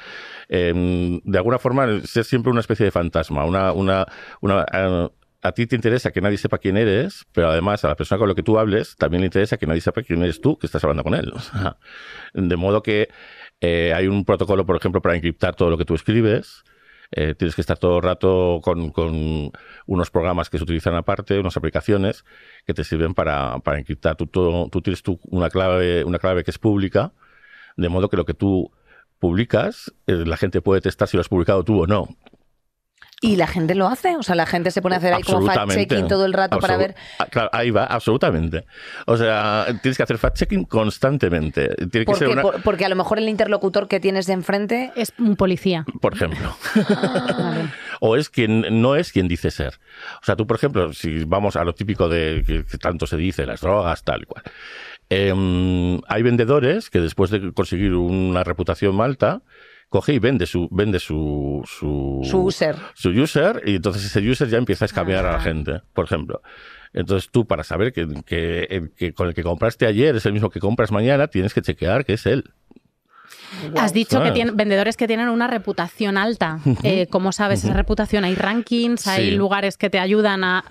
Eh, 0.48 1.20
de 1.22 1.38
alguna 1.38 1.58
forma, 1.58 2.00
ser 2.00 2.24
siempre 2.24 2.50
una 2.50 2.61
especie 2.61 2.85
de 2.85 2.90
fantasma. 2.90 3.44
Una, 3.44 3.72
una, 3.72 4.06
una, 4.40 4.66
eh, 4.72 5.08
a 5.42 5.52
ti 5.52 5.66
te 5.66 5.76
interesa 5.76 6.11
que 6.11 6.20
nadie 6.20 6.38
sepa 6.38 6.58
quién 6.58 6.76
eres, 6.76 7.24
pero 7.32 7.50
además 7.50 7.85
a 7.85 7.88
la 7.88 7.94
persona 7.94 8.18
con 8.18 8.28
la 8.28 8.35
que 8.35 8.42
tú 8.42 8.58
hables 8.58 8.96
también 8.96 9.20
le 9.20 9.26
interesa 9.26 9.58
que 9.58 9.66
nadie 9.66 9.80
sepa 9.80 10.02
quién 10.02 10.22
eres 10.22 10.40
tú 10.40 10.56
que 10.58 10.66
estás 10.66 10.82
hablando 10.85 11.04
con 11.04 11.14
él. 11.14 11.32
O 11.37 11.40
sea, 11.40 11.76
de 12.35 12.56
modo 12.56 12.82
que 12.82 13.08
eh, 13.61 13.92
hay 13.94 14.06
un 14.06 14.24
protocolo, 14.24 14.64
por 14.64 14.76
ejemplo, 14.76 15.02
para 15.02 15.16
encriptar 15.16 15.54
todo 15.54 15.70
lo 15.70 15.78
que 15.78 15.85
tú 15.85 15.94
escribes. 15.94 16.64
Eh, 17.14 17.35
tienes 17.35 17.55
que 17.55 17.61
estar 17.61 17.79
todo 17.79 17.98
el 17.98 18.03
rato 18.03 18.61
con, 18.62 18.90
con 18.90 19.53
unos 19.87 20.11
programas 20.11 20.48
que 20.51 20.57
se 20.59 20.64
utilizan 20.64 20.94
aparte, 20.94 21.38
unas 21.38 21.57
aplicaciones 21.57 22.25
que 22.66 22.72
te 22.75 22.85
sirven 22.85 23.14
para, 23.14 23.59
para 23.61 23.79
encriptar. 23.79 24.16
Tú, 24.16 24.27
todo- 24.27 24.68
tú 24.70 24.81
tienes 24.81 25.03
una 25.31 25.51
clave, 25.51 26.05
una 26.05 26.18
clave 26.18 26.42
que 26.44 26.51
es 26.51 26.59
pública, 26.59 27.12
de 27.77 27.88
modo 27.88 28.09
que 28.09 28.16
lo 28.16 28.25
que 28.25 28.35
tú 28.35 28.70
publicas, 29.18 29.92
eh, 30.07 30.25
la 30.27 30.37
gente 30.37 30.61
puede 30.62 30.81
testar 30.81 31.07
si 31.09 31.16
lo 31.16 31.20
has 31.20 31.29
publicado 31.29 31.62
tú 31.64 31.83
o 31.83 31.87
no. 31.87 32.09
Y 33.24 33.37
la 33.37 33.46
gente 33.46 33.76
lo 33.76 33.87
hace, 33.87 34.16
o 34.16 34.22
sea, 34.24 34.35
la 34.35 34.46
gente 34.46 34.72
se 34.72 34.82
pone 34.82 34.96
a 34.96 34.98
hacer 34.98 35.14
ahí 35.14 35.22
como 35.22 35.46
fact-checking 35.46 36.08
todo 36.08 36.24
el 36.26 36.32
rato 36.32 36.58
para 36.58 36.76
ver. 36.76 36.96
Ah, 37.20 37.26
Claro, 37.30 37.50
ahí 37.52 37.70
va, 37.70 37.85
absolutamente. 37.85 38.64
O 39.06 39.16
sea, 39.16 39.66
tienes 39.80 39.96
que 39.96 40.02
hacer 40.02 40.18
fact-checking 40.18 40.66
constantemente. 40.66 41.68
Tiene 41.90 42.04
que 42.04 42.14
ser 42.14 42.26
Porque, 42.26 42.26
una, 42.32 42.42
por- 42.42 42.62
porque 42.62 42.85
a 42.85 42.88
lo 42.88 42.96
mejor 42.96 43.18
el 43.18 43.28
interlocutor 43.28 43.87
que 43.87 44.00
tienes 44.00 44.26
de 44.26 44.32
enfrente. 44.32 44.90
Es 44.96 45.12
un 45.20 45.37
policía. 45.37 45.85
por 46.00 46.14
ejemplo. 46.14 46.52
Vale. 47.38 47.68
o 48.00 48.16
es 48.16 48.28
quien 48.28 48.82
no 48.82 48.96
es 48.96 49.12
quien 49.12 49.28
dice 49.28 49.52
ser. 49.52 49.78
O 50.20 50.24
sea, 50.24 50.35
tú, 50.35 50.44
por 50.46 50.56
ejemplo, 50.56 50.92
si 50.92 51.22
vamos 51.24 51.54
a 51.54 51.62
lo 51.62 51.74
típico 51.74 52.08
de 52.08 52.42
que, 52.44 52.64
que 52.64 52.76
tanto 52.78 53.06
se 53.06 53.16
dice, 53.16 53.46
las 53.46 53.61
drogas, 53.61 54.02
tal 54.02 54.22
y 54.22 54.24
cual. 54.26 54.42
Em, 55.11 56.00
hay 56.08 56.22
vendedores 56.22 56.90
que 56.90 56.98
después 57.00 57.30
de 57.30 57.52
conseguir 57.52 57.94
una 57.94 58.42
reputación 58.44 59.00
alta, 59.00 59.42
coge 59.92 60.14
y 60.14 60.18
vende 60.18 60.46
su, 60.46 60.68
vende 60.70 60.98
su, 60.98 61.62
su, 61.66 62.20
Su 62.24 62.38
user. 62.38 62.76
su 62.94 63.11
user, 63.11 63.62
y 63.66 63.76
entonces 63.76 64.07
ese 64.07 64.26
user 64.26 64.48
ya 64.48 64.57
empieza 64.57 64.87
a 64.87 64.87
escamear 64.87 65.26
a 65.26 65.33
la 65.33 65.40
gente, 65.40 65.83
por 65.92 66.07
ejemplo. 66.07 66.40
Entonces 66.94 67.31
tú, 67.31 67.46
para 67.46 67.62
saber 67.62 67.92
que, 67.92 68.07
que, 68.24 68.90
que 68.96 69.12
con 69.12 69.28
el 69.28 69.35
que 69.35 69.42
compraste 69.42 69.87
ayer 69.87 70.16
es 70.16 70.24
el 70.24 70.33
mismo 70.33 70.48
que 70.48 70.61
compras 70.61 70.90
mañana, 70.92 71.28
tienes 71.28 71.52
que 71.52 71.61
chequear 71.61 72.07
que 72.07 72.14
es 72.14 72.24
él. 72.24 72.52
Has 73.76 73.92
dicho 73.92 74.22
que 74.22 74.30
tienen 74.32 74.56
vendedores 74.56 74.96
que 74.96 75.06
tienen 75.06 75.28
una 75.28 75.46
reputación 75.46 76.16
alta. 76.16 76.58
Eh, 76.82 77.06
¿Cómo 77.10 77.32
sabes 77.32 77.64
esa 77.64 77.74
reputación? 77.74 78.24
¿Hay 78.24 78.34
rankings? 78.34 79.06
¿Hay 79.06 79.30
Sí. 79.30 79.36
lugares 79.36 79.76
que 79.76 79.90
te 79.90 79.98
ayudan 79.98 80.44
a 80.44 80.64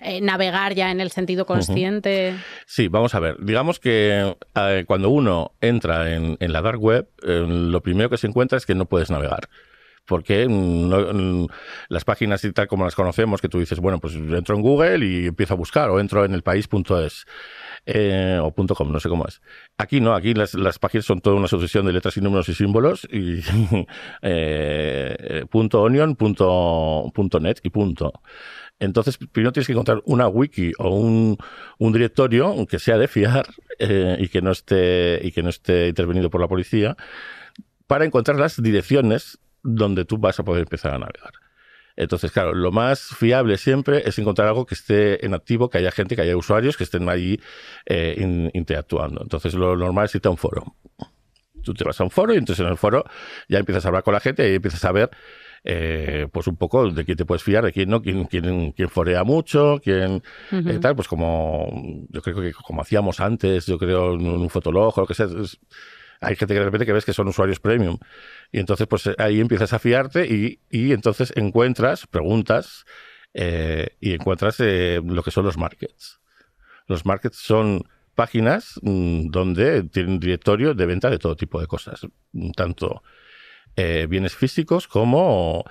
eh, 0.00 0.20
navegar 0.20 0.74
ya 0.74 0.90
en 0.90 1.00
el 1.00 1.10
sentido 1.10 1.46
consciente? 1.46 2.34
Sí, 2.66 2.88
vamos 2.88 3.14
a 3.14 3.20
ver. 3.20 3.36
Digamos 3.40 3.80
que 3.80 4.34
eh, 4.54 4.84
cuando 4.86 5.10
uno 5.10 5.52
entra 5.60 6.14
en, 6.14 6.36
en 6.40 6.52
la 6.52 6.62
dark 6.62 6.80
web, 6.80 7.08
eh, 7.22 7.44
lo 7.46 7.80
primero 7.82 8.10
que 8.10 8.16
se 8.18 8.26
encuentra 8.26 8.58
es 8.58 8.66
que 8.66 8.74
no 8.74 8.86
puedes 8.86 9.10
navegar. 9.10 9.48
Porque 10.06 10.48
mm, 10.48 10.88
no- 10.88 11.46
las 11.90 12.04
páginas 12.04 12.42
y 12.44 12.52
tal 12.52 12.66
como 12.66 12.84
las 12.84 12.94
conocemos, 12.94 13.42
que 13.42 13.48
tú 13.50 13.58
dices, 13.60 13.78
bueno, 13.78 13.98
pues 14.00 14.14
entro 14.14 14.56
en 14.56 14.62
Google 14.62 15.04
y 15.04 15.26
empiezo 15.26 15.52
a 15.52 15.56
buscar, 15.58 15.90
o 15.90 16.00
entro 16.00 16.24
en 16.24 16.32
el 16.32 16.42
país.es. 16.42 17.26
eh, 17.86 18.38
o 18.42 18.50
punto 18.52 18.74
.com, 18.74 18.90
no 18.90 19.00
sé 19.00 19.08
cómo 19.08 19.26
es. 19.26 19.40
Aquí 19.76 20.00
no, 20.00 20.14
aquí 20.14 20.34
las, 20.34 20.54
las 20.54 20.78
páginas 20.78 21.04
son 21.04 21.20
toda 21.20 21.36
una 21.36 21.48
sucesión 21.48 21.86
de 21.86 21.92
letras 21.92 22.16
y 22.16 22.20
números 22.20 22.48
y 22.48 22.54
símbolos 22.54 23.06
y 23.10 23.40
eh, 24.22 25.44
punto 25.50 25.82
.onion, 25.82 26.16
punto, 26.16 27.10
punto 27.14 27.40
.net 27.40 27.58
y 27.62 27.70
punto. 27.70 28.12
Entonces, 28.80 29.18
primero 29.18 29.52
tienes 29.52 29.66
que 29.66 29.72
encontrar 29.72 30.02
una 30.04 30.28
wiki 30.28 30.72
o 30.78 30.90
un, 30.90 31.36
un 31.78 31.92
directorio 31.92 32.54
que 32.66 32.78
sea 32.78 32.96
de 32.96 33.08
fiar 33.08 33.46
eh, 33.78 34.16
y 34.20 34.28
que 34.28 34.40
no 34.40 34.52
esté 34.52 35.20
y 35.22 35.32
que 35.32 35.42
no 35.42 35.48
esté 35.48 35.88
intervenido 35.88 36.30
por 36.30 36.40
la 36.40 36.48
policía 36.48 36.96
para 37.86 38.04
encontrar 38.04 38.38
las 38.38 38.62
direcciones 38.62 39.38
donde 39.62 40.04
tú 40.04 40.18
vas 40.18 40.38
a 40.38 40.44
poder 40.44 40.62
empezar 40.62 40.94
a 40.94 40.98
navegar. 40.98 41.32
Entonces, 42.00 42.30
claro, 42.30 42.54
lo 42.54 42.70
más 42.70 43.00
fiable 43.18 43.58
siempre 43.58 44.02
es 44.08 44.18
encontrar 44.20 44.46
algo 44.48 44.64
que 44.66 44.74
esté 44.76 45.26
en 45.26 45.34
activo, 45.34 45.68
que 45.68 45.78
haya 45.78 45.90
gente, 45.90 46.14
que 46.14 46.22
haya 46.22 46.36
usuarios 46.36 46.76
que 46.76 46.84
estén 46.84 47.08
allí 47.08 47.40
eh, 47.86 48.14
in- 48.18 48.50
interactuando. 48.54 49.20
Entonces, 49.20 49.52
lo 49.54 49.76
normal 49.76 50.04
es 50.04 50.14
irte 50.14 50.28
a 50.28 50.30
un 50.30 50.36
foro. 50.36 50.76
Tú 51.64 51.74
te 51.74 51.82
vas 51.84 52.00
a 52.00 52.04
un 52.04 52.10
foro 52.10 52.32
y 52.32 52.36
entonces 52.38 52.64
en 52.64 52.70
el 52.70 52.78
foro 52.78 53.04
ya 53.48 53.58
empiezas 53.58 53.84
a 53.84 53.88
hablar 53.88 54.04
con 54.04 54.14
la 54.14 54.20
gente 54.20 54.48
y 54.50 54.54
empiezas 54.54 54.84
a 54.84 54.92
ver 54.92 55.10
eh, 55.64 56.28
pues 56.32 56.46
un 56.46 56.56
poco 56.56 56.88
de 56.88 57.04
quién 57.04 57.16
te 57.16 57.24
puedes 57.24 57.42
fiar, 57.42 57.64
de 57.64 57.72
quién 57.72 57.90
no, 57.90 58.00
quién, 58.00 58.26
quién, 58.26 58.70
quién 58.72 58.88
forea 58.88 59.24
mucho, 59.24 59.80
quién 59.82 60.22
eh, 60.70 60.78
tal, 60.78 60.94
pues 60.94 61.08
como 61.08 61.68
yo 62.10 62.22
creo 62.22 62.36
que 62.40 62.52
como 62.52 62.80
hacíamos 62.80 63.18
antes, 63.18 63.66
yo 63.66 63.76
creo 63.76 64.14
en 64.14 64.24
un 64.28 64.48
fotolog 64.50 64.96
o 64.96 65.00
lo 65.00 65.06
que 65.08 65.14
sea, 65.14 65.26
es- 65.26 65.58
hay 66.20 66.36
gente 66.36 66.54
que 66.54 66.60
de 66.60 66.64
repente 66.64 66.86
que 66.86 66.92
ves 66.92 67.04
que 67.04 67.12
son 67.12 67.28
usuarios 67.28 67.60
premium. 67.60 67.98
Y 68.50 68.58
entonces, 68.58 68.86
pues 68.86 69.06
eh, 69.06 69.14
ahí 69.18 69.40
empiezas 69.40 69.72
a 69.72 69.78
fiarte 69.78 70.26
y, 70.26 70.60
y 70.70 70.92
entonces 70.92 71.32
encuentras, 71.36 72.06
preguntas 72.06 72.84
eh, 73.34 73.96
y 74.00 74.12
encuentras 74.12 74.56
eh, 74.60 75.00
lo 75.04 75.22
que 75.22 75.30
son 75.30 75.44
los 75.44 75.56
markets. 75.56 76.20
Los 76.86 77.04
markets 77.04 77.36
son 77.36 77.84
páginas 78.14 78.80
mm, 78.82 79.28
donde 79.28 79.84
tienen 79.84 80.18
directorio 80.18 80.74
de 80.74 80.86
venta 80.86 81.10
de 81.10 81.18
todo 81.18 81.36
tipo 81.36 81.60
de 81.60 81.66
cosas, 81.66 82.06
tanto 82.56 83.02
bienes 84.08 84.34
físicos 84.34 84.88
como 84.88 85.62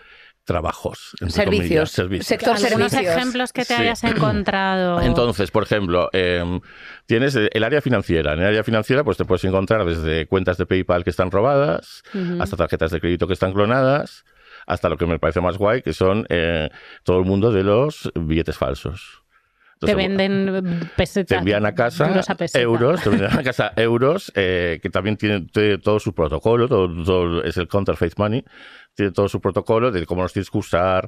trabajos. 0.47 1.11
entre 1.21 1.29
Servicios. 1.43 1.67
comillas, 1.67 1.91
servicios. 1.91 2.25
Sector 2.27 2.55
Algunos 2.55 2.91
servicios. 2.91 3.15
ejemplos 3.17 3.53
que 3.53 3.65
te 3.65 3.75
Sí. 3.75 3.81
hayas 3.83 4.03
encontrado. 4.03 5.01
Entonces, 5.03 5.51
por 5.51 5.61
ejemplo, 5.63 6.09
eh, 6.13 6.59
tienes 7.05 7.35
el 7.35 7.63
área 7.63 7.81
financiera. 7.81 8.33
En 8.33 8.39
el 8.39 8.45
área 8.47 8.63
financiera, 8.63 9.03
pues 9.03 9.17
te 9.17 9.25
puedes 9.25 9.43
encontrar 9.43 9.85
desde 9.85 10.25
cuentas 10.25 10.57
de 10.57 10.65
PayPal 10.65 11.03
que 11.03 11.11
están 11.11 11.29
robadas, 11.29 12.01
Ujú. 12.15 12.41
hasta 12.41 12.57
tarjetas 12.57 12.89
de 12.89 12.99
crédito 12.99 13.27
que 13.27 13.33
están 13.33 13.53
clonadas, 13.53 14.23
hasta 14.65 14.89
lo 14.89 14.97
que 14.97 15.05
me 15.05 15.19
parece 15.19 15.41
más 15.41 15.57
guay, 15.57 15.81
que 15.83 15.93
son 15.93 16.25
eh, 16.29 16.69
todo 17.03 17.19
el 17.19 17.25
mundo 17.25 17.51
de 17.51 17.63
los 17.63 18.11
billetes 18.15 18.57
falsos. 18.57 19.21
te 19.79 19.91
Entonces, 19.91 20.17
venden 20.17 20.89
pesetas. 20.95 21.27
te 21.27 21.35
envían 21.35 21.63
a 21.67 21.75
casa 21.75 22.07
euros 22.07 22.27
a 22.29 22.59
euros, 22.59 23.03
te 23.03 23.09
envían 23.09 23.37
a 23.39 23.43
casa 23.43 23.73
euros, 23.75 24.31
eh, 24.35 24.79
que 24.81 24.89
también 24.89 25.17
tienen 25.17 25.47
tiene 25.49 25.77
todo 25.77 25.99
su 25.99 26.13
protocolo, 26.15 26.67
todo, 26.67 27.03
todo 27.03 27.43
es 27.43 27.57
el 27.57 27.67
counterfeit 27.67 28.13
money, 28.17 28.43
tiene 28.97 29.11
todo 29.11 29.29
su 29.29 29.39
protocolo 29.39 29.91
de 29.91 30.05
cómo 30.07 30.23
los 30.23 30.33
tienes 30.33 30.49
que 30.49 30.57
usar, 30.57 31.07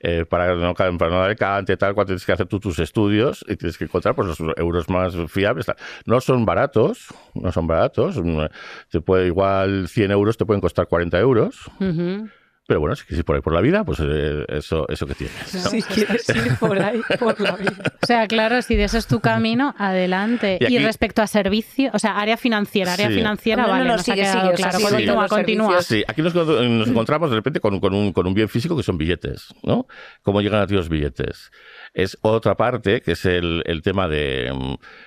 eh, 0.00 0.26
para, 0.26 0.54
no, 0.54 0.74
para 0.74 0.90
no 0.90 1.20
dar 1.20 1.30
el 1.30 1.36
cante, 1.36 1.76
tal, 1.78 1.94
cual 1.94 2.06
tienes 2.06 2.26
que 2.26 2.32
hacer 2.32 2.46
tú 2.46 2.60
tus 2.60 2.78
estudios 2.78 3.44
y 3.48 3.56
tienes 3.56 3.78
que 3.78 3.84
encontrar 3.84 4.14
pues, 4.14 4.28
los 4.28 4.38
euros 4.58 4.90
más 4.90 5.14
fiables. 5.28 5.66
No 6.04 6.20
son 6.20 6.44
baratos, 6.44 7.06
no 7.34 7.50
son 7.50 7.66
baratos, 7.66 8.20
mm, 8.22 8.42
te 8.90 9.00
puede 9.00 9.28
igual 9.28 9.88
100 9.88 10.10
euros 10.10 10.36
te 10.36 10.44
pueden 10.44 10.60
costar 10.60 10.86
40 10.88 11.18
euros, 11.18 11.70
Ujú. 11.80 12.28
Pero 12.66 12.80
bueno, 12.80 12.94
si 12.96 13.02
quieres 13.04 13.18
ir 13.18 13.24
por 13.24 13.36
ahí 13.36 13.42
por 13.42 13.52
la 13.52 13.60
vida, 13.60 13.84
pues 13.84 13.98
eh, 14.00 14.44
eso, 14.48 14.88
eso 14.88 15.06
que 15.06 15.14
tienes. 15.14 15.54
¿no? 15.54 15.60
Si 15.70 15.82
quieres 15.82 16.28
ir 16.28 16.56
por 16.60 16.80
ahí, 16.80 17.00
por 17.18 17.38
la 17.40 17.56
vida. 17.56 17.72
O 18.02 18.06
sea, 18.06 18.26
claro, 18.28 18.62
si 18.62 18.76
de 18.76 18.84
eso 18.84 18.96
es 18.98 19.06
tu 19.06 19.20
camino, 19.20 19.74
adelante. 19.78 20.58
Y 20.60 20.78
respecto 20.78 21.22
a 21.22 21.26
servicio, 21.26 21.90
o 21.92 21.98
sea, 21.98 22.16
área 22.18 22.36
financiera, 22.36 22.92
área 22.94 23.08
Sí. 23.08 23.14
financiera, 23.14 23.62
No, 23.64 23.68
vale, 23.68 23.84
no, 23.86 23.92
nos 23.94 24.02
sigue, 24.02 24.22
ha 24.22 24.24
quedado 24.32 24.40
sigue, 24.40 24.54
o 24.54 24.56
sea, 24.56 24.70
claro. 24.70 24.96
sigue 24.96 25.28
Continúa. 25.28 25.82
Sí, 25.82 26.04
aquí 26.06 26.22
nos, 26.22 26.34
nos 26.34 26.88
encontramos 26.88 27.30
de 27.30 27.36
repente 27.36 27.60
con, 27.60 27.80
con 27.80 27.94
un, 27.94 28.12
con 28.12 28.26
un 28.26 28.34
bien 28.34 28.48
físico 28.48 28.76
que 28.76 28.82
son 28.82 28.96
billetes, 28.96 29.48
¿no? 29.64 29.86
¿Cómo 30.22 30.40
llegan 30.40 30.60
a 30.62 30.66
ti 30.66 30.74
los 30.74 30.88
billetes? 30.88 31.50
Es 31.94 32.16
otra 32.22 32.56
parte 32.56 33.02
que 33.02 33.12
es 33.12 33.24
el, 33.26 33.62
el 33.66 33.82
tema 33.82 34.08
de 34.08 34.52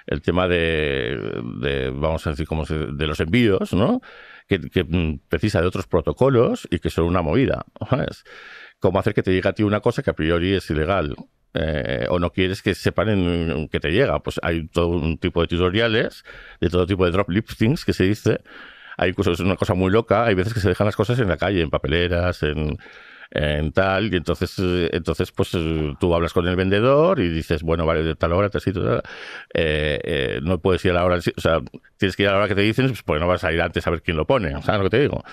el 0.08 0.22
tema 0.22 0.48
de, 0.48 1.18
de, 1.62 1.89
vamos 1.89 2.28
a 2.28 2.32
decir 2.32 2.46
como 2.48 2.65
se- 2.65 2.76
de 2.91 3.08
los 3.08 3.20
envíos, 3.20 3.74
¿no? 3.74 4.02
Que, 4.47 4.60
que, 4.62 4.84
mm, 4.84 5.21
precisa 5.27 5.60
de 5.62 5.67
otros 5.67 5.88
protocolos 5.88 6.67
y 6.69 6.79
que 6.79 6.89
son 6.91 7.05
una 7.05 7.21
movida, 7.23 7.65
¿sabes? 7.89 8.23
Cómo 8.79 8.99
hacer 8.99 9.13
que 9.15 9.23
te 9.23 9.31
llegue 9.31 9.49
a 9.49 9.53
ti 9.53 9.63
una 9.63 9.79
cosa 9.81 10.03
que 10.03 10.12
a 10.12 10.13
priori 10.15 10.53
es 10.53 10.69
ilegal. 10.69 11.15
eh, 11.58 12.05
o 12.10 12.19
no 12.19 12.31
quieres 12.31 12.62
que 12.62 12.75
sepan 12.75 13.08
en- 13.10 13.69
que 13.69 13.79
te 13.79 13.89
llega. 13.91 14.19
Pues 14.21 14.41
hay 14.43 14.67
todo 14.67 14.89
un 14.89 15.17
tipo 15.17 15.39
de 15.41 15.47
tutoriales, 15.47 16.25
de 16.60 16.69
todo 16.69 16.86
tipo 16.86 17.05
de 17.05 17.12
drop 17.12 17.29
listings 17.29 17.86
que 17.86 17.93
se 17.93 18.03
dice, 18.03 18.41
hay 18.97 19.12
incluso 19.12 19.31
es 19.31 19.39
una 19.39 19.55
cosa 19.55 19.73
muy 19.73 19.89
loca, 19.91 20.25
hay 20.25 20.36
veces 20.36 20.53
que 20.53 20.60
se 20.60 20.67
dejan 20.69 20.86
las 20.86 20.97
cosas 20.97 21.17
en 21.19 21.29
la 21.29 21.38
calle, 21.38 21.62
en 21.62 21.69
papeleras, 21.69 22.43
en, 22.43 22.77
tal, 23.73 24.13
y 24.13 24.17
entonces, 24.17 24.57
eh, 24.59 24.89
entonces 24.93 25.31
pues 25.31 25.49
eh, 25.53 25.93
tú 25.99 26.13
hablas 26.13 26.33
con 26.33 26.47
el 26.47 26.55
vendedor 26.55 27.19
y 27.19 27.29
dices, 27.29 27.63
bueno, 27.63 27.85
vale, 27.85 28.03
de 28.03 28.15
tal 28.15 28.33
hora 28.33 28.49
te 28.49 28.59
sitio, 28.59 28.83
tal, 28.83 29.03
eh, 29.53 29.99
eh, 30.03 30.39
no 30.41 30.59
puedes 30.59 30.83
ir 30.85 30.91
a 30.91 30.95
la 30.95 31.05
hora, 31.05 31.17
o 31.17 31.41
sea, 31.41 31.61
tienes 31.97 32.15
que 32.15 32.23
ir 32.23 32.29
a 32.29 32.33
la 32.33 32.38
hora 32.39 32.47
que 32.47 32.55
te 32.55 32.61
dicen, 32.61 32.93
pues 33.05 33.21
no 33.21 33.27
vas 33.27 33.43
a 33.43 33.51
ir 33.51 33.61
antes 33.61 33.85
a 33.88 33.91
ver 33.91 34.01
quién 34.01 34.17
lo 34.17 34.25
pone, 34.25 34.51
¿sabes 34.61 34.79
lo 34.79 34.83
que 34.89 34.97
te 34.97 35.01
digo? 35.01 35.23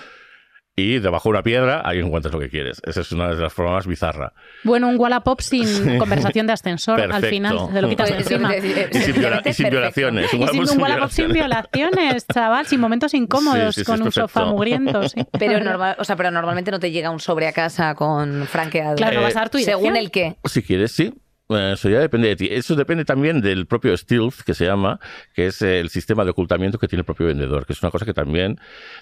Y 0.75 0.97
debajo 0.97 1.29
de 1.29 1.33
una 1.33 1.43
piedra 1.43 1.83
ahí 1.85 1.99
encuentras 1.99 2.33
lo 2.33 2.39
que 2.39 2.49
quieres. 2.49 2.81
Esa 2.83 3.01
es 3.01 3.11
una 3.11 3.27
de 3.35 3.39
las 3.39 3.53
formas 3.53 3.73
más 3.75 3.85
bizarras. 3.87 4.31
Bueno, 4.63 4.89
un 4.89 4.99
Wallapop 4.99 5.39
sin 5.39 5.67
conversación 5.99 6.47
de 6.47 6.53
ascensor 6.53 6.99
al 6.99 7.09
Perfecto. 7.11 7.29
final, 7.29 7.69
te 7.71 7.79
lo 7.81 7.89
quitas 7.89 8.09
de 8.09 8.15
encima. 8.17 8.55
Y 8.57 8.61
sin, 8.61 9.15
viola- 9.21 9.41
y 9.45 9.53
sin 9.53 9.69
violaciones. 9.69 10.25
Y 10.25 10.29
sin 10.29 10.41
un 10.71 10.81
Wallapop 10.81 11.11
sin 11.11 11.31
violaciones, 11.31 12.25
chaval, 12.25 12.65
sin 12.65 12.79
momentos 12.79 13.13
incómodos 13.13 13.75
Sí, 13.75 13.81
sí, 13.81 13.85
sí, 13.85 13.91
con 13.91 14.01
un 14.01 14.11
sofá 14.11 14.45
mugriento. 14.45 15.07
sí. 15.07 15.23
Pero, 15.39 15.59
normal, 15.63 15.95
o 15.99 16.03
sea, 16.03 16.15
pero 16.15 16.31
normalmente 16.31 16.71
no 16.71 16.79
te 16.79 16.89
llega 16.91 17.11
un 17.11 17.19
sobre 17.19 17.47
a 17.47 17.53
casa 17.53 17.93
con 17.93 18.47
franqueado. 18.47 18.95
Claro, 18.95 19.15
no 19.15 19.21
Eh, 19.21 19.23
vas 19.25 19.35
a 19.35 19.39
dar 19.41 19.49
tu 19.51 19.59
Según 19.59 19.93
dirección. 19.93 19.97
el 19.97 20.11
qué. 20.11 20.49
Si 20.49 20.63
quieres, 20.63 20.91
sí. 20.91 21.13
Eh, 21.49 21.71
Eso 21.73 21.89
ya 21.89 21.99
depende 21.99 22.29
de 22.29 22.35
ti. 22.35 22.47
Eso 22.49 22.75
depende 22.75 23.05
también 23.05 23.41
del 23.41 23.67
propio 23.67 23.95
stealth, 23.95 24.41
que 24.43 24.53
se 24.55 24.65
llama, 24.65 24.99
que 25.35 25.47
es 25.47 25.61
el 25.61 25.89
sistema 25.89 26.23
de 26.23 26.31
ocultamiento 26.31 26.79
que 26.79 26.87
tiene 26.87 27.01
el 27.01 27.05
propio 27.05 27.27
vendedor, 27.27 27.65
que 27.67 27.73
es 27.73 27.83
una 27.83 27.91
cosa 27.91 28.05
que 28.05 28.13
también 28.13 28.57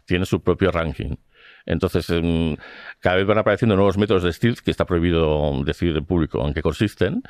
tiene 0.05 0.25
su 0.25 0.41
propio 0.41 0.71
ranking. 0.71 1.15
Entonces, 1.65 2.09
em, 2.09 2.57
cada 2.99 3.17
vez 3.17 3.25
van 3.25 3.37
apareciendo 3.37 3.75
nuevos 3.75 3.97
métodos 3.97 4.23
de 4.23 4.33
stealth 4.33 4.59
que 4.59 4.71
está 4.71 4.85
prohibido 4.85 5.63
decir 5.63 5.95
en 5.95 6.05
público 6.05 6.45
en 6.47 6.53
qué 6.53 6.61
consisten, 6.61 7.23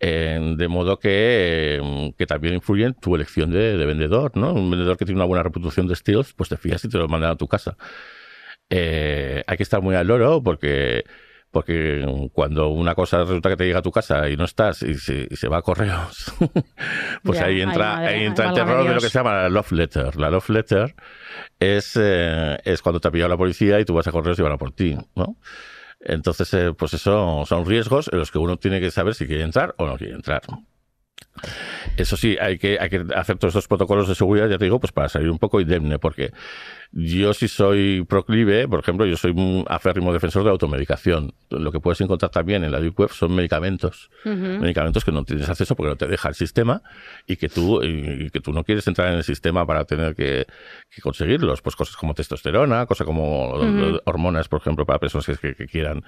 eh, 0.00 0.54
de 0.56 0.68
modo 0.68 0.98
que, 0.98 1.76
em, 1.76 2.12
que 2.12 2.26
también 2.26 2.54
influyen 2.54 2.88
en 2.88 2.94
tu 2.94 3.14
elección 3.14 3.50
de, 3.50 3.76
de 3.76 3.86
vendedor, 3.86 4.36
¿no? 4.36 4.52
Un 4.54 4.70
vendedor 4.70 4.96
que 4.96 5.04
tiene 5.04 5.18
una 5.18 5.26
buena 5.26 5.42
reputación 5.42 5.86
de 5.86 5.96
stealth, 5.96 6.28
pues 6.36 6.48
te 6.48 6.56
fías 6.56 6.84
y 6.84 6.88
te 6.88 6.98
lo 6.98 7.08
mandan 7.08 7.30
a 7.32 7.36
tu 7.36 7.48
casa. 7.48 7.76
Eh, 8.70 9.42
hay 9.46 9.56
que 9.56 9.64
estar 9.64 9.82
muy 9.82 9.96
al 9.96 10.06
loro 10.06 10.42
porque 10.42 11.04
porque 11.50 12.30
cuando 12.32 12.68
una 12.68 12.94
cosa 12.94 13.18
resulta 13.18 13.48
que 13.48 13.56
te 13.56 13.64
llega 13.64 13.80
a 13.80 13.82
tu 13.82 13.90
casa 13.90 14.28
y 14.28 14.36
no 14.36 14.44
estás 14.44 14.82
y 14.82 14.94
se, 14.94 15.26
y 15.28 15.36
se 15.36 15.48
va 15.48 15.58
a 15.58 15.62
correos, 15.62 16.32
pues 17.24 17.38
Ya, 17.38 17.46
ahí 17.46 17.60
entra, 17.60 17.96
madre, 17.96 18.08
ahí 18.08 18.24
entra 18.24 18.48
el 18.48 18.54
terror 18.54 18.86
de 18.86 18.94
lo 18.94 19.00
que 19.00 19.08
se 19.08 19.18
llama 19.18 19.34
la 19.34 19.48
love 19.48 19.72
letter. 19.72 20.16
La 20.16 20.30
love 20.30 20.48
letter 20.50 20.94
es, 21.58 21.98
eh, 22.00 22.58
es 22.64 22.82
cuando 22.82 23.00
te 23.00 23.08
ha 23.08 23.10
pillado 23.10 23.30
la 23.30 23.36
policía 23.36 23.80
y 23.80 23.84
tú 23.84 23.94
vas 23.94 24.06
a 24.06 24.12
correos 24.12 24.38
y 24.38 24.42
van 24.42 24.52
a 24.52 24.58
por 24.58 24.72
ti, 24.72 24.96
¿no? 25.16 25.36
Entonces, 26.00 26.52
eh, 26.54 26.72
pues 26.72 26.94
eso 26.94 27.44
son 27.46 27.66
riesgos 27.66 28.08
en 28.12 28.18
los 28.18 28.30
que 28.30 28.38
uno 28.38 28.56
tiene 28.56 28.80
que 28.80 28.90
saber 28.90 29.14
si 29.14 29.26
quiere 29.26 29.42
entrar 29.42 29.74
o 29.76 29.86
no 29.86 29.96
quiere 29.96 30.14
entrar. 30.14 30.42
Eso 31.96 32.16
sí, 32.16 32.36
hay 32.40 32.58
que, 32.58 32.78
hay 32.80 32.88
que 32.88 33.04
hacer 33.14 33.38
todos 33.38 33.52
estos 33.52 33.68
protocolos 33.68 34.08
de 34.08 34.14
seguridad, 34.14 34.48
ya 34.48 34.58
te 34.58 34.64
digo, 34.64 34.80
pues 34.80 34.92
para 34.92 35.08
salir 35.08 35.30
un 35.30 35.38
poco 35.38 35.60
indemne, 35.60 35.98
porque 35.98 36.30
yo 36.92 37.32
sí 37.34 37.46
soy 37.46 38.04
proclive, 38.08 38.66
por 38.66 38.80
ejemplo, 38.80 39.06
yo 39.06 39.16
soy 39.16 39.30
un 39.30 39.64
aférrimo 39.68 40.12
defensor 40.12 40.42
de 40.42 40.46
la 40.46 40.52
automedicación. 40.52 41.32
Lo 41.48 41.70
que 41.70 41.78
puedes 41.78 42.00
encontrar 42.00 42.32
también 42.32 42.64
en 42.64 42.72
la 42.72 42.80
Deep 42.80 42.98
Web 42.98 43.10
son 43.10 43.32
medicamentos. 43.34 44.10
Medicamentos 44.24 45.04
que 45.04 45.12
no 45.12 45.24
tienes 45.24 45.48
acceso 45.48 45.76
porque 45.76 45.90
no 45.90 45.96
te 45.96 46.08
deja 46.08 46.28
el 46.28 46.34
sistema 46.34 46.82
y 47.28 47.36
que 47.36 47.48
tú, 47.48 47.80
y 47.84 48.30
que 48.30 48.40
tú 48.40 48.52
no 48.52 48.64
quieres 48.64 48.86
entrar 48.88 49.08
en 49.08 49.18
el 49.18 49.24
sistema 49.24 49.64
para 49.66 49.84
tener 49.84 50.16
que, 50.16 50.46
que 50.90 51.00
conseguirlos. 51.00 51.62
Pues 51.62 51.76
cosas 51.76 51.96
como 51.96 52.12
testosterona, 52.12 52.86
cosas 52.86 53.06
como 53.06 53.52
hormonas, 54.04 54.48
por 54.48 54.60
ejemplo, 54.60 54.84
para 54.84 54.98
personas 54.98 55.26
que, 55.38 55.54
quieran 55.70 56.02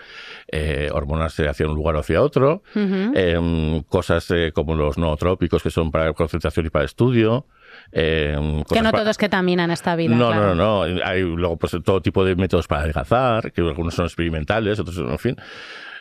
eh, 0.49 0.91
hormonarse 0.93 1.49
hacia 1.49 1.69
un 1.69 1.75
lugar 1.75 1.95
o 1.95 2.01
hacia 2.01 2.23
otro. 2.23 2.65
Em, 2.75 3.83
cosas 3.85 4.29
eh, 4.33 4.51
como 4.53 4.75
los 4.75 4.99
nootrópicos 4.99 5.63
que 5.63 5.71
son 5.71 5.93
para 5.93 6.13
concentración 6.13 6.67
y 6.67 6.71
para 6.71 6.85
estudio. 6.85 7.47
Em, 7.93 8.59
Que 8.59 8.65
cosas 8.65 8.83
no 8.85 8.91
pa- 8.91 8.99
todo 8.99 9.11
es 9.11 9.19
ketamina 9.19 9.65
en 9.65 9.71
esta 9.71 9.95
vida. 9.97 10.15
no, 10.15 10.29
claro. 10.29 10.55
no, 10.55 10.87
no, 10.87 10.95
no. 10.95 11.05
Hay 11.05 11.21
luego 11.23 11.57
pues 11.57 11.77
todo 11.85 12.01
tipo 12.03 12.25
de 12.25 12.35
métodos 12.37 12.67
para 12.67 12.83
adelgazar, 12.83 13.53
que 13.53 13.61
algunos 13.61 13.95
son 13.95 14.07
experimentales, 14.07 14.79
otros, 14.81 14.97
en 14.99 15.19
fin. 15.19 15.37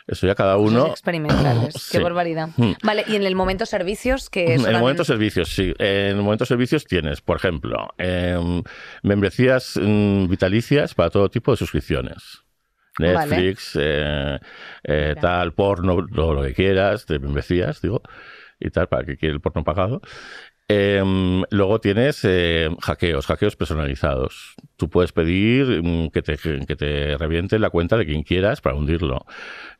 Eso 0.04 0.26
ya 0.26 0.34
cada 0.34 0.56
Cosas 0.56 0.72
uno. 0.72 0.86
experimentales. 0.88 1.74
Sí. 1.78 1.96
Qué 1.98 2.02
barbaridad. 2.02 2.48
Mm. 2.56 2.72
Vale, 2.82 3.04
y 3.06 3.14
en 3.14 3.22
el 3.22 3.36
momento 3.36 3.66
servicios, 3.66 4.30
que 4.30 4.46
En 4.46 4.50
eso 4.52 4.54
el 4.60 4.62
también- 4.64 4.80
momento 4.80 5.04
servicios, 5.04 5.48
sí. 5.54 5.72
En 5.78 6.16
el 6.16 6.22
momento 6.22 6.44
servicios 6.44 6.84
tienes, 6.86 7.20
por 7.20 7.36
ejemplo, 7.36 7.88
em, 7.98 8.62
membresías 9.04 9.78
mm, 9.80 10.26
vitalicias 10.28 10.94
para 10.94 11.10
todo 11.10 11.28
tipo 11.30 11.52
de 11.52 11.56
suscripciones. 11.56 12.42
Vale. 12.98 13.14
Netflix, 13.14 13.78
eh, 13.80 14.38
eh, 14.82 15.08
Mira. 15.10 15.20
tal, 15.20 15.52
porno, 15.54 16.04
todo 16.12 16.34
lo 16.34 16.42
que 16.42 16.52
quieras, 16.52 17.06
de 17.06 17.18
membresías, 17.20 17.80
digo, 17.80 18.02
y 18.60 18.70
tal, 18.70 18.88
para 18.88 19.04
que 19.04 19.16
quiera 19.16 19.34
el 19.34 19.40
porno 19.40 19.62
pagado. 19.64 20.02
Em, 20.74 21.42
luego 21.50 21.80
tienes 21.80 22.20
eh, 22.24 22.70
hackeos, 22.80 23.26
hackeos 23.26 23.56
personalizados. 23.56 24.54
Tú 24.78 24.88
puedes 24.88 25.12
pedir 25.12 25.82
mm, 25.82 26.08
que 26.08 26.22
te, 26.22 26.38
que 26.38 26.76
te 26.76 27.18
reviente 27.18 27.58
la 27.58 27.68
cuenta 27.68 27.98
de 27.98 28.06
quien 28.06 28.22
quieras 28.22 28.62
para 28.62 28.74
hundirlo. 28.74 29.26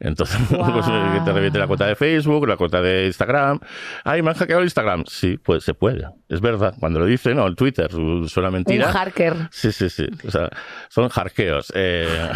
Entonces, 0.01 0.39
pues, 0.51 0.87
que 0.87 1.21
te 1.25 1.33
reviente 1.33 1.59
la 1.59 1.67
cuenta 1.67 1.87
de 1.87 1.97
Facebook, 1.97 2.47
la 2.47 2.59
cuenta 2.59 2.83
de 2.83 3.07
Instagram. 3.07 3.61
Ay, 4.05 4.21
me 4.21 4.31
han 4.31 4.37
hackeado 4.37 4.61
el 4.61 4.67
Instagram. 4.67 5.05
Sí, 5.07 5.39
pues 5.39 5.65
se 5.65 5.73
puede. 5.73 6.09
Es 6.29 6.43
verdad. 6.43 6.75
Cuando 6.79 6.99
lo 6.99 7.07
dicen, 7.07 7.39
o 7.39 7.47
el 7.47 7.57
Twitter, 7.57 7.91
suena 8.27 8.49
Un 8.49 8.55
mentira. 8.55 8.93
hacker. 8.93 9.49
Sí, 9.51 9.73
sí, 9.73 9.89
sí. 9.89 10.07
O 10.27 10.31
sea, 10.31 10.51
son 10.91 11.09
hackeos. 11.09 11.73
Eh, 11.75 12.29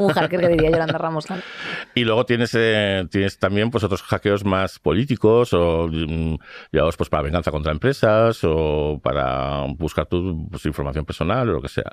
Un 0.00 0.12
hacker 0.12 0.40
que 0.40 0.48
diría 0.48 0.70
Yolanda 0.72 0.98
Ramos. 0.98 1.26
y 1.94 2.04
luego 2.04 2.26
tienes, 2.26 2.56
eh, 2.58 3.06
tienes 3.08 3.38
también 3.38 3.70
pues 3.70 3.84
otros 3.84 4.02
hackeos 4.02 4.44
más 4.44 4.80
políticos 4.80 5.52
o 5.52 5.86
mm, 5.86 6.34
llevados 6.72 6.96
pues 6.96 7.08
para 7.08 7.22
venganza 7.22 7.52
contra 7.52 7.70
empresas 7.70 7.99
o 8.44 9.00
para 9.02 9.64
buscar 9.76 10.06
tu 10.06 10.48
pues, 10.50 10.64
información 10.66 11.04
personal 11.04 11.48
o 11.48 11.52
lo 11.54 11.62
que 11.62 11.68
sea. 11.68 11.92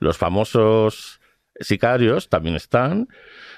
Los 0.00 0.16
famosos 0.18 1.20
sicarios 1.60 2.28
también 2.28 2.56
están, 2.56 3.08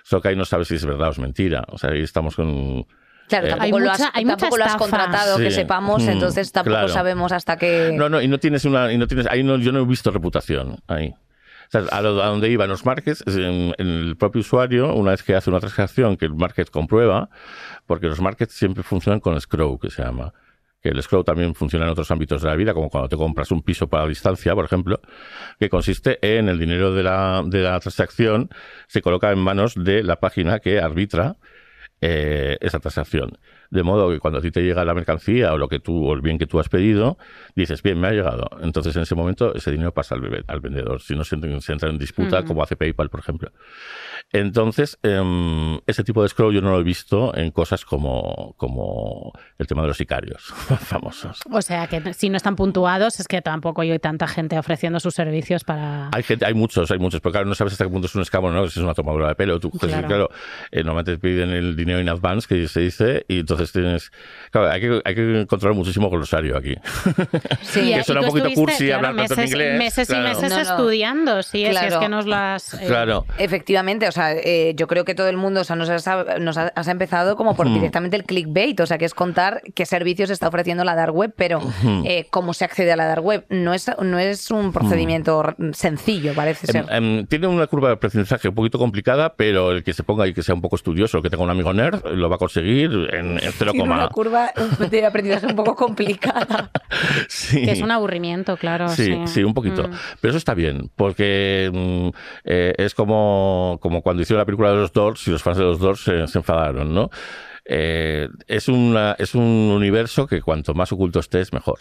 solo 0.04 0.22
que 0.22 0.28
ahí 0.28 0.36
no 0.36 0.44
sabes 0.44 0.68
si 0.68 0.74
es 0.76 0.84
verdad 0.84 1.08
o 1.08 1.12
es 1.12 1.18
mentira. 1.18 1.64
O 1.68 1.78
sea, 1.78 1.90
ahí 1.90 2.02
estamos 2.02 2.36
con... 2.36 2.86
Claro, 3.28 3.46
Eh, 3.46 3.50
tampoco, 3.50 3.64
Hay 3.64 3.70
lo 3.82 3.90
has, 3.90 3.98
mucha- 3.98 4.10
hay 4.14 4.24
mucha 4.24 4.36
tampoco 4.36 4.56
lo 4.58 4.64
has 4.64 4.76
contratado, 4.76 5.36
que 5.38 5.50
Sí. 5.50 5.56
sepamos, 5.56 6.02
Mm, 6.04 6.08
entonces 6.10 6.50
tampoco 6.52 6.74
claro. 6.76 6.88
sabemos 6.88 7.32
hasta 7.32 7.56
que... 7.56 7.92
No, 7.94 8.08
no, 8.08 8.20
y 8.22 8.28
no 8.28 8.38
tienes 8.38 8.64
una... 8.64 8.90
Y 8.92 8.98
no 8.98 9.06
tienes, 9.06 9.26
ahí 9.26 9.42
no, 9.42 9.56
yo 9.58 9.70
no 9.72 9.80
he 9.80 9.84
visto 9.84 10.10
reputación 10.10 10.78
ahí. 10.86 11.08
O 11.10 11.70
sea, 11.70 11.82
a, 11.90 12.00
lo- 12.00 12.22
a 12.22 12.28
donde 12.28 12.48
iban 12.48 12.70
los 12.70 12.86
markets, 12.86 13.22
es 13.26 13.36
en, 13.36 13.74
en 13.76 13.86
el 13.88 14.16
propio 14.16 14.40
usuario, 14.40 14.94
una 14.94 15.10
vez 15.10 15.22
que 15.22 15.34
hace 15.34 15.50
una 15.50 15.60
transacción 15.60 16.16
que 16.16 16.24
el 16.24 16.34
market 16.34 16.70
comprueba, 16.70 17.28
porque 17.86 18.06
los 18.06 18.20
markets 18.22 18.54
siempre 18.54 18.82
funcionan 18.82 19.20
con 19.20 19.38
Scrow, 19.38 19.78
que 19.78 19.90
se 19.90 20.02
llama. 20.02 20.32
Que 20.80 20.90
el 20.90 21.02
Scrow 21.02 21.24
también 21.24 21.54
funciona 21.54 21.86
en 21.86 21.90
otros 21.90 22.10
ámbitos 22.10 22.42
de 22.42 22.48
la 22.48 22.56
vida, 22.56 22.72
como 22.72 22.88
cuando 22.88 23.08
te 23.08 23.16
compras 23.16 23.50
un 23.50 23.62
piso 23.62 23.88
para 23.88 24.06
distancia, 24.06 24.54
por 24.54 24.64
ejemplo, 24.64 25.00
que 25.58 25.68
consiste 25.68 26.18
en 26.22 26.48
el 26.48 26.58
dinero 26.58 26.94
de 26.94 27.02
la, 27.02 27.42
de 27.44 27.62
la 27.62 27.80
transacción 27.80 28.48
se 28.86 29.02
coloca 29.02 29.32
en 29.32 29.38
manos 29.38 29.74
de 29.76 30.02
la 30.02 30.20
página 30.20 30.60
que 30.60 30.80
arbitra 30.80 31.36
eh, 32.00 32.56
esa 32.60 32.78
transacción. 32.78 33.38
De 33.70 33.82
modo 33.82 34.08
que 34.10 34.18
cuando 34.18 34.38
a 34.38 34.42
ti 34.42 34.50
te 34.50 34.62
llega 34.62 34.84
la 34.84 34.94
mercancía 34.94 35.52
o 35.52 35.58
lo 35.58 35.68
que 35.68 35.78
tú 35.78 36.06
o 36.08 36.14
el 36.14 36.20
bien 36.22 36.38
que 36.38 36.46
tú 36.46 36.58
has 36.58 36.68
pedido, 36.68 37.18
dices, 37.54 37.82
bien, 37.82 38.00
me 38.00 38.08
ha 38.08 38.12
llegado. 38.12 38.48
Entonces 38.62 38.96
en 38.96 39.02
ese 39.02 39.14
momento 39.14 39.54
ese 39.54 39.70
dinero 39.70 39.92
pasa 39.92 40.14
al, 40.14 40.22
bebé- 40.22 40.44
al 40.46 40.60
vendedor. 40.60 41.00
Si 41.02 41.14
no 41.14 41.22
se, 41.24 41.36
se 41.60 41.72
entra 41.72 41.90
en 41.90 41.98
disputa, 41.98 42.44
como 42.44 42.62
hace 42.62 42.76
PayPal, 42.76 43.10
por 43.10 43.20
ejemplo. 43.20 43.52
Entonces, 44.32 44.98
em, 45.02 45.78
ese 45.86 46.04
tipo 46.04 46.22
de 46.22 46.28
scroll 46.28 46.54
yo 46.54 46.60
no 46.60 46.70
lo 46.70 46.80
he 46.80 46.82
visto 46.82 47.34
en 47.36 47.50
cosas 47.50 47.84
como, 47.84 48.54
como 48.56 49.32
el 49.58 49.66
tema 49.66 49.82
de 49.82 49.88
los 49.88 49.96
sicarios 49.96 50.42
famosos. 50.80 51.40
O 51.50 51.62
sea, 51.62 51.86
que 51.86 52.12
si 52.14 52.28
no 52.28 52.36
están 52.36 52.56
puntuados 52.56 53.20
es 53.20 53.28
que 53.28 53.40
tampoco 53.42 53.82
hay 53.82 53.98
tanta 53.98 54.26
gente 54.28 54.58
ofreciendo 54.58 55.00
sus 55.00 55.14
servicios 55.14 55.64
para... 55.64 56.10
Hay 56.12 56.22
gente, 56.22 56.44
hay 56.44 56.54
muchos, 56.54 56.90
hay 56.90 56.98
muchos, 56.98 57.20
pero 57.20 57.32
claro, 57.32 57.46
no 57.46 57.54
sabes 57.54 57.72
hasta 57.74 57.84
qué 57.84 57.90
punto 57.90 58.06
es 58.06 58.14
un 58.14 58.22
escamo, 58.22 58.50
¿no? 58.50 58.66
Si 58.68 58.78
es 58.78 58.84
una 58.84 58.94
tomadura 58.94 59.28
de 59.28 59.34
pelo. 59.34 59.58
Tú, 59.60 59.70
Claro. 59.70 60.06
claro, 60.08 60.28
eh, 60.70 60.78
normalmente 60.84 61.12
te 61.12 61.18
piden 61.18 61.50
el 61.50 61.74
dinero 61.76 62.00
in 62.00 62.08
advance, 62.08 62.46
que 62.48 62.68
se 62.68 62.80
dice, 62.80 63.24
y 63.28 63.40
entonces 63.40 63.57
tienes... 63.66 64.11
Claro, 64.50 64.70
hay 64.70 64.80
que, 64.80 65.02
hay 65.04 65.14
que 65.14 65.46
controlar 65.48 65.76
muchísimo 65.76 66.09
glosario 66.11 66.56
aquí. 66.56 66.74
Sí. 67.62 67.92
que 67.94 68.02
suena 68.04 68.22
un 68.22 68.28
poquito 68.28 68.50
cursi 68.54 68.90
hablar 68.90 69.14
tanto 69.16 69.34
en 69.34 69.40
meses, 69.40 69.50
inglés, 69.52 69.78
Meses 69.78 70.09
claro. 70.09 70.24
y 70.24 70.28
meses 70.28 70.50
No, 70.50 70.56
no. 70.56 70.62
estudiando, 70.62 71.42
sí, 71.42 71.64
es, 71.64 71.70
Claro. 71.70 71.88
es 71.88 71.96
que 72.00 72.09
nos 72.09 72.26
las... 72.26 72.74
eh, 72.74 72.84
Claro. 72.86 73.26
Efectivamente, 73.38 74.09
o 74.09 74.12
sea, 74.12 74.32
eh, 74.34 74.72
yo 74.76 74.86
creo 74.86 75.04
que 75.04 75.14
todo 75.14 75.28
el 75.28 75.36
mundo, 75.36 75.61
o 75.61 75.64
sea, 75.64 75.76
nos 75.76 75.88
has, 75.90 76.06
nos 76.40 76.56
has 76.56 76.88
empezado 76.88 77.36
como 77.36 77.54
por 77.56 77.72
directamente 77.72 78.16
el 78.16 78.24
clickbait, 78.24 78.78
o 78.80 78.86
sea, 78.86 78.98
que 78.98 79.04
es 79.04 79.14
contar 79.14 79.62
qué 79.74 79.84
servicios 79.86 80.30
está 80.30 80.48
ofreciendo 80.48 80.84
la 80.84 80.94
dark 80.94 81.14
web, 81.14 81.32
pero 81.36 81.61
eh, 82.04 82.26
cómo 82.30 82.54
se 82.54 82.64
accede 82.64 82.92
a 82.92 82.96
la 82.96 83.06
dark 83.06 83.24
web 83.24 83.44
no 83.48 83.74
es 83.74 83.90
no 84.02 84.18
es 84.18 84.50
un 84.50 84.72
procedimiento 84.72 85.54
sencillo, 85.72 86.34
parece 86.34 86.66
ser. 86.66 86.84
Em, 86.90 87.18
em, 87.20 87.26
tiene 87.26 87.46
una 87.46 87.66
curva 87.66 87.88
de 87.88 87.94
aprendizaje 87.94 88.48
un 88.48 88.54
poquito 88.54 88.78
complicada, 88.78 89.34
pero 89.34 89.72
el 89.72 89.82
que 89.84 89.92
se 89.92 90.02
ponga 90.02 90.26
y 90.26 90.34
que 90.34 90.42
sea 90.42 90.54
un 90.54 90.61
poco 90.61 90.76
estudioso, 90.76 91.22
que 91.22 91.30
tenga 91.30 91.42
un 91.42 91.50
amigo 91.50 91.72
nerd, 91.72 92.04
lo 92.06 92.28
va 92.28 92.36
a 92.36 92.38
conseguir 92.38 92.90
en, 93.12 93.38
en 93.49 93.53
cero 93.53 93.72
Tiene 93.72 93.86
una 93.86 93.96
coma. 93.96 94.09
curva 94.11 94.53
de 94.90 95.05
aprendizaje 95.07 95.46
un 95.46 95.57
poco 95.57 95.74
complicada. 95.74 96.70
Sí. 97.28 97.62
Que 97.64 97.72
es 97.72 97.80
un 97.82 97.90
aburrimiento, 97.90 98.57
claro. 98.57 98.88
Sí, 98.88 99.05
Sí, 99.05 99.26
sí, 99.26 99.44
un 99.44 99.55
poquito. 99.55 99.88
Mm. 99.88 99.92
Pero 100.20 100.30
eso 100.30 100.38
está 100.38 100.55
bien, 100.55 100.90
porque 100.96 101.70
mm, 101.72 102.09
eh, 102.44 102.74
es 102.78 102.94
como, 102.94 103.78
como 103.82 104.03
cuando 104.03 104.22
hicieron 104.22 104.38
la 104.40 104.46
película 104.46 104.70
de 104.70 104.76
los 104.76 104.92
Doors 104.92 105.26
y 105.28 105.30
los 105.30 105.42
fans 105.42 105.59
de 105.59 105.64
los 105.64 105.78
Doors 105.78 106.01
se, 106.03 106.26
se 106.26 106.38
enfadaron, 106.38 106.94
¿no? 106.94 107.11
Eh, 107.64 108.28
es, 108.46 108.68
una, 108.68 109.14
es 109.18 109.34
un 109.34 109.42
universo 109.42 110.26
que 110.26 110.40
cuanto 110.40 110.72
más 110.74 110.90
oculto 110.92 111.20
estés, 111.20 111.53
mejor. 111.53 111.80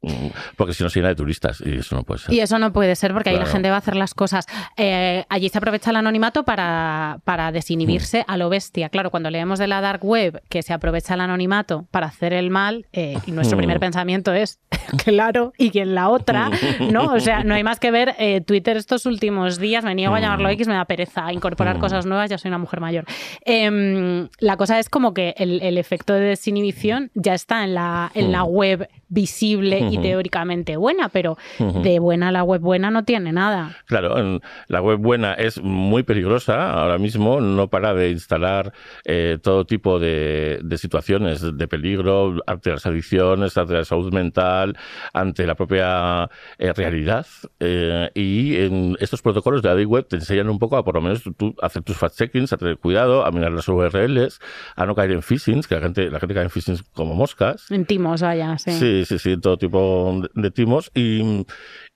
Mm, 0.00 0.28
porque 0.56 0.74
si 0.74 0.84
no 0.84 0.90
se 0.90 1.00
llena 1.00 1.08
de 1.08 1.16
turistas 1.16 1.60
y 1.64 1.78
eso 1.78 1.96
no 1.96 2.04
puede 2.04 2.20
ser. 2.20 2.32
Y 2.32 2.38
eso 2.40 2.56
no 2.60 2.72
puede 2.72 2.94
ser 2.94 3.12
porque 3.12 3.30
ahí 3.30 3.36
la 3.36 3.46
gente 3.46 3.68
va 3.68 3.74
a 3.76 3.78
hacer 3.78 3.96
las 3.96 4.14
cosas. 4.14 4.46
Eh, 4.76 5.24
allí 5.28 5.48
se 5.48 5.58
aprovecha 5.58 5.90
el 5.90 5.96
anonimato 5.96 6.44
para, 6.44 7.18
para 7.24 7.50
Mm. 7.50 7.54
desinhibirse 7.54 8.24
a 8.28 8.36
lo 8.36 8.48
bestia. 8.48 8.90
Claro, 8.90 9.10
cuando 9.10 9.28
leemos 9.30 9.58
de 9.58 9.66
la 9.66 9.80
dark 9.80 10.04
web 10.04 10.40
que 10.48 10.62
se 10.62 10.72
aprovecha 10.72 11.14
el 11.14 11.20
anonimato 11.20 11.86
para 11.90 12.06
hacer 12.06 12.32
el 12.32 12.50
mal, 12.50 12.86
eh, 12.92 13.18
y 13.26 13.32
nuestro 13.32 13.56
Mm. 13.56 13.58
primer 13.60 13.80
pensamiento 13.80 14.32
es, 14.32 14.60
claro, 15.04 15.52
y 15.58 15.76
en 15.80 15.94
la 15.96 16.08
otra, 16.10 16.50
¿no? 16.92 17.12
O 17.14 17.18
sea, 17.20 17.42
no 17.42 17.54
hay 17.54 17.64
más 17.64 17.80
que 17.80 17.90
ver 17.90 18.14
eh, 18.20 18.40
Twitter 18.40 18.76
estos 18.76 19.04
últimos 19.04 19.58
días, 19.58 19.82
me 19.84 19.94
niego 19.96 20.14
a 20.14 20.20
llamarlo 20.20 20.48
Mm. 20.48 20.52
X, 20.52 20.68
me 20.68 20.74
da 20.74 20.84
pereza 20.84 21.32
incorporar 21.32 21.76
Mm. 21.76 21.80
cosas 21.80 22.06
nuevas, 22.06 22.30
ya 22.30 22.38
soy 22.38 22.50
una 22.50 22.58
mujer 22.58 22.80
mayor. 22.80 23.04
Em, 23.44 24.28
la 24.38 24.56
cosa 24.56 24.78
es 24.78 24.88
como 24.88 25.14
que 25.14 25.34
el, 25.38 25.60
el 25.62 25.78
efecto 25.78 26.12
de 26.14 26.20
desinhibición 26.20 27.10
ya 27.14 27.34
está 27.34 27.64
en 27.64 27.74
la, 27.74 28.10
en 28.14 28.30
la 28.30 28.44
Mm. 28.44 28.48
web 28.48 28.88
visible 29.08 29.78
y 29.90 29.98
teóricamente 29.98 30.76
buena, 30.76 31.08
pero 31.08 31.36
de 31.58 31.98
buena 31.98 32.30
la 32.32 32.42
web 32.44 32.60
buena 32.60 32.90
no 32.90 33.04
tiene 33.04 33.32
nada. 33.32 33.76
Claro, 33.86 34.40
la 34.66 34.82
web 34.82 34.98
buena 34.98 35.34
es 35.34 35.62
muy 35.62 36.02
peligrosa 36.02 36.72
ahora 36.72 36.98
mismo, 36.98 37.40
no 37.40 37.68
para 37.68 37.94
de 37.94 38.10
instalar 38.10 38.72
eh, 39.04 39.38
todo 39.42 39.64
tipo 39.64 39.98
de, 39.98 40.60
de 40.62 40.78
situaciones 40.78 41.56
de 41.56 41.68
peligro 41.68 42.36
ante 42.46 42.70
las 42.70 42.86
adicciones, 42.86 43.56
ante 43.56 43.74
la 43.74 43.84
salud 43.84 44.12
mental, 44.12 44.76
ante 45.12 45.46
la 45.46 45.54
propia 45.54 46.30
eh, 46.58 46.72
realidad. 46.72 47.26
Eh, 47.60 48.10
y 48.14 48.56
en 48.56 48.96
estos 49.00 49.22
protocolos 49.22 49.62
de 49.62 49.74
la 49.74 49.88
Web 49.88 50.06
te 50.08 50.16
enseñan 50.16 50.48
un 50.48 50.58
poco 50.58 50.76
a 50.76 50.84
por 50.84 50.94
lo 50.94 51.00
menos 51.00 51.22
tú 51.36 51.54
hacer 51.62 51.82
tus 51.82 51.96
fact-checkings, 51.96 52.52
a 52.52 52.56
tener 52.56 52.78
cuidado, 52.78 53.24
a 53.24 53.30
mirar 53.30 53.52
las 53.52 53.68
URLs, 53.68 54.40
a 54.76 54.86
no 54.86 54.94
caer 54.94 55.12
en 55.12 55.22
phishing, 55.22 55.62
que 55.62 55.74
la 55.74 55.80
gente, 55.80 56.10
la 56.10 56.20
gente 56.20 56.34
cae 56.34 56.44
en 56.44 56.50
phishing 56.50 56.78
como 56.92 57.14
moscas. 57.14 57.70
En 57.70 57.84
timos, 57.84 58.22
vaya, 58.22 58.58
sí. 58.58 58.97
Sí, 59.04 59.18
sí, 59.18 59.36
todo 59.40 59.56
tipo 59.58 60.22
de, 60.34 60.50
timos. 60.50 60.90
Y, 60.94 61.44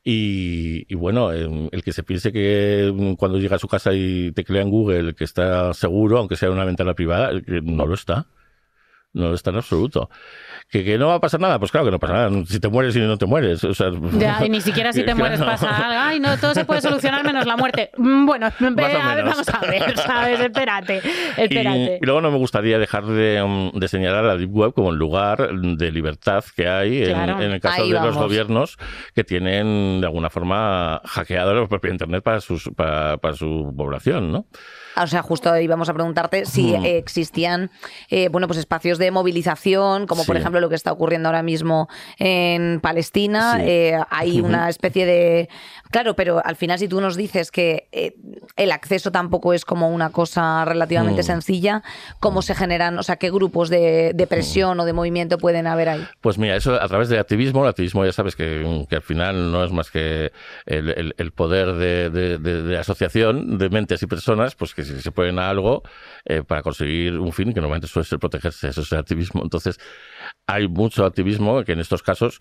y, 0.05 0.85
y 0.89 0.95
bueno, 0.95 1.33
em, 1.33 1.69
el 1.73 1.83
que 1.83 1.93
se 1.93 2.03
piense 2.03 2.33
que 2.33 2.93
mm, 2.95 3.15
cuando 3.15 3.39
llega 3.39 3.57
a 3.57 3.59
su 3.59 3.69
casa 3.69 3.93
y 3.95 4.33
teclea 4.33 4.63
en 4.63 4.71
Google 4.71 5.15
que 5.15 5.25
está 5.25 5.73
seguro, 5.75 6.19
aunque 6.19 6.37
sea 6.37 6.51
una 6.51 6.65
ventana 6.65 6.95
privada, 6.95 7.41
que 7.41 7.61
no 7.63 7.87
lo 7.87 7.95
está. 7.95 8.27
No 9.15 9.29
lo 9.29 9.35
está 9.35 9.51
en 9.51 9.57
absoluto. 9.57 10.09
¿Que, 10.71 10.83
que 10.85 10.97
no 10.97 11.09
va 11.09 11.15
a 11.17 11.21
pasar 11.21 11.39
nada, 11.39 11.59
pues 11.59 11.71
claro 11.71 11.85
que 11.85 11.91
no 11.91 11.99
pasa 11.99 12.15
nada. 12.15 12.31
Si 12.47 12.59
te 12.59 12.69
mueres 12.69 12.97
y 12.97 13.01
no 13.01 13.19
te 13.19 13.27
mueres. 13.27 13.63
O 13.63 13.75
sea, 13.75 13.91
Ya, 14.19 14.39
y 14.43 14.49
ni 14.49 14.63
siquiera 14.63 14.91
si 14.93 15.01
te 15.05 15.05
Claro. 15.05 15.19
mueres 15.19 15.41
pasa 15.43 15.69
algo. 15.69 16.01
Ay, 16.01 16.19
no, 16.19 16.39
todo 16.39 16.55
se 16.55 16.65
puede 16.65 16.81
solucionar 16.81 17.23
menos 17.23 17.45
la 17.45 17.57
muerte. 17.59 17.91
Mm, 17.99 18.25
Bueno, 18.25 18.49
ve, 18.59 18.85
a 18.87 19.15
ver, 19.15 19.25
vamos 19.25 19.47
a 19.51 19.59
ver, 19.67 19.97
¿sabes? 19.99 20.41
Espérate, 20.41 21.03
espérate. 21.37 21.99
y 22.01 22.07
luego 22.07 22.23
no 22.23 22.31
me 22.31 22.39
gustaría 22.39 22.79
dejar 22.79 23.05
de, 23.05 23.45
mm, 23.47 23.79
de 23.79 23.89
señalar 23.89 24.25
a 24.25 24.29
la 24.29 24.37
Deep 24.39 24.51
Web 24.55 24.73
como 24.73 24.91
el 24.93 24.97
lugar 24.97 25.51
de 25.53 25.93
libertad 25.93 26.43
que 26.57 26.67
hay 26.69 27.03
en- 27.05 27.19
el 27.43 27.61
caso 27.61 27.83
Ahí 27.83 27.89
de 27.91 27.97
vamos. 27.97 28.15
los 28.15 28.25
gobiernos 28.25 28.79
que 29.15 29.25
tienen 29.25 30.01
de 30.01 30.07
alguna 30.07 30.31
forma 30.31 31.03
hackeado 31.05 31.53
la 31.55 31.67
propia 31.69 31.91
Internet 31.91 32.23
para, 32.25 32.41
sus, 32.41 32.71
para, 32.75 33.19
para 33.19 33.35
su 33.35 33.75
población, 33.77 34.33
¿no? 34.33 34.47
O 34.97 35.07
sea, 35.07 35.23
justo 35.23 35.57
íbamos 35.59 35.89
a 35.89 35.95
preguntarte 35.95 36.45
si 36.47 36.73
Mm. 36.73 36.85
eh, 36.85 36.99
existían, 36.99 37.71
eh, 38.11 38.29
bueno, 38.29 38.47
pues 38.47 38.59
espacios 38.59 38.99
de 38.99 39.11
movilización, 39.11 40.07
como 40.07 40.25
por 40.25 40.37
ejemplo 40.37 40.61
lo 40.61 40.69
que 40.69 40.75
está 40.75 40.93
ocurriendo 40.93 41.29
ahora 41.29 41.43
mismo 41.43 41.89
en 42.19 42.81
Palestina. 42.81 43.57
Sí. 43.57 43.63
Eh, 43.67 43.99
hay 44.11 44.41
una 44.41 44.69
especie 44.69 45.07
de, 45.07 45.49
claro, 45.91 46.15
pero 46.15 46.43
al 46.45 46.57
final 46.57 46.79
si 46.79 46.89
tú 46.89 47.01
nos 47.01 47.17
dices 47.17 47.51
que 47.51 47.89
eh, 47.93 48.15
el 48.57 48.71
acceso 48.73 49.11
tampoco 49.11 49.53
es 49.55 49.65
como 49.65 49.89
una 49.89 50.11
cosa 50.11 50.65
relativamente 50.65 51.23
Mm. 51.23 51.25
sencilla, 51.25 51.83
¿cómo 52.21 52.43
se 52.43 52.55
generan, 52.55 52.99
o 52.99 53.03
sea, 53.03 53.17
qué 53.17 53.31
grupos 53.31 53.69
de, 53.71 54.13
de 54.15 54.27
presión 54.27 54.79
o 54.81 54.85
de 54.85 54.93
movimiento 54.93 55.39
pueden 55.39 55.67
haber 55.67 55.89
ahí? 55.89 56.07
Pues 56.21 56.39
mira, 56.39 56.57
eso 56.57 56.75
a 56.81 56.89
través 56.89 57.09
del 57.09 57.19
activismo, 57.19 57.63
el 57.65 57.71
activismo 57.71 58.05
ya 58.05 58.13
sabes 58.13 58.37
que, 58.37 58.85
que 58.89 58.97
al 58.97 59.03
final 59.03 59.51
no 59.53 59.65
es 59.65 59.73
más 59.73 59.91
que 59.91 60.33
el, 60.67 60.91
el- 60.91 61.15
el 61.17 61.33
poder 61.33 61.73
de, 61.75 62.11
de- 62.11 62.39
de- 62.39 62.63
de 62.63 62.79
asociación 62.79 63.59
de 63.59 63.69
mentes 63.71 64.03
y 64.03 64.07
personas, 64.07 64.55
pues 64.55 64.75
que 64.75 64.82
si 64.85 65.01
se 65.01 65.13
ponen 65.13 65.39
a 65.39 65.49
algo 65.49 65.83
eh, 66.25 66.43
para 66.43 66.63
conseguir 66.63 67.19
un 67.19 67.33
fin 67.33 67.53
que 67.53 67.61
normalmente 67.61 67.87
suele 67.87 68.07
ser 68.07 68.19
protegerse, 68.19 68.69
eso 68.69 68.83
es 68.83 68.93
el 68.93 68.99
activismo. 68.99 69.43
Entonces, 69.43 69.79
hay 70.47 70.69
mucho 70.69 71.05
activismo 71.05 71.65
que 71.65 71.73
en 71.73 71.81
estos 71.81 72.03
casos, 72.03 72.39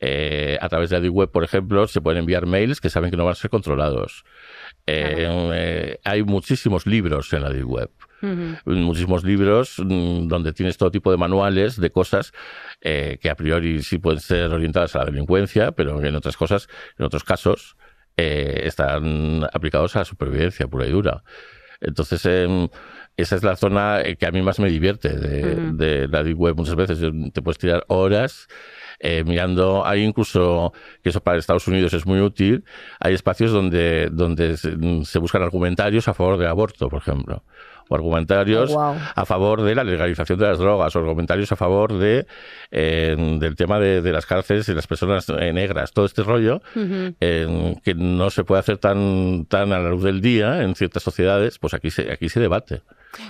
eh, 0.00 0.58
a 0.60 0.68
través 0.68 0.90
de 0.90 0.96
la 0.96 1.00
Deep 1.00 1.14
Web, 1.14 1.30
por 1.30 1.44
ejemplo, 1.44 1.86
se 1.86 2.00
pueden 2.00 2.20
enviar 2.20 2.46
mails 2.46 2.80
que 2.80 2.90
saben 2.90 3.10
que 3.10 3.16
no 3.16 3.24
van 3.24 3.32
a 3.32 3.36
ser 3.36 3.50
controlados. 3.50 4.24
Eh, 4.86 5.98
hay 6.04 6.22
muchísimos 6.22 6.86
libros 6.86 7.32
en 7.32 7.42
la 7.42 7.50
Deep 7.50 7.68
Web 7.68 7.90
Ujú. 8.22 8.56
muchísimos 8.80 9.24
libros 9.24 9.78
mm, 9.78 10.28
donde 10.28 10.52
tienes 10.52 10.78
todo 10.78 10.90
tipo 10.90 11.10
de 11.10 11.16
manuales 11.16 11.80
de 11.80 11.90
cosas 11.90 12.32
eh, 12.80 13.18
que 13.20 13.28
a 13.28 13.34
priori 13.34 13.82
sí 13.82 13.98
pueden 13.98 14.20
ser 14.20 14.52
orientadas 14.52 14.94
a 14.94 15.00
la 15.00 15.06
delincuencia, 15.06 15.72
pero 15.72 16.00
que 16.00 16.08
en 16.08 16.14
otras 16.14 16.36
cosas, 16.36 16.68
en 16.98 17.04
otros 17.04 17.24
casos, 17.24 17.76
eh, 18.16 18.62
están 18.64 19.44
aplicados 19.52 19.96
a 19.96 20.00
la 20.00 20.04
supervivencia 20.04 20.68
pura 20.68 20.86
y 20.86 20.90
dura. 20.90 21.24
Entonces, 21.82 22.24
em, 22.26 22.68
esa 23.16 23.36
es 23.36 23.42
la 23.42 23.56
zona 23.56 24.00
eh, 24.00 24.16
que 24.16 24.26
a 24.26 24.30
mí 24.30 24.40
más 24.42 24.58
me 24.58 24.70
divierte 24.70 25.10
de, 25.10 25.72
de 25.72 26.08
la 26.08 26.22
Deep 26.22 26.38
Web. 26.38 26.56
Muchas 26.56 26.76
veces 26.76 26.98
te 27.32 27.42
puedes 27.42 27.58
tirar 27.58 27.84
horas 27.88 28.48
eh, 29.00 29.24
mirando. 29.24 29.84
Hay 29.84 30.02
incluso, 30.02 30.72
que 31.02 31.10
eso 31.10 31.20
para 31.20 31.38
Estados 31.38 31.66
Unidos 31.68 31.92
es 31.92 32.06
muy 32.06 32.20
útil, 32.20 32.64
hay 33.00 33.14
espacios 33.14 33.52
donde, 33.52 34.08
donde 34.10 34.56
se, 34.56 34.76
se 35.04 35.18
buscan 35.18 35.42
argumentarios 35.42 36.08
a 36.08 36.14
favor 36.14 36.38
del 36.38 36.48
aborto, 36.48 36.88
por 36.88 37.00
ejemplo. 37.00 37.44
O 37.88 37.94
argumentarios 37.94 38.70
Oh, 38.72 38.74
wow. 38.74 38.96
a 39.14 39.24
favor 39.26 39.62
de 39.62 39.74
la 39.74 39.84
legalización 39.84 40.38
de 40.38 40.46
las 40.48 40.58
drogas, 40.58 40.94
o 40.94 40.98
argumentarios 40.98 41.50
a 41.52 41.56
favor 41.56 41.98
de, 41.98 42.26
eh, 42.70 43.16
del 43.40 43.56
tema 43.56 43.78
de, 43.78 44.00
de 44.02 44.12
las 44.12 44.26
cárceles 44.26 44.68
y 44.68 44.74
las 44.74 44.86
personas 44.86 45.26
eh, 45.28 45.52
negras. 45.52 45.92
Todo 45.92 46.06
este 46.06 46.22
rollo 46.22 46.60
eh, 47.20 47.76
que 47.84 47.94
no 47.94 48.30
se 48.30 48.44
puede 48.44 48.60
hacer 48.60 48.78
tan, 48.78 49.46
tan 49.46 49.72
a 49.72 49.78
la 49.78 49.90
luz 49.90 50.02
del 50.02 50.20
día 50.20 50.62
en 50.62 50.74
ciertas 50.74 51.02
sociedades, 51.02 51.58
pues 51.58 51.74
aquí 51.74 51.90
se, 51.90 52.10
aquí 52.12 52.28
se 52.28 52.40
debate. 52.40 52.82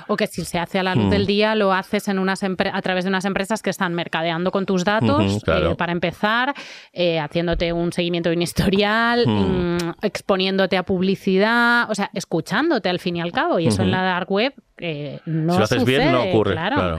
O 0.06 0.16
que 0.16 0.26
si 0.26 0.44
se 0.44 0.58
hace 0.58 0.78
a 0.78 0.82
la 0.82 0.94
luz 0.94 1.06
Mm. 1.06 1.10
del 1.10 1.26
día, 1.26 1.54
lo 1.54 1.72
haces 1.72 2.08
en 2.08 2.18
unas 2.18 2.42
a 2.42 2.82
través 2.82 3.04
de 3.04 3.08
unas 3.08 3.24
empresas 3.24 3.62
que 3.62 3.70
están 3.70 3.94
mercadeando 3.94 4.50
con 4.50 4.66
tus 4.66 4.84
datos, 4.84 5.42
claro. 5.44 5.72
eh, 5.72 5.74
para 5.76 5.92
empezar, 5.92 6.54
eh, 6.92 7.18
haciéndote 7.18 7.72
un 7.72 7.92
seguimiento 7.92 8.28
de 8.30 8.36
un 8.36 8.42
historial, 8.42 9.24
Mm. 9.26 9.74
mm, 9.76 9.78
exponiéndote 10.02 10.76
a 10.76 10.82
publicidad, 10.84 11.90
o 11.90 11.94
sea, 11.94 12.10
escuchándote 12.14 12.88
al 12.88 12.98
fin 12.98 13.16
y 13.16 13.20
al 13.20 13.32
cabo. 13.32 13.58
Y 13.58 13.66
eso 13.66 13.82
en 13.82 13.90
la 13.90 14.02
dark 14.02 14.30
web 14.30 14.54
eh, 14.78 15.20
no 15.26 15.52
si 15.52 15.58
lo 15.58 15.64
haces 15.64 15.84
bien, 15.84 16.10
no 16.10 16.18
sucede, 16.18 16.32
ocurre. 16.32 16.52
claro. 16.54 16.98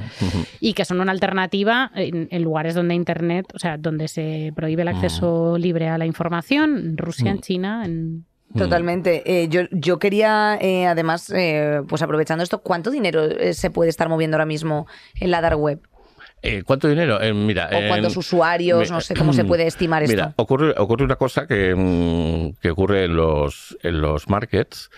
Y 0.62 0.74
que 0.74 0.86
son 0.86 1.02
una 1.02 1.12
alternativa 1.12 1.92
en, 1.96 2.28
en 2.32 2.42
lugares 2.44 2.76
donde 2.76 2.94
Internet, 2.96 3.48
o 3.54 3.60
sea, 3.60 3.78
donde 3.78 4.08
se 4.08 4.54
prohíbe 4.56 4.84
el 4.84 4.88
acceso 4.88 5.58
libre 5.58 5.90
a 5.90 5.98
la 5.98 6.06
información, 6.06 6.78
en 6.78 6.98
Rusia, 6.98 7.32
en. 7.32 7.40
China, 7.42 7.84
en... 7.86 8.26
Totalmente. 8.58 9.24
Eh, 9.26 9.48
yo, 9.50 9.62
yo 9.72 10.00
quería, 10.00 10.58
eh, 10.62 10.86
además, 10.88 11.30
eh, 11.36 11.82
pues 11.88 12.02
aprovechando 12.02 12.44
esto, 12.44 12.60
¿cuánto 12.62 12.92
dinero 12.92 13.24
eh, 13.26 13.54
se 13.54 13.70
puede 13.72 13.90
estar 13.90 14.10
moviendo 14.10 14.36
ahora 14.36 14.46
mismo 14.46 14.88
en 15.20 15.32
la 15.32 15.42
dark 15.42 15.60
web? 15.60 15.80
Eh, 16.46 16.62
¿Cuánto 16.64 16.90
dinero? 16.90 17.22
Eh, 17.22 17.34
mira, 17.34 17.70
¿O 17.72 17.88
cuántos 17.88 18.14
en- 18.14 18.20
usuarios? 18.20 18.92
No 18.92 19.00
sé 19.00 19.16
cómo 19.16 19.32
se 19.32 19.46
puede 19.46 19.66
estimar 19.66 20.04
esto. 20.04 20.14
Mira, 20.14 20.34
ocurre, 20.36 20.74
ocurre 20.78 21.06
una 21.06 21.16
cosa 21.16 21.48
que, 21.48 21.74
mm, 21.74 22.60
que 22.62 22.70
ocurre 22.70 23.06
en 23.06 23.16
los, 23.16 23.78
en 23.82 24.02
los 24.02 24.28
markets. 24.28 24.90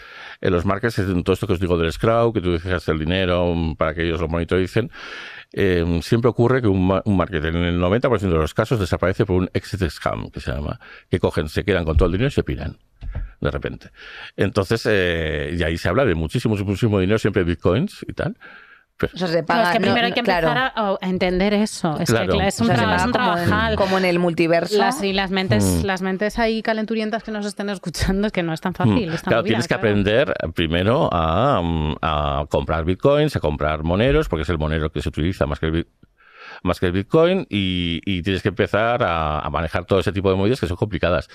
En 0.41 0.51
los 0.53 0.65
markets, 0.65 0.97
en 0.97 1.23
todo 1.23 1.35
esto 1.35 1.45
que 1.45 1.53
os 1.53 1.59
digo 1.59 1.77
del 1.77 1.91
scrow, 1.91 2.33
que 2.33 2.41
tú 2.41 2.51
dejas 2.53 2.87
el 2.87 2.97
dinero 2.97 3.53
mm, 3.53 3.75
para 3.75 3.93
que 3.93 4.01
ellos 4.07 4.19
lo 4.19 4.27
monitoricen, 4.27 4.89
eh, 5.53 5.99
siempre 6.01 6.29
ocurre 6.29 6.63
que 6.63 6.67
un, 6.67 6.99
un 7.05 7.15
market 7.17 7.45
en 7.45 7.55
el 7.57 7.79
90% 7.79 8.19
de 8.21 8.29
los 8.29 8.55
casos 8.55 8.79
desaparece 8.79 9.23
por 9.23 9.35
un 9.35 9.49
exit 9.53 9.87
scam, 9.89 10.31
que 10.31 10.39
se 10.39 10.51
llama, 10.51 10.79
que 11.11 11.19
cogen, 11.19 11.47
se 11.47 11.63
quedan 11.63 11.85
con 11.85 11.95
todo 11.95 12.07
el 12.07 12.13
dinero 12.13 12.29
y 12.29 12.31
se 12.31 12.43
piran 12.43 12.77
de 13.45 13.51
repente. 13.51 13.89
Entonces, 14.35 14.85
eh, 14.89 15.55
y 15.57 15.63
ahí 15.63 15.77
se 15.77 15.87
habla 15.89 16.05
de 16.05 16.15
muchísimo, 16.15 16.55
muchísimo 16.55 16.99
dinero, 16.99 17.17
siempre 17.19 17.43
bitcoins 17.43 18.05
y 18.07 18.13
tal. 18.13 18.37
Pero- 18.97 19.11
O 19.13 19.17
sea, 19.17 19.27
se 19.27 19.39
es 19.39 19.45
que 19.45 19.53
no, 19.53 19.71
primero 19.81 20.05
hay 20.05 20.13
que 20.13 20.21
empezar 20.21 20.57
a, 20.57 20.71
a 21.01 21.09
entender 21.09 21.53
eso. 21.53 21.99
Es 21.99 22.09
Claro. 22.09 22.37
que 22.37 22.47
es 22.47 22.61
O 22.61 22.63
un, 22.63 22.67
sea, 22.67 22.77
se 22.77 22.81
tra- 22.81 22.85
paga 22.85 22.95
es 22.95 23.05
un 23.05 23.11
como, 23.11 23.25
trabajal. 23.33 23.71
en, 23.73 23.77
como 23.77 23.97
en 23.97 24.05
el 24.05 24.19
multiverso. 24.19 24.77
Las, 24.77 25.03
y 25.03 25.11
las 25.11 25.31
mentes, 25.31 25.65
Mm. 25.65 25.85
las 25.85 26.01
mentes 26.01 26.39
ahí 26.39 26.61
calenturientas 26.61 27.21
que 27.21 27.31
nos 27.31 27.45
estén 27.45 27.69
escuchando, 27.69 28.27
es 28.27 28.31
que 28.31 28.41
no 28.41 28.53
es 28.53 28.61
tan 28.61 28.73
fácil. 28.73 28.93
Mm. 29.11 29.15
Claro, 29.17 29.37
movida, 29.39 29.43
tienes 29.43 29.67
que 29.67 29.73
aprender 29.73 30.33
primero 30.53 31.09
a, 31.11 31.61
mm, 31.61 31.95
a 32.01 32.45
comprar 32.49 32.85
bitcoins, 32.85 33.35
a 33.35 33.41
comprar 33.41 33.83
moneros, 33.83 34.29
porque 34.29 34.43
es 34.43 34.49
el 34.49 34.57
monero 34.57 34.89
que 34.89 35.01
se 35.01 35.09
utiliza 35.09 35.45
más 35.45 35.59
que 35.59 35.65
el, 35.65 35.71
bit- 35.73 35.87
más 36.63 36.79
que 36.79 36.87
el 36.87 36.91
bitcoin, 36.91 37.45
y, 37.49 38.01
y 38.05 38.21
tienes 38.23 38.41
que 38.41 38.49
empezar 38.49 39.03
a, 39.03 39.39
a 39.39 39.49
manejar 39.49 39.85
todo 39.85 39.99
ese 39.99 40.11
tipo 40.11 40.29
de 40.29 40.35
movidas 40.35 40.59
que 40.59 40.67
son 40.67 40.77
complicadas. 40.77 41.29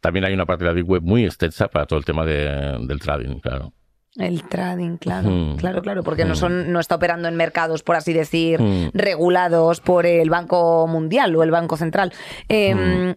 También 0.00 0.24
hay 0.24 0.34
una 0.34 0.46
parte 0.46 0.64
de 0.64 0.70
la 0.70 0.74
Deep 0.74 0.88
Web 0.88 1.02
muy 1.02 1.24
extensa 1.24 1.68
para 1.68 1.86
todo 1.86 1.98
el 1.98 2.04
tema 2.04 2.24
de- 2.24 2.78
del 2.86 2.98
trading, 3.00 3.38
claro. 3.40 3.72
El 4.16 4.42
trading, 4.44 4.96
claro. 4.96 5.28
Mm. 5.28 5.56
Claro, 5.56 5.82
claro, 5.82 6.02
porque 6.02 6.24
no 6.24 6.34
son, 6.36 6.72
no 6.72 6.80
está 6.80 6.94
operando 6.94 7.28
en 7.28 7.36
mercados, 7.36 7.82
por 7.82 7.96
así 7.96 8.14
decir, 8.14 8.60
Mm. 8.62 8.90
regulados 8.94 9.80
por 9.80 10.06
el 10.06 10.30
Banco 10.30 10.86
Mundial 10.86 11.36
o 11.36 11.42
el 11.42 11.50
Banco 11.50 11.76
Central. 11.76 12.12
Eh, 12.48 12.74
Mm. 12.74 13.14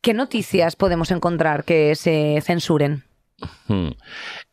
¿Qué 0.00 0.14
noticias 0.14 0.76
podemos 0.76 1.10
encontrar 1.10 1.64
que 1.64 1.96
se 1.96 2.40
censuren? 2.42 3.02
Hmm. 3.68 3.90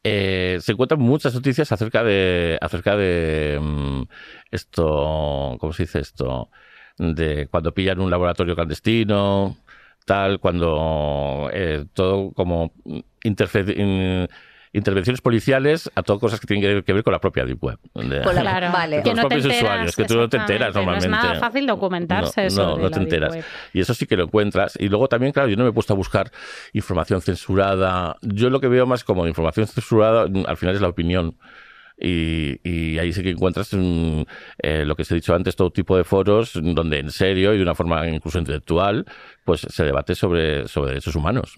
Eh, 0.03 0.59
se 0.61 0.71
encuentran 0.73 0.99
muchas 1.01 1.33
noticias 1.33 1.71
acerca 1.71 2.03
de 2.03 2.57
acerca 2.61 2.95
de 2.95 3.59
mm, 3.61 4.03
esto, 4.51 5.57
¿cómo 5.59 5.73
se 5.73 5.83
dice 5.83 5.99
esto? 5.99 6.49
de 6.97 7.47
cuando 7.51 7.73
pillan 7.73 7.99
un 7.99 8.09
laboratorio 8.11 8.55
clandestino, 8.55 9.57
tal, 10.05 10.39
cuando 10.39 11.49
eh, 11.53 11.85
todo 11.93 12.31
como 12.33 12.73
interfe- 13.23 13.75
in- 13.77 14.27
intervenciones 14.77 15.21
policiales 15.21 15.89
a 15.95 16.03
todo 16.03 16.19
cosas 16.19 16.39
que 16.39 16.47
tienen 16.47 16.83
que 16.83 16.93
ver 16.93 17.03
con 17.03 17.13
la 17.13 17.19
propia 17.19 17.45
Deep 17.45 17.63
Web. 17.63 17.79
La- 17.93 18.21
Claro, 18.21 18.71
Vale. 18.73 18.97
que 18.97 19.03
Con 19.03 19.15
no 19.15 19.23
los 19.23 19.29
te 19.29 19.35
propios 19.35 19.45
enteras, 19.45 19.63
usuarios, 19.63 19.95
que 19.95 20.03
tú 20.05 20.15
no 20.17 20.29
te 20.29 20.37
enteras 20.37 20.75
normalmente. 20.75 21.07
No 21.09 21.17
es 21.17 21.23
nada 21.23 21.39
fácil 21.39 21.65
documentarse 21.67 22.43
no, 22.45 22.49
sobre 22.49 22.75
no, 22.75 22.77
no 22.83 22.91
te 22.91 22.99
enteras. 22.99 23.35
Web. 23.35 23.45
Y 23.73 23.79
eso 23.81 23.93
sí 23.93 24.05
que 24.05 24.15
lo 24.17 24.23
encuentras. 24.23 24.77
Y 24.79 24.87
luego 24.89 25.07
también, 25.07 25.31
claro, 25.31 25.47
yo 25.49 25.55
no 25.55 25.63
me 25.63 25.69
he 25.69 25.73
puesto 25.73 25.93
a 25.93 25.95
buscar 25.95 26.31
información 26.73 27.21
censurada. 27.21 28.17
Yo 28.21 28.49
lo 28.49 28.59
que 28.59 28.67
veo 28.67 28.85
más 28.85 29.03
como 29.03 29.23
de 29.23 29.29
información 29.29 29.67
censurada, 29.67 30.27
mm, 30.27 30.43
al 30.47 30.57
final 30.57 30.75
es 30.75 30.81
la 30.81 30.89
opinión. 30.89 31.37
Y, 31.97 32.59
y 32.69 32.99
ahí 32.99 33.13
sí 33.13 33.23
que 33.23 33.29
encuentras 33.29 33.69
mm, 33.73 34.21
eh, 34.61 34.83
lo 34.85 34.95
que 34.97 35.03
os 35.03 35.11
he 35.11 35.15
dicho 35.15 35.33
antes, 35.33 35.55
todo 35.55 35.71
tipo 35.71 35.95
de 35.95 36.03
foros 36.03 36.51
donde 36.53 36.99
en 36.99 37.09
serio 37.09 37.53
y 37.53 37.57
de 37.57 37.63
una 37.63 37.73
forma 37.73 38.05
incluso 38.09 38.37
intelectual, 38.37 39.05
pues 39.45 39.61
se 39.61 39.85
debate 39.85 40.13
sobre, 40.13 40.67
sobre 40.67 40.89
derechos 40.89 41.15
humanos 41.15 41.55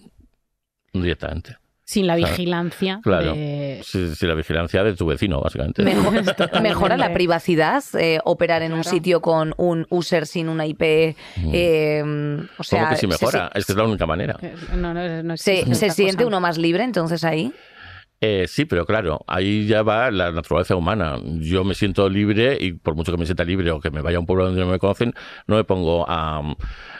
directamente. 0.92 1.56
Sin 1.90 2.06
la 2.06 2.16
vigilancia. 2.16 3.00
Claro. 3.02 3.32
de- 3.32 3.80
sí, 3.82 4.26
la 4.26 4.34
vigilancia 4.34 4.84
de 4.84 4.92
tu 4.94 5.06
vecino, 5.06 5.40
básicamente. 5.40 5.82
Mejor- 5.82 6.22
mejora 6.62 6.98
la 6.98 7.14
privacidad 7.14 7.82
eh, 7.98 8.18
operar 8.26 8.60
en 8.60 8.74
un 8.74 8.84
sitio 8.84 9.22
con 9.22 9.54
un 9.56 9.86
user 9.88 10.26
sin 10.26 10.50
una 10.50 10.66
IP. 10.66 10.82
eh, 10.82 12.02
o 12.58 12.62
sea, 12.62 12.80
¿Cómo 12.80 12.90
que 12.90 12.96
sí 12.96 13.00
se- 13.00 13.06
mejora? 13.06 13.50
Es 13.54 13.64
que 13.64 13.72
es 13.72 13.78
la 13.78 13.84
única 13.84 14.04
manera. 14.04 14.36
Eh, 14.42 14.54
No, 14.76 14.92
no, 14.92 15.22
no 15.22 15.36
Se, 15.38 15.74
se 15.74 15.88
siente 15.88 16.26
uno 16.26 16.40
más 16.40 16.58
libre 16.58 16.84
entonces 16.84 17.24
ahí. 17.24 17.54
Eh, 18.20 18.44
sí, 18.48 18.66
pero 18.66 18.84
claro, 18.84 19.20
ahí 19.26 19.66
ya 19.66 19.82
va 19.82 20.10
la 20.10 20.30
naturaleza 20.30 20.76
humana. 20.76 21.18
Yo 21.24 21.64
me 21.64 21.74
siento 21.74 22.06
libre 22.10 22.58
y 22.60 22.72
por 22.72 22.96
mucho 22.96 23.12
que 23.12 23.18
me 23.18 23.24
sienta 23.24 23.44
libre 23.44 23.70
o 23.70 23.80
que 23.80 23.90
me 23.90 24.02
vaya 24.02 24.18
a 24.18 24.20
un 24.20 24.26
pueblo 24.26 24.44
donde 24.44 24.60
no 24.60 24.66
me 24.66 24.78
conocen, 24.78 25.14
no 25.46 25.56
me 25.56 25.64
pongo 25.64 26.04
a 26.06 26.40
um, 26.40 26.54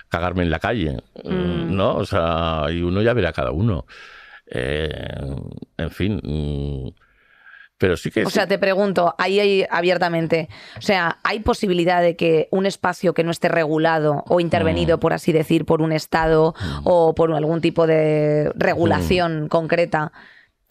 cagarme 0.09 0.45
en 0.45 0.51
la 0.51 0.61
calle, 0.61 0.97
Mm. 1.25 1.77
¿no? 1.77 1.97
O 1.97 2.07
sea, 2.07 2.67
y 2.71 2.81
uno 2.81 3.03
ya 3.03 3.13
verá 3.13 3.33
cada 3.35 3.51
uno. 3.51 3.85
Eh, 4.51 4.89
en 5.77 5.91
fin. 5.91 6.21
mm, 6.23 6.89
Pero 7.81 7.97
sí 7.97 8.11
que 8.11 8.25
O 8.25 8.29
sí. 8.29 8.35
sea, 8.35 8.47
te 8.49 8.59
pregunto, 8.59 9.15
ahí 9.19 9.65
abiertamente, 9.71 10.49
o 10.77 10.83
sea, 10.83 11.19
¿hay 11.23 11.39
posibilidad 11.41 12.03
de 12.03 12.17
que 12.17 12.49
un 12.51 12.67
espacio 12.67 13.15
que 13.15 13.23
no 13.23 13.31
esté 13.31 13.49
regulado 13.49 14.25
o 14.27 14.41
intervenido, 14.41 14.97
Mm. 14.97 15.01
por 15.01 15.13
así 15.13 15.33
decir, 15.33 15.65
por 15.65 15.81
un 15.81 15.93
Estado 15.93 16.55
o 16.83 17.15
por 17.15 17.33
algún 17.33 17.61
tipo 17.61 17.87
de 17.87 18.51
regulación 18.57 19.45
Mm. 19.45 19.49
concreta, 19.49 20.11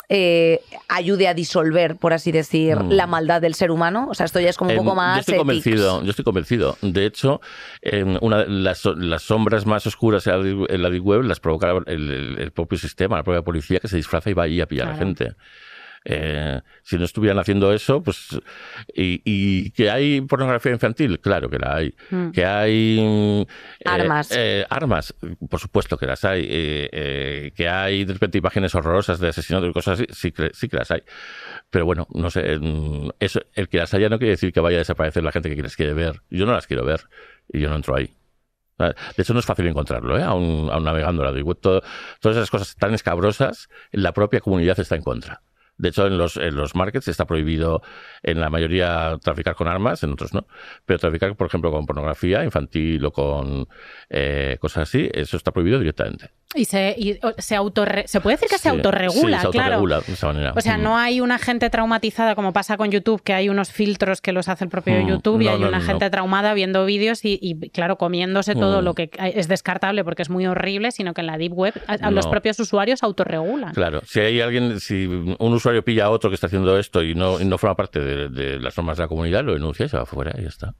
eh, 0.09 0.61
ayude 0.87 1.27
a 1.27 1.33
disolver, 1.33 1.95
por 1.97 2.13
así 2.13 2.31
decir, 2.31 2.77
Mm. 2.77 2.91
la 2.91 3.07
maldad 3.07 3.41
del 3.41 3.53
ser 3.55 3.71
humano? 3.71 4.07
O 4.09 4.13
sea, 4.13 4.25
esto 4.25 4.39
ya 4.39 4.49
es 4.49 4.57
como 4.57 4.71
un 4.71 4.77
Em, 4.77 4.83
poco 4.83 4.95
más... 4.95 5.15
Yo 5.17 5.19
estoy 5.19 5.33
ethics. 5.35 5.39
convencido, 5.45 6.03
yo 6.03 6.09
estoy 6.09 6.23
convencido. 6.25 6.77
De 6.81 7.05
hecho, 7.05 7.41
una 8.21 8.39
de 8.43 8.49
las, 8.49 8.85
las 8.85 9.21
sombras 9.23 9.65
más 9.65 9.85
oscuras 9.85 10.25
en 10.27 10.61
la, 10.61 10.65
en 10.69 10.81
la 10.81 10.89
web 10.89 11.23
las 11.23 11.39
provoca 11.39 11.73
el, 11.87 12.51
propio 12.55 12.77
sistema, 12.77 13.17
la 13.17 13.23
propia 13.23 13.41
policía 13.41 13.79
que 13.79 13.87
se 13.87 13.97
disfraza 13.97 14.29
y 14.29 14.33
va 14.33 14.43
allí 14.43 14.61
a 14.61 14.65
pillar 14.67 14.87
a 14.87 14.91
la 14.91 14.97
gente. 14.97 15.33
Eh, 16.05 16.61
si 16.83 16.97
no 16.97 17.03
estuvieran 17.05 17.37
haciendo 17.39 17.73
eso, 17.73 18.01
pues. 18.01 18.29
Y, 18.95 19.21
y 19.25 19.71
que 19.71 19.89
hay 19.89 20.21
pornografía 20.21 20.71
infantil, 20.71 21.19
claro 21.19 21.49
que 21.49 21.59
la 21.59 21.75
hay. 21.75 21.93
Mm. 22.09 22.31
Que 22.31 22.45
hay. 22.45 22.99
mm, 23.01 23.41
eh, 23.41 23.45
Armas. 23.85 24.31
eh, 24.33 24.65
armas, 24.69 25.13
por 25.49 25.59
supuesto 25.59 25.97
que 25.97 26.05
las 26.05 26.23
hay. 26.23 26.43
Eh, 26.49 26.89
eh, 26.91 27.51
que 27.55 27.67
hay 27.67 28.05
de 28.05 28.13
repente 28.13 28.37
imágenes 28.37 28.73
horrorosas 28.75 29.19
de 29.19 29.29
asesinatos 29.29 29.69
y 29.69 29.73
cosas 29.73 29.99
así, 29.99 30.05
sí 30.13 30.31
que, 30.31 30.49
sí 30.53 30.69
que 30.69 30.77
las 30.77 30.89
hay. 30.91 31.01
Pero 31.69 31.85
bueno, 31.85 32.07
no 32.13 32.29
sé. 32.29 32.57
mm, 32.57 33.09
Eso, 33.19 33.41
el 33.53 33.67
que 33.67 33.77
las 33.79 33.93
haya 33.93 34.07
no 34.09 34.17
quiere 34.17 34.31
decir 34.31 34.53
que 34.53 34.59
vaya 34.61 34.77
a 34.77 34.79
desaparecer 34.79 35.23
la 35.23 35.31
gente 35.31 35.53
que 35.53 35.61
las 35.63 35.75
quiere 35.75 35.93
ver. 35.93 36.21
Yo 36.29 36.45
no 36.45 36.53
las 36.53 36.67
quiero 36.67 36.85
ver 36.85 37.01
y 37.51 37.59
yo 37.59 37.69
no 37.69 37.75
entro 37.75 37.95
ahí. 37.95 38.13
De 38.79 38.93
hecho, 39.23 39.33
no 39.33 39.39
es 39.39 39.45
fácil 39.47 39.65
encontrarlo, 39.65 40.19
¿eh? 40.19 40.23
aún, 40.23 40.69
aún 40.71 40.83
navegando 40.83 41.23
la 41.23 41.31
web. 41.31 41.57
Todo- 41.59 41.81
todas 42.21 42.37
esas 42.37 42.51
cosas 42.51 42.75
tan 42.75 42.93
escabrosas, 42.93 43.69
la 43.91 44.11
propia 44.13 44.39
comunidad 44.39 44.79
está 44.79 44.95
en 44.95 45.01
contra. 45.01 45.41
De 45.77 45.89
hecho, 45.89 46.07
en 46.07 46.17
los, 46.17 46.37
en 46.37 46.55
los 46.55 46.73
markets 46.75 47.07
está 47.07 47.25
prohibido 47.25 47.81
en 48.23 48.39
la 48.39 48.49
mayoría 48.49 49.17
traficar 49.21 49.55
con 49.55 49.67
armas, 49.67 50.03
en 50.03 50.11
otros 50.11 50.33
no. 50.33 50.47
Pero 50.85 50.97
traficar, 50.99 51.35
por 51.35 51.47
ejemplo, 51.47 51.71
con 51.71 51.85
pornografía 51.85 52.43
infantil 52.43 53.05
o 53.05 53.11
con 53.11 53.67
eh, 54.09 54.57
cosas 54.59 54.89
así, 54.89 55.09
eso 55.13 55.37
está 55.37 55.51
prohibido 55.51 55.79
directamente. 55.79 56.31
Y 56.55 56.63
se, 56.65 56.95
y, 56.97 57.19
se 57.39 57.55
autorre- 57.57 58.07
se 58.07 58.21
puede 58.21 58.37
decir 58.37 58.49
que 58.49 58.57
se 58.57 58.69
autorregula, 58.69 59.39
sí, 59.41 59.45
se 59.47 59.51
claro. 59.51 59.75
autorregula 59.75 59.99
de 59.99 60.13
esa 60.13 60.27
manera. 60.27 60.53
O 60.55 60.61
sea, 60.61 60.77
Mm. 60.77 60.81
no 60.83 60.97
hay 60.97 61.19
una 61.21 61.37
gente 61.37 61.69
traumatizada 61.69 62.35
como 62.35 62.53
pasa 62.53 62.77
con 62.77 62.89
YouTube, 62.89 63.21
que 63.21 63.33
hay 63.33 63.49
unos 63.49 63.69
filtros 63.71 64.21
que 64.21 64.31
los 64.31 64.47
hace 64.47 64.63
el 64.63 64.69
propio 64.69 64.93
Mm, 64.95 65.07
YouTube 65.09 65.41
y 65.41 65.47
hay 65.49 65.59
no, 65.59 65.67
una 65.67 65.79
no. 65.79 65.85
gente 65.85 66.09
traumada 66.09 66.53
viendo 66.53 66.85
vídeos 66.85 67.23
y, 67.25 67.37
y, 67.41 67.69
claro, 67.69 67.97
comiéndose 67.97 68.55
todo 68.55 68.81
Mm. 68.81 68.85
lo 68.85 68.93
que 68.95 69.09
es 69.35 69.47
descartable 69.49 70.03
porque 70.05 70.21
es 70.23 70.29
muy 70.29 70.47
horrible, 70.47 70.91
sino 70.91 71.13
que 71.13 71.21
en 71.21 71.27
la 71.27 71.37
Deep 71.37 71.53
Web 71.53 71.73
a- 71.85 71.93
a 72.07 72.11
los 72.11 72.25
propios 72.27 72.57
usuarios 72.61 73.03
autorregulan. 73.03 73.73
Claro, 73.73 74.01
si 74.05 74.21
hay 74.21 74.39
alguien, 74.39 74.79
si 74.79 75.05
un 75.05 75.53
usuario 75.53 75.66
pilla 75.83 76.05
a 76.05 76.09
otro 76.09 76.29
que 76.29 76.35
está 76.35 76.47
haciendo 76.47 76.77
esto 76.77 77.03
y 77.03 77.15
no, 77.15 77.39
y 77.39 77.45
no 77.45 77.57
forma 77.57 77.75
parte 77.75 77.99
de, 77.99 78.29
de 78.29 78.59
las 78.59 78.75
normas 78.77 78.97
de 78.97 79.03
la 79.03 79.07
comunidad, 79.07 79.43
lo 79.43 79.53
denuncia 79.53 79.85
y 79.85 79.89
se 79.89 79.97
va 79.97 80.05
fuera 80.05 80.33
y 80.37 80.43
ya 80.43 80.49
está. 80.49 80.73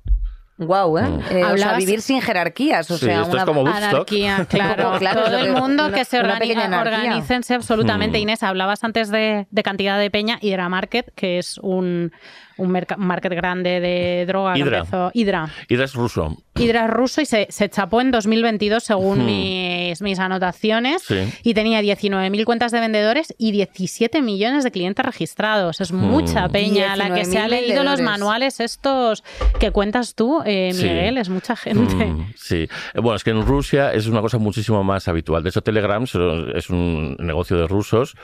Guau, 0.59 0.97
¿eh? 0.97 1.03
Mm. 1.03 1.19
Eh, 1.19 1.21
o 1.21 1.29
sea, 1.29 1.49
Hablabas- 1.49 1.77
vivir 1.77 2.01
sin 2.01 2.19
jerarquías, 2.19 2.89
o 2.89 2.97
Sí, 2.97 3.05
sea, 3.05 3.17
esto 3.21 3.31
una... 3.33 3.39
es 3.41 3.45
como 3.45 3.61
Woodstock. 3.61 3.83
Anarquía, 3.93 4.45
claro. 4.49 4.93
Claro, 4.97 5.23
Todo 5.25 5.38
el 5.38 5.51
mundo 5.53 5.85
una- 5.88 5.95
que 5.95 6.03
se 6.03 6.19
una 6.19 6.35
organi- 6.35 6.39
pequeña 6.39 6.65
anarquía. 6.65 6.97
organícense 6.97 7.53
absolutamente. 7.53 8.17
Mm. 8.17 8.21
Inés, 8.21 8.41
hablabas 8.43 8.83
antes 8.83 9.09
de, 9.11 9.45
de 9.51 9.63
cantidad 9.63 9.99
de 9.99 10.09
peña. 10.09 10.39
Hydra 10.41 10.67
Market, 10.67 11.13
que 11.13 11.38
es 11.38 11.59
un, 11.59 12.11
un 12.57 12.71
market 12.97 13.33
grande 13.33 13.79
de 13.79 14.25
droga. 14.25 14.53
que 14.53 14.59
Hydra. 14.61 14.77
empezó- 14.79 15.11
Hydra. 15.13 15.49
Y 15.67 15.79
es 15.81 15.93
ruso. 15.93 16.37
Hydra 16.55 16.85
es 16.85 16.89
ruso 16.91 17.21
y 17.21 17.25
se, 17.25 17.47
se 17.49 17.69
chapó 17.69 18.01
en 18.01 18.11
2022 18.11 18.83
según 18.83 19.19
Hmm. 19.19 19.25
mis, 19.25 20.01
mis 20.01 20.19
anotaciones 20.19 21.03
Sí. 21.03 21.15
y 21.43 21.53
tenía 21.53 21.81
19.000 21.81 22.45
cuentas 22.45 22.71
de 22.71 22.79
vendedores 22.79 23.33
y 23.37 23.51
17 23.51 24.21
millones 24.21 24.63
de 24.63 24.71
clientes 24.71 25.05
registrados. 25.05 25.81
Es 25.81 25.91
mucha 25.91 26.47
Hmm. 26.47 26.51
peña 26.51 26.95
la 26.95 27.13
que 27.13 27.25
se 27.25 27.37
ha 27.37 27.45
19.000 27.47 27.49
leído 27.67 27.83
los 27.83 28.01
manuales 28.01 28.59
estos 28.59 29.23
que 29.59 29.71
cuentas 29.71 30.15
tú, 30.15 30.41
eh, 30.45 30.71
Sí. 30.73 30.83
Miguel. 30.83 31.17
Es 31.17 31.29
mucha 31.29 31.55
gente. 31.55 32.05
Mm, 32.05 32.33
sí. 32.35 32.67
Eh, 32.93 32.99
Bueno, 33.01 33.15
es 33.15 33.23
que 33.23 33.31
en 33.31 33.45
Rusia 33.45 33.93
es 33.93 34.07
una 34.07 34.21
cosa 34.21 34.37
muchísimo 34.37 34.83
más 34.83 35.07
habitual. 35.07 35.43
De 35.43 35.49
hecho, 35.49 35.61
Telegram 35.61 36.03
es 36.03 36.69
un 36.69 37.15
negocio 37.19 37.57
de 37.57 37.67
rusos 37.67 38.15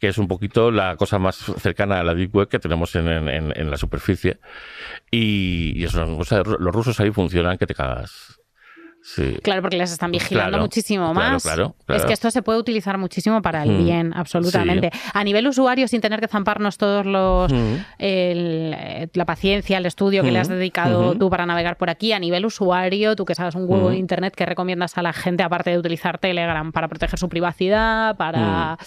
que 0.00 0.08
es 0.08 0.18
un 0.18 0.26
poquito 0.28 0.70
la 0.70 0.96
cosa 0.96 1.18
más 1.18 1.36
cercana 1.58 2.00
a 2.00 2.04
la 2.04 2.14
Deep 2.14 2.34
Web 2.34 2.48
que 2.48 2.58
tenemos 2.58 2.94
en, 2.96 3.08
en- 3.08 3.28
en- 3.28 3.52
en 3.56 3.70
la 3.74 3.78
superficie. 3.78 4.38
Y, 5.10 5.72
y 5.76 5.84
es 5.84 5.94
una 5.94 6.06
cosa, 6.16 6.42
los 6.44 6.72
rusos 6.74 6.98
ahí 7.00 7.10
funcionan 7.10 7.58
que 7.58 7.66
te 7.66 7.74
cagas. 7.74 8.40
Sí. 9.06 9.36
Claro, 9.42 9.60
porque 9.60 9.76
les 9.76 9.92
están 9.92 10.10
vigilando 10.10 10.48
Claro, 10.52 10.62
muchísimo 10.62 11.12
más. 11.12 11.42
claro, 11.42 11.76
claro. 11.84 12.00
Es 12.00 12.06
que 12.06 12.14
esto 12.14 12.30
se 12.30 12.40
puede 12.40 12.58
utilizar 12.58 12.96
muchísimo 12.96 13.42
para 13.42 13.62
el 13.62 13.72
Mm, 13.72 13.84
bien, 13.84 14.12
absolutamente. 14.16 14.90
A 15.12 15.22
nivel 15.22 15.46
usuario, 15.46 15.86
sin 15.88 16.00
tener 16.00 16.20
que 16.20 16.26
zamparnos 16.28 16.78
todos 16.78 17.04
los 17.04 17.52
Mm. 17.52 17.74
el, 17.98 18.74
eh, 18.74 19.08
la 19.12 19.26
paciencia, 19.26 19.76
el 19.76 19.84
estudio 19.84 20.22
que 20.22 20.30
le 20.32 20.38
has 20.38 20.48
Mm, 20.48 20.52
dedicado 20.52 21.10
ujú. 21.10 21.18
tú 21.18 21.28
para 21.28 21.44
navegar 21.44 21.76
por 21.76 21.90
aquí, 21.90 22.12
a 22.14 22.18
nivel 22.18 22.46
usuario, 22.46 23.14
tú 23.14 23.26
que 23.26 23.34
sabes 23.34 23.54
un 23.56 23.68
huevo 23.68 23.90
de 23.90 23.98
internet, 23.98 24.32
¿qué 24.34 24.46
recomiendas 24.46 24.96
a 24.96 25.02
la 25.02 25.12
gente 25.12 25.42
aparte 25.42 25.68
de 25.68 25.76
utilizar 25.78 26.16
Telegram 26.16 26.72
para 26.72 26.88
proteger 26.88 27.18
su 27.18 27.28
privacidad, 27.28 28.16
para 28.16 28.78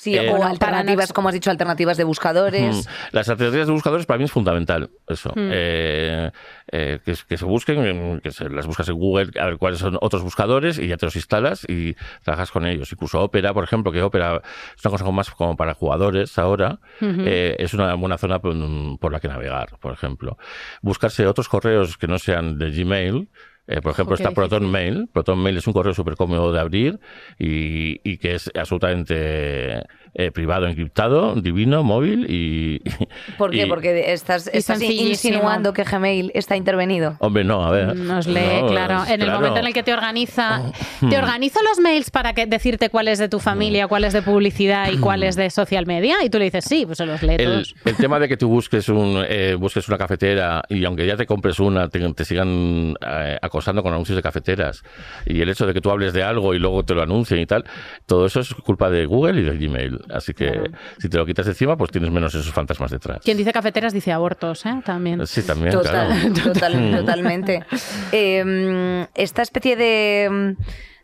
Sí, 0.00 0.14
Eh, 0.14 0.30
o 0.30 0.30
Bueno, 0.30 0.46
alternativas, 0.46 1.08
para 1.08 1.14
como 1.14 1.28
has 1.28 1.34
dicho, 1.34 1.50
alternativas 1.50 1.98
de 1.98 2.04
buscadores. 2.04 2.86
Mm. 2.86 2.90
Las 3.12 3.28
alternativas 3.28 3.66
de 3.66 3.72
buscadores 3.74 4.06
para 4.06 4.16
mí 4.16 4.24
es 4.24 4.32
fundamental 4.32 4.88
eso. 5.06 5.30
Mm. 5.36 5.50
Eh, 5.52 6.30
eh, 6.72 7.00
que, 7.04 7.14
que 7.28 7.36
se 7.36 7.44
busquen, 7.44 8.18
que 8.20 8.30
se, 8.30 8.48
las 8.48 8.66
buscas 8.66 8.88
en 8.88 8.94
Google, 8.94 9.30
a 9.38 9.44
ver 9.44 9.58
cuáles 9.58 9.80
son 9.80 9.98
otros 10.00 10.22
buscadores 10.22 10.78
y 10.78 10.88
ya 10.88 10.96
te 10.96 11.04
los 11.04 11.16
instalas 11.16 11.66
y 11.68 11.94
trabajas 12.24 12.50
con 12.50 12.64
ellos. 12.64 12.90
Incluso 12.90 13.20
Opera, 13.20 13.52
por 13.52 13.62
ejemplo, 13.62 13.92
que 13.92 14.00
Opera 14.00 14.40
es 14.74 14.82
una 14.82 14.90
cosa 14.90 15.04
como 15.04 15.16
más 15.16 15.30
como 15.30 15.54
para 15.54 15.74
jugadores 15.74 16.38
ahora, 16.38 16.78
eh, 17.02 17.56
es 17.58 17.74
una 17.74 17.92
buena 17.92 18.16
zona 18.16 18.38
por, 18.38 18.56
por 18.98 19.12
la 19.12 19.20
que 19.20 19.28
navegar, 19.28 19.76
por 19.80 19.92
ejemplo. 19.92 20.38
Buscarse 20.80 21.26
otros 21.26 21.50
correos 21.50 21.98
que 21.98 22.06
no 22.06 22.18
sean 22.18 22.58
de 22.58 22.70
Gmail. 22.70 23.28
Eh, 23.70 23.80
por 23.80 23.92
ejemplo, 23.92 24.16
está 24.16 24.32
Proton 24.32 24.64
difícil. 24.64 24.72
Mail. 24.72 25.08
Proton 25.12 25.38
Mail 25.38 25.56
es 25.58 25.66
un 25.68 25.72
correo 25.72 25.94
súper 25.94 26.16
cómodo 26.16 26.52
de 26.52 26.58
abrir 26.60 26.98
y, 27.38 28.00
y 28.02 28.18
que 28.18 28.34
es 28.34 28.50
absolutamente 28.54 29.84
eh, 30.14 30.30
privado, 30.30 30.66
encriptado, 30.66 31.34
divino, 31.36 31.82
móvil 31.84 32.26
y... 32.28 32.80
¿Por 33.38 33.50
qué? 33.50 33.66
y- 33.66 33.68
Porque 33.68 34.12
estás, 34.12 34.50
insinuando 34.52 35.72
que 35.72 35.84
Gmail 35.84 36.32
está 36.34 36.56
intervenido. 36.56 37.16
Hombre, 37.20 37.44
no, 37.44 37.64
a 37.64 37.70
ver. 37.70 37.96
Nos 37.96 38.26
lee, 38.26 38.40
No, 38.62 38.66
claro. 38.68 39.02
es- 39.04 39.10
En 39.10 39.20
el 39.20 39.26
claro. 39.26 39.40
momento 39.40 39.60
en 39.60 39.66
el 39.66 39.72
que 39.72 39.82
te 39.82 39.92
organiza, 39.92 40.62
Oh. 40.62 40.72
te 41.00 41.06
Hmm. 41.16 41.22
organizo 41.22 41.60
los 41.62 41.78
mails 41.80 42.10
para 42.10 42.32
que 42.32 42.46
decirte 42.46 42.90
cuál 42.90 43.08
es 43.08 43.18
de 43.18 43.28
tu 43.28 43.38
familia, 43.38 43.86
cuál 43.86 44.04
es 44.04 44.12
de 44.12 44.22
publicidad 44.22 44.90
y 44.90 44.98
cuál 44.98 45.22
es 45.22 45.36
de 45.36 45.48
social 45.50 45.86
media, 45.86 46.16
y 46.24 46.30
tú 46.30 46.38
le 46.38 46.44
dices 46.46 46.64
sí, 46.64 46.84
pues 46.86 46.98
se 46.98 47.06
los 47.06 47.22
lee 47.22 47.36
El, 47.38 47.44
todos. 47.44 47.74
el 47.84 47.96
tema 47.96 48.18
de 48.18 48.28
que 48.28 48.36
tú 48.36 48.48
busques 48.48 48.88
un 48.88 49.22
eh, 49.28 49.54
busques 49.58 49.86
una 49.88 49.98
cafetera 49.98 50.62
y 50.68 50.84
aunque 50.84 51.06
ya 51.06 51.16
te 51.16 51.26
compres 51.26 51.60
una 51.60 51.88
te, 51.88 52.00
te 52.14 52.24
sigan 52.24 52.94
eh, 53.00 53.38
acosando 53.40 53.60
acosando 53.60 53.82
con 53.82 53.92
anuncios 53.92 54.16
de 54.16 54.22
cafeteras. 54.22 54.82
Y 55.26 55.42
el 55.42 55.48
hecho 55.50 55.66
de 55.66 55.74
que 55.74 55.82
tú 55.82 55.90
hables 55.90 56.14
de 56.14 56.22
algo 56.22 56.54
y 56.54 56.58
luego 56.58 56.82
te 56.82 56.94
lo 56.94 57.02
anuncien 57.02 57.40
y 57.40 57.46
tal, 57.46 57.64
todo 58.06 58.24
eso 58.24 58.40
es 58.40 58.54
culpa 58.54 58.88
de 58.88 59.04
Google 59.04 59.38
y 59.38 59.44
de 59.44 59.58
Gmail. 59.58 59.99
Así 60.08 60.34
que 60.34 60.70
si 60.98 61.08
te 61.08 61.16
lo 61.18 61.26
quitas 61.26 61.46
de 61.46 61.52
encima, 61.52 61.76
pues 61.76 61.90
tienes 61.90 62.10
menos 62.10 62.34
esos 62.34 62.52
fantasmas 62.52 62.90
detrás. 62.90 63.18
Quien 63.24 63.36
dice 63.36 63.52
cafeteras 63.52 63.92
dice 63.92 64.12
abortos, 64.12 64.64
¿eh? 64.66 64.80
También. 64.84 65.26
Sí, 65.26 65.42
también, 65.42 65.72
Total, 65.72 66.08
claro. 66.08 66.34
total- 66.52 66.96
totalmente. 66.96 67.64
Eh, 68.12 69.06
esta 69.14 69.42
especie 69.42 69.76
de 69.76 70.54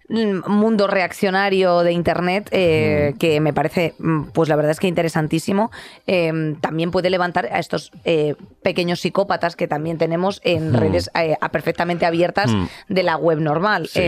mm, 0.09 0.49
mundo 0.49 0.87
reaccionario 0.87 1.81
de 1.83 1.93
Internet, 1.93 2.49
eh, 2.53 3.15
que 3.19 3.41
me 3.41 3.53
parece, 3.53 3.95
mm, 3.99 4.27
pues 4.33 4.49
la 4.49 4.55
verdad 4.57 4.71
es 4.73 4.79
que 4.81 4.87
interesantísimo, 4.89 5.71
eh, 6.07 6.55
también 6.61 6.91
puede 6.93 7.11
levantar 7.11 7.47
a 7.47 7.59
estos 7.59 7.91
eh, 8.05 8.37
pequeños 8.63 9.01
psicópatas 9.01 9.57
que 9.57 9.67
también 9.67 9.99
tenemos 9.99 10.41
en 10.45 10.73
redes 10.75 11.11
eh, 11.21 11.35
a- 11.41 11.49
perfectamente 11.51 12.07
abiertas 12.07 12.53
Mm. 12.53 12.67
de 12.89 13.03
la 13.03 13.17
web 13.17 13.41
normal. 13.41 13.89
Sí. 13.89 14.01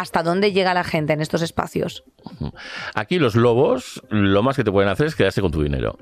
¿Hasta 0.00 0.22
dónde 0.22 0.52
llega 0.52 0.72
la 0.72 0.82
gente 0.82 1.12
en 1.12 1.20
estos 1.20 1.42
espacios? 1.42 2.04
Aquí 2.94 3.18
los 3.18 3.34
lobos, 3.34 4.02
lo 4.08 4.42
más 4.42 4.56
que 4.56 4.64
te 4.64 4.72
pueden 4.72 4.88
hacer 4.88 5.06
es 5.08 5.14
quedarse 5.14 5.42
con 5.42 5.50
tu 5.50 5.62
dinero. 5.62 5.98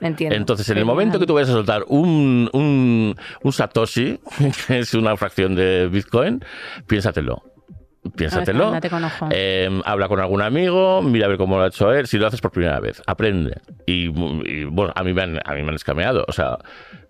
Entiendo. 0.00 0.34
Entonces, 0.34 0.68
en 0.70 0.78
el 0.78 0.84
momento 0.84 1.20
que 1.20 1.26
tú 1.26 1.34
vayas 1.34 1.50
a 1.50 1.52
soltar 1.52 1.84
un, 1.86 2.50
un, 2.52 3.14
un 3.44 3.52
Satoshi, 3.52 4.18
que 4.66 4.80
es 4.80 4.92
una 4.94 5.16
fracción 5.16 5.54
de 5.54 5.86
Bitcoin, 5.86 6.44
piénsatelo. 6.88 7.44
Piénsatelo. 8.16 8.72
Con 8.90 9.04
ojo. 9.04 9.28
Eh, 9.30 9.70
habla 9.84 10.08
con 10.08 10.18
algún 10.18 10.42
amigo, 10.42 11.00
mira 11.00 11.26
a 11.26 11.28
ver 11.28 11.38
cómo 11.38 11.58
lo 11.58 11.62
ha 11.62 11.68
hecho 11.68 11.92
él. 11.92 12.08
Si 12.08 12.18
lo 12.18 12.26
haces 12.26 12.40
por 12.40 12.50
primera 12.50 12.80
vez, 12.80 13.00
aprende. 13.06 13.60
Y, 13.86 14.06
y, 14.06 14.64
bueno, 14.64 14.92
a 14.96 15.04
mí 15.04 15.12
me 15.12 15.22
han, 15.22 15.38
a 15.44 15.54
mí 15.54 15.62
me 15.62 15.68
han 15.68 15.76
escameado. 15.76 16.24
O 16.26 16.32
sea, 16.32 16.58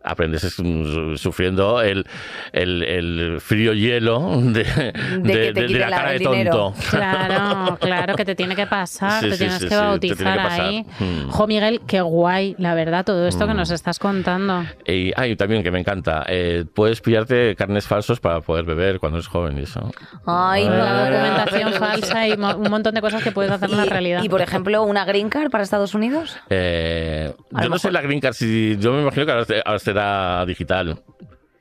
aprendes 0.03 0.45
es- 0.45 0.59
mm, 0.59 1.17
sufriendo 1.17 1.81
el, 1.83 2.07
el, 2.53 2.83
el 2.83 3.41
frío 3.41 3.73
hielo 3.75 4.41
de, 4.43 4.65
de, 4.65 4.93
que 5.23 5.53
de- 5.53 5.53
de 5.53 5.69
la 5.79 5.91
la- 5.91 5.97
cara 5.97 6.11
de 6.13 6.21
tonto. 6.21 6.75
Claro, 6.91 7.77
claro 7.81 8.15
que 8.15 8.25
te 8.25 8.35
tiene 8.35 8.55
que 8.57 8.67
pasar, 8.67 9.23
Sí, 9.23 9.27
te 9.31 9.33
sí, 9.33 9.39
tienes 9.39 9.57
sí, 9.59 9.65
que 9.65 9.69
te 9.71 9.77
bautizar 9.77 10.17
tiene 10.17 10.33
que 10.35 10.63
ahí. 10.63 10.87
Mm. 11.01 11.29
Jo, 11.31 11.47
Miguel, 11.47 11.81
qué 11.87 12.01
guay, 12.01 12.55
la 12.59 12.75
verdad, 12.75 13.05
todo 13.05 13.27
esto 13.27 13.47
que 13.47 13.55
Mm. 13.55 13.57
nos 13.57 13.71
estás 13.71 13.99
contando. 13.99 14.65
Y 14.87 15.13
hay 15.17 15.37
también 15.37 15.63
que 15.63 15.71
me 15.71 15.81
encanta, 15.81 16.25
eh, 16.29 16.65
puedes 16.75 17.01
pillarte 17.01 17.55
carnes 17.57 17.87
falsos 17.87 18.21
para 18.21 18.41
poder 18.41 18.65
beber 18.65 18.99
cuando 19.01 19.19
eres 19.19 19.29
joven 19.29 19.59
y 19.59 19.63
eso. 19.63 19.91
Ay, 20.27 20.65
Ah. 20.69 20.71
La 20.71 21.11
documentación 21.11 21.73
falsa 21.75 22.29
y 22.29 22.37
mo- 22.37 22.57
un 22.57 22.71
montón 22.71 22.95
de 22.95 23.01
cosas 23.01 23.23
que 23.23 23.33
puedes 23.33 23.51
hacer 23.51 23.71
en 23.71 23.77
la 23.77 23.85
realidad. 23.85 24.23
Y, 24.23 24.29
por 24.29 24.41
ejemplo, 24.41 24.83
una 24.85 25.05
green 25.05 25.29
card 25.29 25.51
para 25.51 25.65
Estados 25.65 25.95
Unidos. 25.95 26.37
Eh, 26.51 27.33
A 27.55 27.63
yo 27.63 27.69
no 27.69 27.79
sé 27.79 27.91
la 27.91 28.01
green 28.01 28.21
card, 28.21 28.35
si, 28.35 28.77
yo 28.79 28.93
me 28.93 29.03
imagino 29.03 29.27
que 29.27 29.33
ahora, 29.33 29.45
se- 29.45 29.63
ahora 29.89 29.93
será 29.93 30.45
digital. 30.47 31.03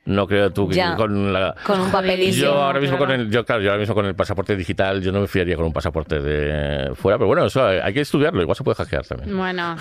No 0.08 0.26
creo 0.26 0.50
tú 0.50 0.68
que 0.68 0.74
Ya. 0.76 0.96
con 0.96 1.32
la... 1.32 1.54
Con 1.64 1.80
un 1.80 1.90
papelillo. 1.90 2.46
Yo 2.46 2.62
ahora 2.62 2.80
mismo 2.80 2.96
claro. 2.96 3.12
con 3.12 3.20
el, 3.20 3.30
yo 3.30 3.44
claro, 3.44 3.60
yo 3.62 3.70
ahora 3.70 3.80
mismo 3.80 3.94
con 3.94 4.06
el 4.06 4.14
pasaporte 4.14 4.56
digital, 4.56 5.02
yo 5.02 5.12
no 5.12 5.20
me 5.20 5.26
fiaría 5.28 5.54
con 5.56 5.66
un 5.66 5.72
pasaporte 5.72 6.18
de 6.20 6.94
fuera, 6.94 7.18
pero 7.18 7.26
bueno, 7.28 7.44
eso 7.46 7.66
hay 7.66 7.78
hay 7.78 7.92
que 7.94 8.00
estudiarlo, 8.00 8.40
igual 8.42 8.56
se 8.56 8.64
puede 8.64 8.74
hackear 8.76 9.06
también. 9.06 9.36
Bueno, 9.36 9.76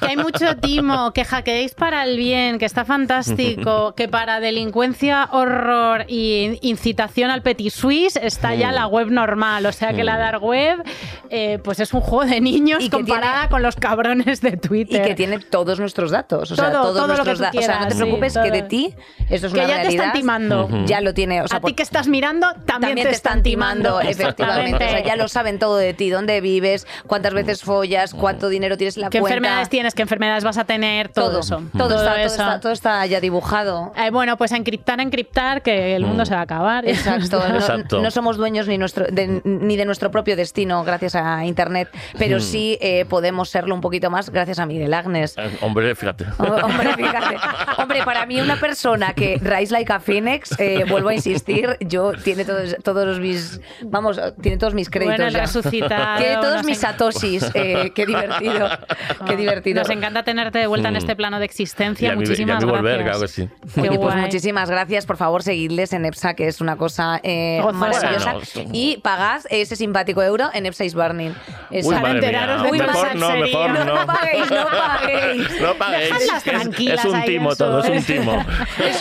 que 0.00 0.06
hay 0.06 0.16
mucho 0.16 0.56
timo, 0.56 1.12
que 1.12 1.24
hackeéis 1.24 1.74
para 1.74 2.04
el 2.04 2.16
bien, 2.16 2.58
que 2.58 2.64
está 2.66 2.84
fantástico, 2.84 3.94
que 3.96 4.08
para 4.08 4.40
delincuencia, 4.40 5.28
horror 5.32 6.04
y 6.08 6.58
incitación 6.62 7.30
al 7.30 7.42
petit 7.42 7.70
suisse 7.72 8.16
está 8.16 8.54
ya 8.54 8.70
Mm. 8.70 8.74
la 8.74 8.86
web 8.86 9.10
normal. 9.10 9.66
O 9.66 9.72
sea 9.72 9.92
que 9.92 10.04
la 10.04 10.14
Mm. 10.14 10.18
dark 10.18 10.42
web, 10.44 10.82
eh, 11.30 11.58
pues 11.64 11.80
es 11.80 11.92
un 11.94 12.00
juego 12.00 12.30
de 12.30 12.40
niños 12.40 12.84
Y 12.84 12.90
comparada 12.90 13.32
tiene- 13.40 13.48
con 13.50 13.62
los 13.62 13.76
cabrones 13.76 14.40
de 14.40 14.50
Y 14.50 14.56
Twitter. 14.56 15.06
que 15.06 15.14
tiene 15.14 15.38
todos 15.38 15.78
nuestros 15.80 16.10
datos. 16.10 16.50
O 16.52 16.56
sea, 16.56 16.70
Todo, 16.70 16.82
todos 16.82 16.94
todo 16.96 17.06
nuestros 17.08 17.38
datos. 17.38 17.58
O 17.60 17.62
sea, 17.62 17.74
no 17.80 17.88
te 17.88 17.94
quieras, 17.94 17.94
sí, 17.94 18.02
preocupes 18.02 18.38
que 18.38 18.50
de 18.50 18.62
ti, 18.62 18.94
esto 19.28 19.46
es 19.46 19.52
que 19.52 19.58
una 19.60 19.68
ya 19.76 19.82
te 19.82 19.88
están 19.88 20.12
timando. 20.12 20.68
Ya 20.86 21.00
lo 21.00 21.14
tiene. 21.14 21.42
O 21.42 21.48
sea, 21.48 21.58
a 21.58 21.60
ti 21.60 21.74
que 21.74 21.82
estás 21.82 22.08
mirando, 22.08 22.46
también, 22.66 22.80
también 22.80 23.06
te 23.08 23.14
están 23.14 23.42
timando, 23.42 24.00
efectivamente. 24.00 24.84
O 24.84 24.88
sea, 24.88 25.04
ya 25.04 25.16
lo 25.16 25.28
saben 25.28 25.58
todo 25.58 25.76
de 25.76 25.94
ti, 25.94 26.10
dónde 26.10 26.40
vives, 26.40 26.86
cuántas 27.06 27.34
veces 27.34 27.62
follas, 27.62 28.14
cuánto 28.14 28.48
dinero 28.48 28.76
tienes 28.76 28.96
en 28.96 29.02
la 29.02 29.10
¿Qué 29.10 29.20
cuenta. 29.20 29.36
enfermedades 29.36 29.68
tienes? 29.68 29.94
¿Qué 29.94 30.02
enfermedades 30.02 30.44
vas 30.44 30.58
a 30.58 30.64
tener? 30.64 31.08
Todo, 31.08 31.30
Todo, 31.30 31.40
eso. 31.40 31.62
Todo, 31.76 31.96
está, 31.96 32.04
todo, 32.14 32.16
eso. 32.16 32.26
está, 32.42 32.60
todo 32.60 32.72
está 32.72 33.06
ya 33.06 33.20
dibujado. 33.20 33.92
Eh, 33.96 34.10
bueno, 34.10 34.36
pues 34.36 34.52
a 34.52 34.56
encriptar, 34.56 35.00
a 35.00 35.02
encriptar, 35.02 35.62
que 35.62 35.94
el 35.96 36.04
mundo 36.04 36.22
Mm. 36.22 36.26
se 36.26 36.34
va 36.34 36.40
a 36.40 36.44
acabar. 36.44 36.86
Exacto. 36.88 37.38
No, 37.48 37.54
Exacto. 37.56 38.00
no 38.02 38.10
somos 38.10 38.36
dueños 38.36 38.66
ni, 38.68 38.78
nuestro, 38.78 39.06
de, 39.06 39.40
ni 39.44 39.76
de 39.76 39.84
nuestro 39.84 40.10
propio 40.10 40.36
destino 40.36 40.82
gracias 40.84 41.14
a 41.14 41.44
Internet, 41.44 41.88
pero 42.18 42.38
Hmm. 42.38 42.40
sí 42.40 42.78
eh, 42.80 43.04
podemos 43.08 43.48
serlo 43.50 43.74
un 43.74 43.80
poquito 43.80 44.10
más 44.10 44.30
gracias 44.30 44.58
a 44.58 44.66
Miguel 44.66 44.92
Agnes. 44.94 45.34
Eh, 45.36 45.50
Hombre, 45.60 45.94
fíjate. 45.94 46.26
Oh, 46.38 46.44
Hombre, 46.44 46.94
fíjate. 46.94 47.36
Hombre, 47.78 48.02
para 48.04 48.26
mí 48.26 48.40
una 48.40 48.56
persona 48.56 49.12
que 49.14 49.38
rise 49.60 49.72
like 49.72 49.92
a 49.92 50.00
phoenix, 50.00 50.54
eh, 50.58 50.84
vuelvo 50.88 51.08
a 51.10 51.14
insistir, 51.14 51.76
yo 51.80 52.12
tiene 52.12 52.44
todos, 52.44 52.76
todos 52.82 53.20
mis, 53.20 53.60
vamos, 53.82 54.20
tiene 54.40 54.56
todos 54.58 54.74
mis 54.74 54.88
créditos 54.90 55.16
Bueno, 55.18 55.30
ya. 55.32 55.40
resucitado, 55.40 56.18
Tiene 56.18 56.36
todos 56.38 56.64
mis 56.64 56.78
satoshis. 56.78 57.44
eh, 57.54 57.92
qué 57.94 58.06
divertido, 58.06 58.68
qué 59.26 59.36
divertido. 59.36 59.80
Nos 59.82 59.90
encanta 59.90 60.22
tenerte 60.22 60.58
de 60.58 60.66
vuelta 60.66 60.88
en 60.88 60.94
Mm. 60.94 60.98
este 60.98 61.16
plano 61.16 61.38
de 61.38 61.44
Y 61.44 61.46
existencia. 61.46 62.12
a 62.12 62.16
mí, 62.16 62.22
y 62.22 62.24
a 62.24 62.28
Muchísimas 62.28 62.64
mí 62.64 62.70
volver, 62.70 63.02
gracias. 63.04 63.34
claro 63.34 63.50
que 63.60 63.70
sí. 63.72 63.80
Oye, 63.80 63.98
pues 63.98 64.16
muchísimas 64.16 64.70
gracias. 64.70 65.06
Por 65.06 65.16
favor, 65.16 65.42
seguidles 65.42 65.92
en 65.92 66.04
EPSA, 66.04 66.34
que 66.34 66.46
es 66.48 66.60
una 66.60 66.76
cosa 66.76 67.20
eh, 67.22 67.60
maravillosa. 67.72 68.32
Bueno, 68.54 68.70
y 68.72 68.96
pagad 68.98 69.42
ese 69.50 69.76
simpático 69.76 70.22
euro 70.22 70.50
en 70.52 70.66
EPSA 70.66 70.84
is 70.84 70.94
Burning. 70.94 71.30
Es- 71.70 71.86
Uy, 71.86 71.94
Para 71.94 72.10
enteraros 72.12 72.62
mía. 72.62 72.70
de 72.72 72.86
mejor 72.86 73.16
no, 73.16 73.36
mejor 73.36 73.70
no. 73.70 73.84
No 73.84 74.06
paguéis, 74.06 74.50
no 74.50 74.66
paguéis. 74.66 75.60
No 75.60 75.74
paguéis. 75.74 76.10
Es- 76.36 76.42
tranquilas 76.44 77.04
es, 77.04 77.12
un 77.12 77.22
timo 77.24 77.54
todo, 77.56 77.82
es 77.82 77.88
un 77.90 78.02
timo. 78.04 78.44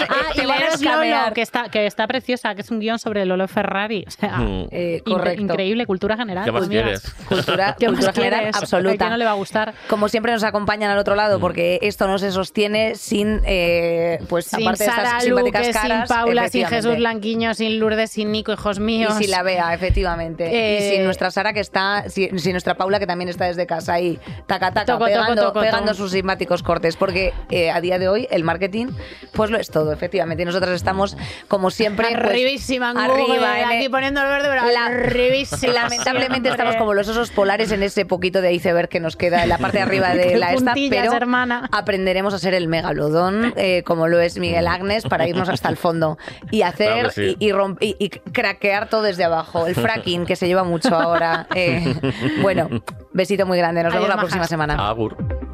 Ah, 0.09 0.31
y 0.35 0.45
leeros 0.57 0.75
escamear. 0.75 1.21
Lolo, 1.23 1.33
que 1.33 1.41
está, 1.41 1.69
que 1.69 1.85
está 1.85 2.07
preciosa, 2.07 2.55
que 2.55 2.61
es 2.61 2.71
un 2.71 2.79
guion 2.79 2.99
sobre 2.99 3.25
Lolo 3.25 3.47
Ferrari. 3.47 4.05
O 4.07 4.11
sea, 4.11 4.37
Mm. 4.39 4.67
Eh, 4.71 5.01
in- 5.05 5.41
increíble, 5.41 5.85
cultura 5.85 6.15
general. 6.17 6.45
¿Qué 6.45 6.51
más 6.51 6.59
pues 6.61 6.69
mira. 6.69 6.83
quieres? 6.83 7.01
Cultura, 7.27 7.75
¿Qué 7.79 7.87
más 7.87 7.95
cultura 7.95 8.13
general 8.13 8.39
quieres? 8.41 8.55
absoluta. 8.55 8.93
¿A 8.93 8.97
quién 8.97 9.09
no 9.09 9.17
le 9.17 9.25
va 9.25 9.31
a 9.31 9.35
gustar? 9.35 9.73
Como 9.89 10.07
siempre 10.09 10.31
nos 10.31 10.43
acompañan 10.43 10.91
al 10.91 10.97
otro 10.97 11.15
lado, 11.15 11.39
porque 11.39 11.79
esto 11.81 12.07
no 12.07 12.17
se 12.17 12.31
sostiene 12.31 12.95
sin, 12.95 13.41
eh, 13.45 14.19
pues 14.29 14.45
Sin 14.45 14.61
aparte 14.61 14.83
de 14.83 14.89
Sara 14.89 15.01
estas 15.03 15.23
simpáticas 15.23 15.61
Luque, 15.67 15.73
caras, 15.73 16.07
sin 16.07 16.15
Paula, 16.17 16.47
sin. 16.49 16.65
Jesús 16.67 16.95
Blanquiño, 16.97 17.53
sin 17.53 17.79
Lourdes, 17.79 18.11
sin 18.11 18.31
Nico, 18.31 18.51
hijos 18.53 18.77
y 18.77 18.81
míos. 18.81 19.13
sin 19.17 19.31
la 19.31 19.43
Bea, 19.43 19.73
efectivamente. 19.73 20.45
Eh, 20.51 20.79
y 20.79 20.95
sin 20.95 21.03
nuestra 21.05 21.31
Sara 21.31 21.53
que 21.53 21.59
está, 21.59 22.05
sin, 22.09 22.39
sin 22.39 22.51
nuestra 22.53 22.75
Paula 22.75 22.99
que 22.99 23.07
también 23.07 23.29
está 23.29 23.45
desde 23.45 23.65
casa 23.65 23.93
ahí, 23.93 24.19
taca 24.47 24.71
taca, 24.71 24.85
Toco, 24.93 25.05
pegando, 25.05 25.41
toco, 25.47 25.59
pegando 25.61 25.91
toco. 25.91 26.03
sus 26.03 26.11
simpáticos 26.11 26.63
cortes, 26.63 26.95
porque 26.95 27.33
eh, 27.49 27.71
a 27.71 27.81
día 27.81 27.99
de 27.99 28.07
hoy 28.07 28.27
el 28.31 28.43
marketing 28.43 28.87
pues 29.33 29.49
lo 29.51 29.57
es 29.57 29.69
todo, 29.69 29.91
efectivamente. 29.91 30.38
Y 30.41 30.45
nosotras 30.45 30.75
estamos 30.75 31.17
como 31.47 31.71
siempre 31.71 32.07
pues, 32.11 32.19
Arribísima 32.19 32.93
Google, 32.93 33.11
arriba, 33.23 33.59
en 33.59 33.65
aquí 33.67 33.85
el- 33.85 33.91
poniendo 33.91 34.21
el 34.21 34.27
verde, 34.27 34.47
pero 34.49 34.71
La- 34.71 34.85
arribísima 34.87 35.73
Lamentablemente 35.73 36.33
siempre. 36.33 36.51
estamos 36.51 36.75
como 36.75 36.93
los 36.93 37.07
osos 37.07 37.31
polares 37.31 37.71
en 37.71 37.83
ese 37.83 38.05
poquito 38.05 38.41
de 38.41 38.53
iceberg 38.53 38.89
que 38.89 38.99
nos 38.99 39.15
queda 39.15 39.43
en 39.43 39.49
la 39.49 39.57
parte 39.57 39.77
de 39.77 39.83
arriba 39.83 40.09
de 40.15 40.37
la 40.37 40.53
esta, 40.53 40.73
pero 40.89 41.13
hermana. 41.13 41.67
aprenderemos 41.71 42.33
a 42.33 42.39
ser 42.39 42.53
el 42.53 42.67
megalodón 42.67 43.53
eh, 43.55 43.83
como 43.83 44.07
lo 44.07 44.19
es 44.19 44.37
Miguel 44.37 44.67
Agnes 44.67 45.03
para 45.05 45.27
irnos 45.27 45.49
hasta 45.49 45.69
el 45.69 45.77
fondo 45.77 46.17
y 46.51 46.61
hacer 46.63 46.91
Claro 46.93 47.09
que 47.09 47.15
sí. 47.15 47.35
y, 47.39 47.47
y 47.47 47.51
romp- 47.51 47.77
y- 47.81 47.95
y 47.99 48.09
craquear 48.09 48.89
todo 48.89 49.01
desde 49.03 49.23
abajo. 49.23 49.67
El 49.67 49.75
fracking 49.75 50.25
que 50.25 50.35
se 50.35 50.47
lleva 50.47 50.63
mucho 50.63 50.95
ahora. 50.95 51.47
Eh, 51.55 51.93
bueno, 52.41 52.69
besito 53.13 53.45
muy 53.45 53.57
grande. 53.57 53.83
Nos 53.83 53.93
vemos 53.93 54.05
Adiós, 54.05 54.15
la 54.15 54.21
próxima 54.21 54.45
semana. 54.47 54.87
Agur. 54.89 55.48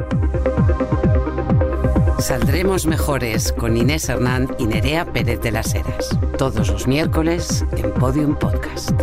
Saldremos 2.25 2.87
mejores 2.87 3.51
con 3.51 3.77
Inés 3.77 4.09
Hernán 4.09 4.47
y 4.57 4.65
Nerea 4.65 5.05
Pérez 5.05 5.41
de 5.41 5.51
las 5.51 5.75
Heras. 5.75 6.09
Todos 6.39 6.69
los 6.69 6.87
miércoles 6.87 7.63
en 7.77 7.93
Podium 7.93 8.35
Podcast. 8.39 8.99